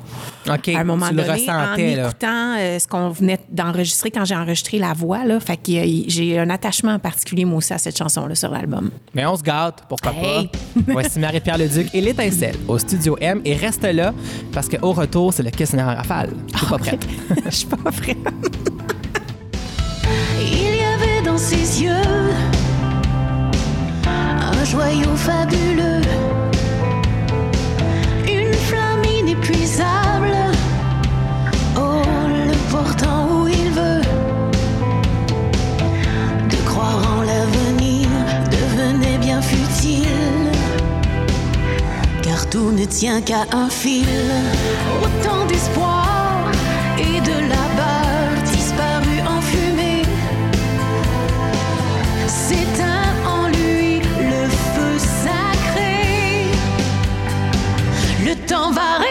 OK, 0.48 0.68
À 0.68 0.78
un 0.78 0.84
moment 0.84 1.08
tu 1.08 1.14
le 1.14 1.22
donné, 1.22 1.32
ressentais, 1.40 2.00
en 2.00 2.04
écoutant 2.06 2.54
euh, 2.58 2.78
ce 2.78 2.86
qu'on 2.86 3.08
venait 3.10 3.38
d'enregistrer 3.50 4.10
quand 4.10 4.24
j'ai 4.24 4.36
enregistré 4.36 4.78
la 4.78 4.92
voix, 4.92 5.24
là, 5.24 5.40
fait 5.40 5.56
que 5.56 5.72
euh, 5.72 6.04
j'ai 6.06 6.38
un 6.38 6.50
attachement 6.50 6.98
particulier, 6.98 7.44
moi 7.44 7.58
aussi, 7.58 7.72
à 7.72 7.78
cette 7.78 7.96
chanson-là 7.98 8.34
sur 8.34 8.50
l'album. 8.50 8.90
Mais 9.14 9.26
on 9.26 9.36
se 9.36 9.42
gâte, 9.42 9.84
pourquoi 9.88 10.12
Hey! 10.14 10.48
pas. 10.48 10.80
Voici 10.92 11.18
Marie-Pierre 11.18 11.58
Leduc 11.58 11.88
et 11.94 12.00
l'étincelle 12.00 12.56
au 12.68 12.78
Studio 12.78 13.16
M. 13.20 13.40
Et 13.44 13.54
reste 13.54 13.82
là, 13.84 14.12
parce 14.52 14.68
qu'au 14.68 14.92
retour, 14.92 15.32
c'est 15.34 15.42
le 15.42 15.50
questionnaire 15.50 15.88
en 15.88 15.94
rafale. 15.96 16.30
Je 16.52 16.58
suis 16.58 16.66
pas 16.66 16.78
prête. 16.78 17.06
Je 17.46 17.50
suis 17.50 17.66
pas 17.66 17.90
prête. 17.90 18.16
Il 20.40 20.76
y 20.76 20.84
avait 20.84 21.22
dans 21.24 21.38
ses 21.38 21.82
yeux 21.82 21.92
un 24.06 24.64
joyau 24.64 25.14
fabuleux, 25.16 26.00
Oh, 31.76 32.02
le 32.26 32.72
portant 32.72 33.28
où 33.30 33.48
il 33.48 33.70
veut. 33.70 34.02
De 36.50 36.56
croire 36.66 37.00
en 37.16 37.22
l'avenir 37.22 38.08
devenait 38.50 39.18
bien 39.18 39.40
futile. 39.40 40.50
Car 42.22 42.48
tout 42.50 42.72
ne 42.72 42.84
tient 42.84 43.20
qu'à 43.20 43.44
un 43.52 43.68
fil. 43.68 44.06
Autant 45.02 45.46
d'espoir 45.46 46.50
et 46.98 47.20
de 47.20 47.36
labeur 47.48 48.42
disparu 48.52 49.20
en 49.28 49.40
fumée. 49.40 50.02
S'éteint 52.26 53.14
en 53.26 53.46
lui 53.48 54.00
le 54.00 54.48
feu 54.48 54.98
sacré. 54.98 56.50
Le 58.24 58.34
temps 58.46 58.72
va 58.72 59.07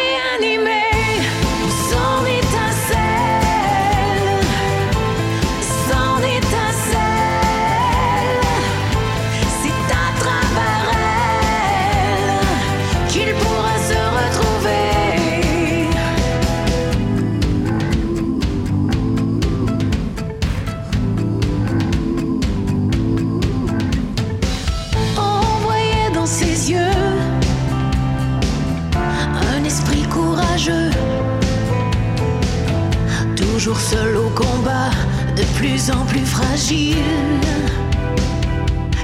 plus 35.96 36.26
fragile. 36.26 36.98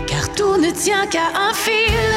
Car 0.06 0.28
tout 0.36 0.58
ne 0.58 0.70
tient 0.72 1.08
qu'à 1.08 1.28
un 1.34 1.54
fil, 1.54 2.12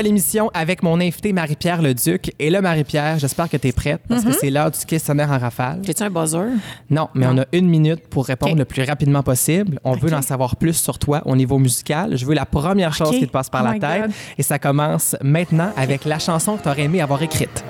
à 0.00 0.02
l'émission 0.02 0.50
avec 0.54 0.82
mon 0.82 0.98
invité 0.98 1.30
Marie-Pierre 1.34 1.82
Leduc. 1.82 2.32
Et 2.38 2.48
là, 2.48 2.62
Marie-Pierre, 2.62 3.18
j'espère 3.18 3.50
que 3.50 3.58
tu 3.58 3.68
es 3.68 3.72
prête 3.72 4.00
parce 4.08 4.24
que 4.24 4.32
c'est 4.32 4.48
l'heure 4.48 4.70
du 4.70 4.78
questionnaire 4.86 5.30
en 5.30 5.38
rafale. 5.38 5.80
J'ai-tu 5.84 6.02
un 6.02 6.08
buzzer? 6.08 6.46
Non, 6.88 7.08
mais 7.14 7.26
Non. 7.26 7.34
on 7.34 7.38
a 7.42 7.44
une 7.52 7.68
minute 7.68 8.08
pour 8.08 8.24
répondre 8.24 8.56
le 8.56 8.64
plus 8.64 8.82
rapidement 8.82 9.22
possible. 9.22 9.78
On 9.84 9.92
veut 9.92 10.12
en 10.14 10.22
savoir 10.22 10.56
plus 10.56 10.72
sur 10.72 10.98
toi 10.98 11.20
au 11.26 11.36
niveau 11.36 11.58
musical. 11.58 12.16
Je 12.16 12.24
veux 12.24 12.34
la 12.34 12.46
première 12.46 12.94
chose 12.94 13.10
qui 13.10 13.26
te 13.26 13.30
passe 13.30 13.50
par 13.50 13.60
Oh 13.62 13.66
la 13.66 13.72
my 13.74 13.78
tête. 13.78 14.02
God. 14.06 14.10
Et 14.38 14.42
ça 14.42 14.58
commence 14.58 15.16
maintenant 15.22 15.70
avec 15.76 16.06
la 16.06 16.18
chanson 16.18 16.56
que 16.56 16.62
tu 16.62 16.68
aurais 16.70 16.82
aimé 16.84 17.02
avoir 17.02 17.22
écrite. 17.22 17.62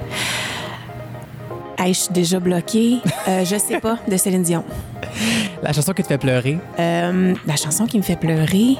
Hey, 1.78 1.94
je 1.94 1.98
suis 2.00 2.12
déjà 2.12 2.38
bloquée. 2.38 2.98
Euh, 3.26 3.42
je 3.44 3.56
sais 3.56 3.80
pas, 3.80 3.98
de 4.06 4.16
Céline 4.16 4.42
Dion. 4.42 4.62
La 5.62 5.72
chanson 5.72 5.92
qui 5.92 6.02
te 6.02 6.08
fait 6.08 6.16
pleurer. 6.18 6.58
Euh, 6.78 7.34
la 7.46 7.56
chanson 7.56 7.84
qui 7.86 7.98
me 7.98 8.02
fait 8.02 8.16
pleurer? 8.16 8.76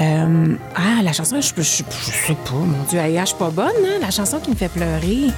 Euh, 0.00 0.56
ah, 0.74 1.02
la 1.02 1.12
chanson, 1.12 1.40
je, 1.40 1.48
je, 1.56 1.62
je 1.62 1.82
sais 1.82 2.34
pas, 2.44 2.52
mon 2.52 2.82
Dieu, 2.88 2.98
hey, 2.98 3.18
je 3.18 3.24
suis 3.26 3.34
pas 3.36 3.50
bonne, 3.50 3.66
hein? 3.84 3.98
La 4.00 4.10
chanson 4.10 4.38
qui 4.40 4.50
me 4.50 4.54
fait 4.56 4.68
pleurer. 4.68 5.28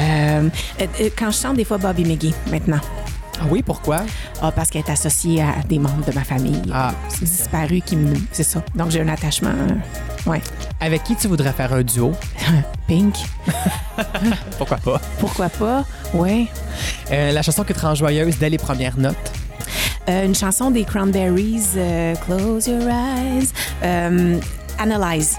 Euh, 0.00 0.48
euh, 0.80 1.10
quand 1.16 1.30
je 1.30 1.38
chante 1.38 1.56
des 1.56 1.64
fois 1.64 1.78
Bobby 1.78 2.04
McGee, 2.04 2.34
maintenant. 2.50 2.80
Ah 3.40 3.44
oui, 3.50 3.62
pourquoi? 3.62 3.98
Ah, 4.42 4.52
parce 4.52 4.70
qu'elle 4.70 4.82
est 4.86 4.90
associée 4.90 5.42
à 5.42 5.62
des 5.68 5.78
membres 5.78 6.04
de 6.04 6.12
ma 6.12 6.22
famille. 6.24 6.62
Ah. 6.72 6.92
C'est 7.08 7.24
disparu 7.24 7.80
qui 7.84 7.96
me. 7.96 8.14
C'est 8.32 8.44
ça. 8.44 8.62
Donc 8.74 8.90
j'ai 8.90 9.00
un 9.00 9.08
attachement. 9.08 9.50
euh, 9.50 10.30
ouais. 10.30 10.40
Avec 10.80 11.02
qui 11.04 11.16
tu 11.16 11.26
voudrais 11.28 11.52
faire 11.52 11.72
un 11.72 11.82
duo? 11.82 12.12
Pink. 12.86 13.16
Pourquoi 14.58 14.76
pas? 14.78 15.00
Pourquoi 15.18 15.48
pas? 15.48 15.84
Ouais. 16.12 16.46
La 17.10 17.42
chanson 17.42 17.64
qui 17.64 17.72
te 17.74 17.80
rend 17.80 17.94
joyeuse 17.94 18.38
dès 18.38 18.50
les 18.50 18.58
premières 18.58 18.96
notes? 18.98 19.32
Euh, 20.08 20.26
une 20.26 20.34
chanson 20.34 20.70
des 20.70 20.84
Cranberries, 20.84 21.62
euh, 21.76 22.14
Close 22.26 22.66
Your 22.66 22.82
Eyes. 22.88 23.48
Euh, 23.82 24.38
Analyze 24.78 25.38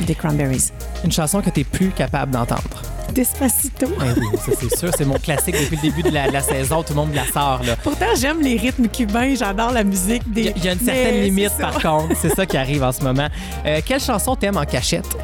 des 0.00 0.14
Cranberries. 0.14 0.70
Une 1.04 1.12
chanson 1.12 1.40
que 1.40 1.50
tu 1.50 1.60
es 1.60 1.64
plus 1.64 1.90
capable 1.90 2.32
d'entendre. 2.32 2.82
Despacito. 3.14 3.86
Ben 3.98 4.14
oui, 4.16 4.26
ça 4.38 4.52
c'est 4.58 4.76
sûr. 4.78 4.90
C'est 4.96 5.04
mon 5.04 5.18
classique 5.18 5.54
depuis 5.54 5.76
le 5.76 5.82
début 5.82 6.02
de 6.02 6.10
la, 6.10 6.28
de 6.28 6.32
la 6.32 6.40
saison. 6.40 6.82
Tout 6.82 6.94
le 6.94 7.00
monde 7.00 7.10
me 7.10 7.16
la 7.16 7.26
sort. 7.26 7.60
Là. 7.64 7.76
Pourtant, 7.82 8.06
j'aime 8.18 8.40
les 8.40 8.56
rythmes 8.56 8.88
cubains, 8.88 9.34
j'adore 9.34 9.70
la 9.70 9.84
musique 9.84 10.22
des. 10.32 10.52
Il 10.56 10.62
y, 10.62 10.66
y 10.66 10.68
a 10.68 10.72
une 10.72 10.78
certaine 10.78 11.14
Mais 11.14 11.24
limite, 11.24 11.52
par 11.60 11.74
contre. 11.74 12.16
C'est 12.20 12.34
ça 12.34 12.46
qui 12.46 12.56
arrive 12.56 12.82
en 12.82 12.92
ce 12.92 13.02
moment. 13.02 13.28
Euh, 13.66 13.80
quelle 13.84 14.00
chanson 14.00 14.34
t'aimes 14.34 14.56
en 14.56 14.64
cachette? 14.64 15.16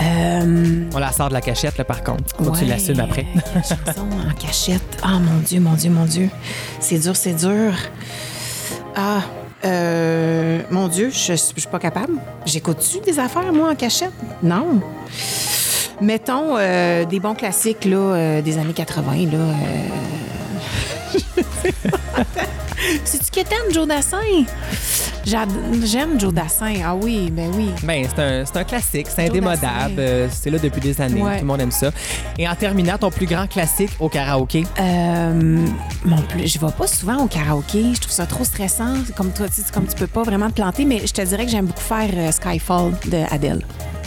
Euh, 0.00 0.84
On 0.94 0.98
la 0.98 1.12
sort 1.12 1.28
de 1.28 1.34
la 1.34 1.40
cachette, 1.40 1.78
là, 1.78 1.84
par 1.84 2.02
contre. 2.04 2.34
Faut 2.36 2.50
que 2.50 2.58
tu 2.58 2.64
l'assumes 2.66 3.00
après. 3.00 3.26
Chanson 3.54 4.06
en 4.30 4.34
cachette? 4.34 4.98
Ah, 5.02 5.18
mon 5.18 5.40
Dieu, 5.40 5.60
mon 5.60 5.74
Dieu, 5.74 5.90
mon 5.90 6.04
Dieu. 6.04 6.28
C'est 6.80 6.98
dur, 6.98 7.16
c'est 7.16 7.34
dur. 7.34 7.72
Ah, 8.94 9.20
euh, 9.64 10.60
mon 10.70 10.88
Dieu, 10.88 11.10
je, 11.10 11.32
je 11.32 11.36
suis 11.36 11.68
pas 11.70 11.78
capable. 11.78 12.14
J'écoute-tu 12.44 13.00
des 13.00 13.18
affaires, 13.18 13.52
moi, 13.52 13.70
en 13.70 13.74
cachette? 13.74 14.12
Non. 14.42 14.80
Mettons 16.00 16.56
euh, 16.58 17.04
des 17.06 17.20
bons 17.20 17.34
classiques 17.34 17.86
là, 17.86 17.96
euh, 17.96 18.42
des 18.42 18.58
années 18.58 18.74
80. 18.74 19.12
Là. 19.32 19.38
C'est-tu 23.04 23.30
qu'étaine, 23.30 23.72
Joe 23.72 23.88
Dassin? 23.88 24.18
J'aime 25.26 26.20
Joe 26.20 26.32
Dassin. 26.32 26.74
Ah 26.84 26.94
oui, 26.94 27.30
ben 27.32 27.50
oui. 27.54 27.70
Ben, 27.82 28.06
c'est 28.08 28.22
un, 28.22 28.44
c'est 28.44 28.56
un 28.56 28.64
classique, 28.64 29.08
c'est 29.08 29.26
Joe 29.26 29.30
indémodable. 29.30 29.94
Euh, 29.98 30.28
c'est 30.30 30.50
là 30.50 30.58
depuis 30.58 30.80
des 30.80 31.00
années. 31.00 31.20
Ouais. 31.20 31.34
Tout 31.34 31.40
le 31.40 31.46
monde 31.46 31.60
aime 31.60 31.72
ça. 31.72 31.90
Et 32.38 32.48
en 32.48 32.54
terminant, 32.54 32.96
ton 32.96 33.10
plus 33.10 33.26
grand 33.26 33.48
classique 33.48 33.90
au 33.98 34.08
karaoké? 34.08 34.64
Euh, 34.78 35.66
mon 36.04 36.22
plus, 36.22 36.46
je 36.46 36.60
vais 36.60 36.72
pas 36.78 36.86
souvent 36.86 37.18
au 37.24 37.26
karaoké. 37.26 37.92
Je 37.94 38.00
trouve 38.00 38.12
ça 38.12 38.26
trop 38.26 38.44
stressant. 38.44 38.94
Comme 39.16 39.32
toi, 39.32 39.46
tu 39.48 39.62
comme 39.72 39.86
tu 39.86 39.96
peux 39.96 40.06
pas 40.06 40.22
vraiment 40.22 40.48
te 40.48 40.54
planter, 40.54 40.84
mais 40.84 41.04
je 41.04 41.12
te 41.12 41.22
dirais 41.22 41.44
que 41.44 41.50
j'aime 41.50 41.66
beaucoup 41.66 41.80
faire 41.80 42.10
euh, 42.14 42.30
Skyfall 42.30 42.92
de 43.06 43.22
Adele. 43.32 43.66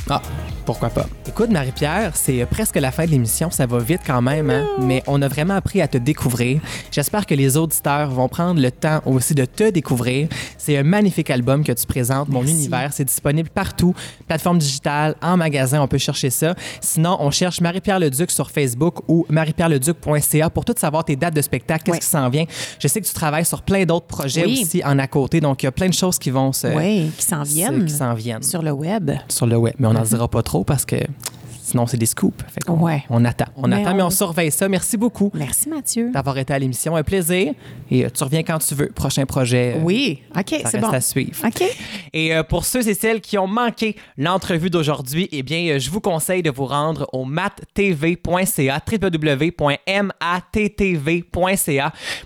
Ah, 0.09 0.21
pourquoi 0.69 0.89
pas. 0.91 1.07
Écoute, 1.27 1.49
Marie-Pierre, 1.49 2.11
c'est 2.13 2.45
presque 2.45 2.75
la 2.75 2.91
fin 2.91 3.05
de 3.05 3.09
l'émission. 3.09 3.49
Ça 3.49 3.65
va 3.65 3.79
vite 3.79 4.01
quand 4.05 4.21
même, 4.21 4.51
hein? 4.51 4.67
mais 4.79 5.01
on 5.07 5.19
a 5.23 5.27
vraiment 5.27 5.55
appris 5.55 5.81
à 5.81 5.87
te 5.87 5.97
découvrir. 5.97 6.61
J'espère 6.91 7.25
que 7.25 7.33
les 7.33 7.57
auditeurs 7.57 8.11
vont 8.11 8.27
prendre 8.27 8.61
le 8.61 8.69
temps 8.69 9.01
aussi 9.07 9.33
de 9.33 9.45
te 9.45 9.71
découvrir. 9.71 10.27
C'est 10.59 10.77
un 10.77 10.83
magnifique 10.83 11.31
album 11.31 11.63
que 11.63 11.71
tu 11.71 11.87
présentes, 11.87 12.29
Mon 12.29 12.41
Merci. 12.41 12.53
Univers. 12.53 12.93
C'est 12.93 13.03
disponible 13.05 13.49
partout, 13.49 13.95
plateforme 14.27 14.59
digitale, 14.59 15.15
en 15.23 15.37
magasin, 15.37 15.81
on 15.81 15.87
peut 15.87 15.97
chercher 15.97 16.29
ça. 16.29 16.53
Sinon, 16.81 17.17
on 17.19 17.31
cherche 17.31 17.61
Marie-Pierre 17.61 17.97
Leduc 17.99 18.29
sur 18.29 18.51
Facebook 18.51 18.99
ou 19.07 19.25
mariepierreleduc.ca 19.29 20.51
pour 20.51 20.65
tout 20.65 20.75
savoir 20.77 21.03
tes 21.03 21.15
dates 21.15 21.33
de 21.35 21.41
spectacle, 21.41 21.83
qu'est-ce 21.85 21.99
qui 22.01 22.05
s'en 22.05 22.29
vient. 22.29 22.45
Je 22.77 22.87
sais 22.87 23.01
que 23.01 23.07
tu 23.07 23.13
travailles 23.13 23.45
sur 23.45 23.63
plein 23.63 23.85
d'autres 23.85 24.05
projets 24.05 24.45
Oui. 24.45 24.59
aussi 24.61 24.83
en 24.85 24.99
à 24.99 25.07
côté, 25.07 25.41
donc 25.41 25.63
il 25.63 25.65
y 25.65 25.67
a 25.67 25.71
plein 25.71 25.89
de 25.89 25.93
choses 25.95 26.19
qui 26.19 26.29
vont 26.29 26.53
se... 26.53 26.67
oui, 26.67 27.09
qui 27.17 27.25
s'en 27.25 27.43
se- 27.43 27.49
viennent 27.53 27.85
qui 27.85 27.93
s'en 27.93 28.13
viennent 28.13 28.43
sur 28.43 28.61
le 28.61 28.71
web. 28.71 29.09
sur 29.29 29.47
le 29.47 29.57
web, 29.57 29.73
mais 29.79 29.87
on 29.87 29.93
n'en 29.93 30.03
dira 30.03 30.27
pas 30.27 30.43
trop 30.43 30.58
parce 30.63 30.85
que 30.85 30.95
sinon 31.61 31.85
c'est 31.85 31.97
des 31.97 32.05
scoops. 32.07 32.43
Fait 32.47 32.61
qu'on- 32.61 32.79
Ouais. 32.79 33.03
On 33.11 33.23
attend, 33.25 33.45
on 33.55 33.67
Mais 33.67 33.81
attend, 33.81 33.95
mais 33.95 34.01
on- 34.01 34.07
on 34.07 34.09
surveille 34.09 34.51
ça. 34.51 34.67
Merci 34.67 34.97
beaucoup 34.97 35.29
Merci, 35.35 35.69
Mathieu. 35.69 36.11
d'avoir 36.11 36.37
été 36.39 36.51
à 36.53 36.57
l'émission, 36.59 36.95
un 36.95 37.03
plaisir. 37.03 37.53
Et 37.91 38.05
euh, 38.05 38.09
tu 38.11 38.23
reviens 38.23 38.41
quand 38.43 38.57
tu 38.59 38.73
veux. 38.73 38.87
Prochain 38.87 39.25
projet. 39.25 39.75
euh, 39.77 39.81
Oui, 39.83 40.21
OK, 40.37 40.55
ça 40.63 40.69
c'est 40.69 40.79
bon. 40.79 40.89
à 40.89 40.99
suivre. 41.01 41.37
OK. 41.45 41.63
Et 42.13 42.35
euh, 42.35 42.43
pour 42.43 42.65
ceux 42.65 42.87
et 42.87 42.93
celles 42.93 43.21
qui 43.21 43.37
ont 43.37 43.47
manqué 43.47 43.95
l'entrevue 44.17 44.69
d'aujourd'hui, 44.69 45.29
eh 45.31 45.43
bien, 45.43 45.75
euh, 45.75 45.79
je 45.79 45.89
vous 45.89 46.01
conseille 46.01 46.43
de 46.43 46.51
vous 46.51 46.65
rendre 46.65 47.07
au 47.13 47.25
mattv.ca, 47.25 48.81
www.mattv.ca 48.91 49.53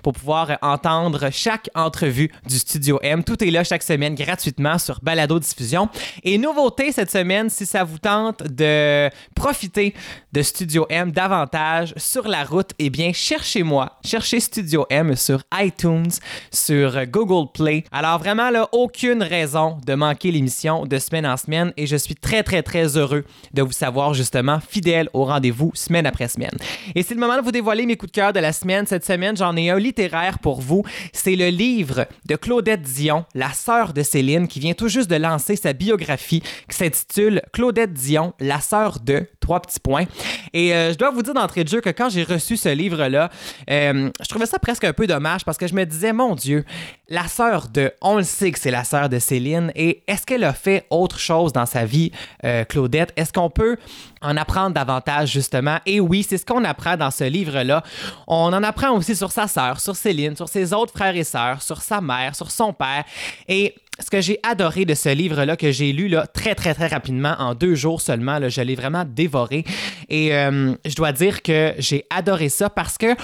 pour 0.02 0.14
pouvoir 0.14 0.58
entendre 0.62 1.30
chaque 1.32 1.70
entrevue 1.76 2.32
du 2.48 2.58
Studio 2.58 3.00
M. 3.02 3.24
Tout 3.24 3.44
est 3.44 3.52
là 3.52 3.64
chaque 3.64 3.84
semaine 3.84 4.16
gratuitement 4.16 4.78
sur 4.78 5.00
Balado 5.02 5.40
Diffusion. 5.40 5.90
Et 6.24 6.38
nouveauté 6.38 6.92
cette 6.92 7.12
semaine, 7.12 7.50
si 7.50 7.66
ça 7.66 7.84
vous 7.84 8.00
tente 8.00 8.44
de 8.44 9.10
profiter 9.36 9.94
de 10.32 10.42
Studio 10.42 10.86
M 10.90 11.12
davantage 11.12 11.94
sur 11.98 12.28
la 12.28 12.44
route, 12.44 12.72
eh 12.80 12.90
bien, 12.90 13.14
cherchez-moi. 13.14 14.00
Cherchez 14.04 14.40
Studio 14.40 14.86
M 14.90 15.16
sur 15.16 15.44
iTunes, 15.54 16.12
sur 16.52 17.06
Google 17.08 17.52
Play. 17.54 17.84
Alors 17.92 18.20
vraiment, 18.20 18.50
là, 18.50 18.68
aucune 18.72 19.24
raison 19.24 19.73
de 19.86 19.94
manquer 19.94 20.32
l'émission 20.32 20.86
de 20.86 20.98
semaine 20.98 21.26
en 21.26 21.38
semaine 21.38 21.74
et 21.78 21.88
je 21.88 21.96
suis 21.96 22.16
très, 22.16 22.44
très, 22.44 22.64
très 22.64 22.98
heureux 22.98 23.24
de 23.54 23.62
vous 23.62 23.72
savoir 23.72 24.14
justement 24.14 24.60
fidèle 24.60 25.10
au 25.14 25.26
rendez-vous 25.26 25.72
semaine 25.74 26.06
après 26.06 26.28
semaine. 26.28 26.56
Et 26.96 27.04
c'est 27.04 27.14
le 27.14 27.20
moment 27.20 27.38
de 27.38 27.42
vous 27.42 27.52
dévoiler 27.52 27.86
mes 27.86 27.96
coups 27.96 28.12
de 28.12 28.16
cœur 28.16 28.34
de 28.34 28.40
la 28.40 28.54
semaine. 28.54 28.86
Cette 28.86 29.06
semaine, 29.06 29.38
j'en 29.38 29.56
ai 29.56 29.70
un 29.70 29.80
littéraire 29.80 30.40
pour 30.40 30.62
vous. 30.62 30.84
C'est 31.12 31.36
le 31.36 31.48
livre 31.48 32.06
de 32.26 32.36
Claudette 32.36 32.82
Dion, 32.82 33.26
la 33.34 33.52
sœur 33.54 33.94
de 33.94 34.04
Céline, 34.04 34.48
qui 34.48 34.60
vient 34.60 34.74
tout 34.74 34.88
juste 34.88 35.10
de 35.10 35.16
lancer 35.16 35.56
sa 35.56 35.74
biographie 35.74 36.42
qui 36.70 36.78
s'intitule 36.78 37.42
Claudette 37.52 37.94
Dion, 37.94 38.34
la 38.40 38.60
sœur 38.60 39.00
de 39.00 39.28
trois 39.40 39.62
petits 39.62 39.80
points. 39.80 40.06
Et 40.54 40.74
euh, 40.74 40.94
je 40.94 40.98
dois 40.98 41.12
vous 41.12 41.22
dire 41.22 41.34
d'entrée 41.34 41.64
de 41.64 41.70
jeu 41.70 41.82
que 41.82 41.90
quand 41.90 42.10
j'ai 42.10 42.24
reçu 42.24 42.58
ce 42.58 42.70
livre-là, 42.70 43.30
euh, 43.70 44.10
je 44.22 44.30
trouvais 44.30 44.46
ça 44.46 44.60
presque 44.60 44.84
un 44.84 44.94
peu 44.94 45.08
dommage 45.08 45.44
parce 45.46 45.58
que 45.58 45.68
je 45.68 45.76
me 45.76 45.86
disais, 45.86 46.14
mon 46.14 46.36
Dieu, 46.36 46.66
la 47.10 47.28
sœur 47.28 47.68
de, 47.68 47.92
on 48.02 48.18
le 48.18 48.24
sait 48.24 48.52
que 48.52 48.60
c'est 48.60 48.72
la 48.72 48.84
sœur 48.84 49.10
de 49.10 49.20
Céline, 49.20 49.72
et 49.76 50.04
est-ce 50.08 50.26
qu'elle 50.26 50.44
a 50.44 50.54
fait 50.54 50.86
autre 50.90 51.20
chose 51.20 51.52
dans 51.52 51.66
sa 51.66 51.86
vie, 51.86 52.12
euh, 52.46 52.64
Claudette? 52.64 53.12
Est-ce 53.18 53.34
qu'on 53.34 53.50
peut 53.50 53.78
en 54.22 54.38
apprendre 54.38 54.74
davantage, 54.74 55.32
justement? 55.32 55.80
Et 55.86 56.00
oui, 56.00 56.26
c'est 56.28 56.38
ce 56.38 56.46
qu'on 56.46 56.64
apprend 56.64 56.96
dans 56.96 57.12
ce 57.12 57.26
livre-là. 57.26 57.84
On 58.28 58.54
en 58.54 58.64
apprend 58.64 58.92
aussi 58.92 59.16
sur 59.16 59.32
sa 59.32 59.48
sœur, 59.48 59.80
sur 59.80 59.96
Céline, 59.96 60.36
sur 60.36 60.48
ses 60.48 60.74
autres 60.74 60.94
frères 60.94 61.16
et 61.16 61.26
sœurs, 61.26 61.62
sur 61.62 61.82
sa 61.82 62.00
mère, 62.00 62.36
sur 62.36 62.50
son 62.52 62.72
père. 62.72 63.04
Et 63.50 63.76
ce 64.00 64.10
que 64.10 64.22
j'ai 64.22 64.40
adoré 64.42 64.86
de 64.86 64.94
ce 64.94 65.10
livre-là, 65.10 65.56
que 65.58 65.72
j'ai 65.72 65.92
lu 65.92 66.08
là, 66.08 66.26
très, 66.26 66.56
très, 66.56 66.74
très 66.74 66.88
rapidement, 66.88 67.36
en 67.38 67.54
deux 67.54 67.76
jours 67.76 68.02
seulement, 68.02 68.40
là, 68.40 68.50
je 68.50 68.62
l'ai 68.62 68.76
vraiment 68.76 69.04
dévoré. 69.06 69.66
Et 70.10 70.34
euh, 70.34 70.74
je 70.86 70.96
dois 70.96 71.12
dire 71.12 71.42
que 71.42 71.74
j'ai 71.78 72.06
adoré 72.10 72.50
ça 72.50 72.70
parce 72.70 72.98
que 72.98 73.16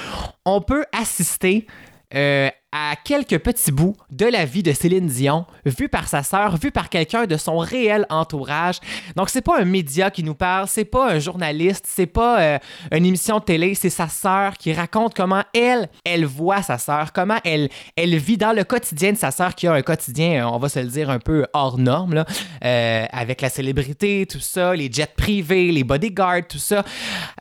on 0.45 0.61
peut 0.61 0.85
assister 0.91 1.65
euh, 2.13 2.49
à 2.71 2.93
quelques 3.03 3.39
petits 3.39 3.71
bouts 3.71 3.95
de 4.11 4.25
la 4.25 4.45
vie 4.45 4.61
de 4.61 4.71
Céline 4.73 5.07
Dion, 5.07 5.45
vu 5.65 5.89
par 5.89 6.07
sa 6.07 6.21
sœur, 6.21 6.57
vu 6.57 6.71
par 6.71 6.89
quelqu'un 6.89 7.25
de 7.25 7.35
son 7.35 7.57
réel 7.57 8.05
entourage. 8.09 8.79
Donc 9.15 9.29
c'est 9.29 9.41
pas 9.41 9.59
un 9.59 9.65
média 9.65 10.11
qui 10.11 10.23
nous 10.23 10.35
parle, 10.35 10.67
c'est 10.67 10.85
pas 10.85 11.11
un 11.11 11.19
journaliste, 11.19 11.85
c'est 11.87 12.05
pas 12.05 12.41
euh, 12.41 12.59
une 12.91 13.05
émission 13.05 13.39
de 13.39 13.43
télé, 13.43 13.73
c'est 13.73 13.89
sa 13.89 14.07
sœur 14.07 14.57
qui 14.57 14.71
raconte 14.71 15.15
comment 15.15 15.43
elle, 15.53 15.89
elle 16.05 16.25
voit 16.25 16.61
sa 16.61 16.77
sœur, 16.77 17.11
comment 17.11 17.39
elle, 17.43 17.69
elle 17.95 18.15
vit 18.17 18.37
dans 18.37 18.53
le 18.53 18.63
quotidien 18.63 19.13
de 19.13 19.17
sa 19.17 19.31
sœur 19.31 19.55
qui 19.55 19.65
a 19.65 19.73
un 19.73 19.81
quotidien, 19.81 20.45
euh, 20.45 20.49
on 20.49 20.59
va 20.59 20.69
se 20.69 20.79
le 20.79 20.87
dire 20.87 21.09
un 21.09 21.19
peu 21.19 21.47
hors 21.53 21.79
norme 21.79 22.23
euh, 22.63 23.05
avec 23.11 23.41
la 23.41 23.49
célébrité, 23.49 24.27
tout 24.29 24.39
ça, 24.39 24.75
les 24.75 24.91
jets 24.91 25.13
privés, 25.17 25.71
les 25.71 25.83
bodyguards, 25.83 26.47
tout 26.47 26.59
ça. 26.59 26.83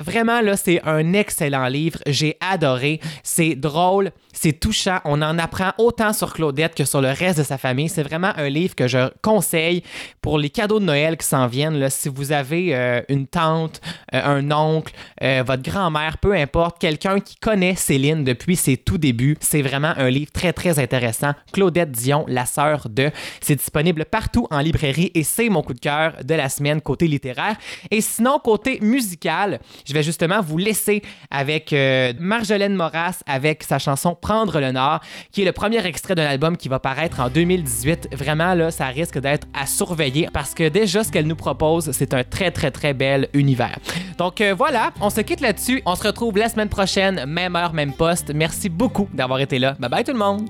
Vraiment 0.00 0.40
là, 0.40 0.56
c'est 0.56 0.80
un 0.84 1.12
excellent 1.12 1.66
livre, 1.66 1.98
j'ai 2.06 2.38
adoré, 2.40 3.00
c'est 3.22 3.54
drôle, 3.56 4.10
c'est 4.32 4.58
touchant, 4.58 5.00
On 5.18 5.22
en 5.22 5.38
apprend 5.40 5.72
autant 5.78 6.12
sur 6.12 6.32
Claudette 6.32 6.76
que 6.76 6.84
sur 6.84 7.00
le 7.00 7.08
reste 7.08 7.38
de 7.38 7.42
sa 7.42 7.58
famille. 7.58 7.88
C'est 7.88 8.04
vraiment 8.04 8.30
un 8.36 8.48
livre 8.48 8.76
que 8.76 8.86
je 8.86 9.10
conseille 9.20 9.82
pour 10.22 10.38
les 10.38 10.48
cadeaux 10.48 10.78
de 10.78 10.84
Noël 10.84 11.16
qui 11.16 11.26
s'en 11.26 11.48
viennent. 11.48 11.90
Si 11.90 12.08
vous 12.08 12.30
avez 12.30 12.76
euh, 12.76 13.00
une 13.08 13.26
tante, 13.26 13.80
euh, 14.14 14.20
un 14.22 14.52
oncle, 14.52 14.94
euh, 15.24 15.42
votre 15.44 15.64
grand-mère, 15.64 16.18
peu 16.18 16.34
importe, 16.34 16.78
quelqu'un 16.78 17.18
qui 17.18 17.34
connaît 17.34 17.74
Céline 17.74 18.22
depuis 18.22 18.54
ses 18.54 18.76
tout 18.76 18.96
débuts, 18.96 19.36
c'est 19.40 19.60
vraiment 19.60 19.92
un 19.96 20.08
livre 20.08 20.30
très, 20.30 20.52
très 20.52 20.78
intéressant. 20.78 21.32
Claudette 21.52 21.90
Dion, 21.90 22.24
la 22.28 22.46
sœur 22.46 22.86
de. 22.88 23.10
C'est 23.40 23.56
disponible 23.56 24.04
partout 24.04 24.46
en 24.52 24.60
librairie 24.60 25.10
et 25.16 25.24
c'est 25.24 25.48
mon 25.48 25.62
coup 25.62 25.74
de 25.74 25.80
cœur 25.80 26.12
de 26.22 26.34
la 26.34 26.48
semaine 26.48 26.80
côté 26.80 27.08
littéraire. 27.08 27.56
Et 27.90 28.02
sinon, 28.02 28.38
côté 28.38 28.78
musical, 28.82 29.58
je 29.84 29.92
vais 29.94 30.04
justement 30.04 30.40
vous 30.42 30.58
laisser 30.58 31.02
avec 31.28 31.74
Marjolaine 32.20 32.76
Moras 32.76 33.22
avec 33.26 33.64
sa 33.64 33.80
chanson 33.80 34.14
Prendre 34.14 34.60
le 34.60 34.70
Nord, 34.70 35.00
qui 35.32 35.42
est 35.42 35.44
le 35.44 35.52
premier 35.52 35.84
extrait 35.86 36.14
d'un 36.14 36.26
album 36.26 36.56
qui 36.56 36.68
va 36.68 36.78
paraître 36.78 37.20
en 37.20 37.28
2018. 37.28 38.10
Vraiment, 38.12 38.54
là, 38.54 38.70
ça 38.70 38.86
risque 38.86 39.18
d'être 39.18 39.46
à 39.54 39.66
surveiller 39.66 40.28
parce 40.32 40.54
que 40.54 40.68
déjà, 40.68 41.04
ce 41.04 41.12
qu'elle 41.12 41.26
nous 41.26 41.36
propose, 41.36 41.90
c'est 41.92 42.14
un 42.14 42.24
très, 42.24 42.50
très, 42.50 42.70
très 42.70 42.94
bel 42.94 43.28
univers. 43.34 43.78
Donc 44.18 44.40
euh, 44.40 44.54
voilà, 44.56 44.92
on 45.00 45.10
se 45.10 45.20
quitte 45.20 45.40
là-dessus. 45.40 45.82
On 45.86 45.94
se 45.94 46.06
retrouve 46.06 46.36
la 46.36 46.48
semaine 46.48 46.68
prochaine, 46.68 47.24
même 47.26 47.56
heure, 47.56 47.72
même 47.72 47.92
poste. 47.92 48.32
Merci 48.34 48.68
beaucoup 48.68 49.08
d'avoir 49.12 49.40
été 49.40 49.58
là. 49.58 49.76
Bye 49.78 49.90
bye 49.90 50.04
tout 50.04 50.12
le 50.12 50.18
monde. 50.18 50.48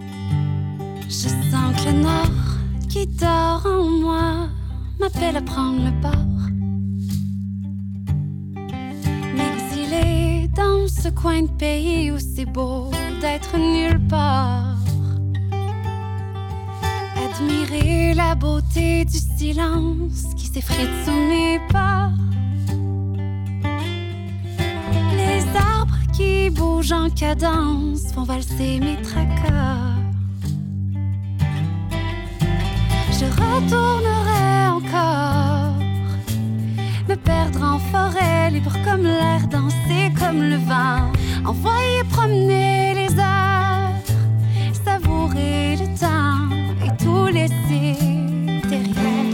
Je 1.08 1.10
sens 1.10 1.84
que 1.84 1.90
le 1.90 2.02
nord 2.02 2.26
qui 2.88 3.06
dort 3.06 3.62
en 3.66 3.84
moi 3.84 4.48
m'appelle 4.98 5.36
à 5.36 5.42
prendre 5.42 5.84
le. 5.84 6.37
Dans 10.54 10.86
ce 10.88 11.08
coin 11.08 11.42
de 11.42 11.50
pays 11.50 12.10
où 12.10 12.18
c'est 12.18 12.44
beau 12.44 12.90
d'être 13.20 13.56
nulle 13.56 14.00
part. 14.08 14.76
Admirer 17.24 18.14
la 18.14 18.34
beauté 18.34 19.04
du 19.04 19.18
silence 19.18 20.34
qui 20.36 20.46
s'effrite 20.46 20.90
sous 21.04 21.12
mes 21.12 21.60
pas. 21.70 22.10
Les 25.16 25.42
arbres 25.56 25.98
qui 26.16 26.50
bougent 26.50 26.92
en 26.92 27.10
cadence 27.10 28.12
font 28.12 28.24
valser 28.24 28.80
mes 28.80 29.00
tracas. 29.02 29.98
Je 33.18 33.24
retournerai 33.24 34.68
encore 34.68 35.67
me 37.08 37.16
perdre 37.16 37.62
en 37.62 37.78
forêt, 37.78 38.50
libre 38.50 38.76
comme 38.84 39.02
l'air, 39.02 39.46
danser 39.50 40.12
comme 40.18 40.42
le 40.42 40.56
vent, 40.56 41.10
envoyer 41.46 42.04
promener 42.10 42.92
les 42.94 43.18
heures, 43.18 43.94
savourer 44.84 45.76
le 45.76 45.86
temps 45.98 46.54
et 46.84 47.02
tout 47.02 47.26
laisser 47.28 47.96
derrière. 48.68 49.24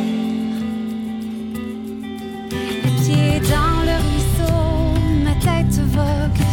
Les 2.85 2.93
pieds 3.03 3.41
dans 3.55 3.81
le 3.89 3.97
ruisseau, 4.07 4.61
ma 5.25 5.35
tête 5.45 5.81
vogue, 5.97 6.45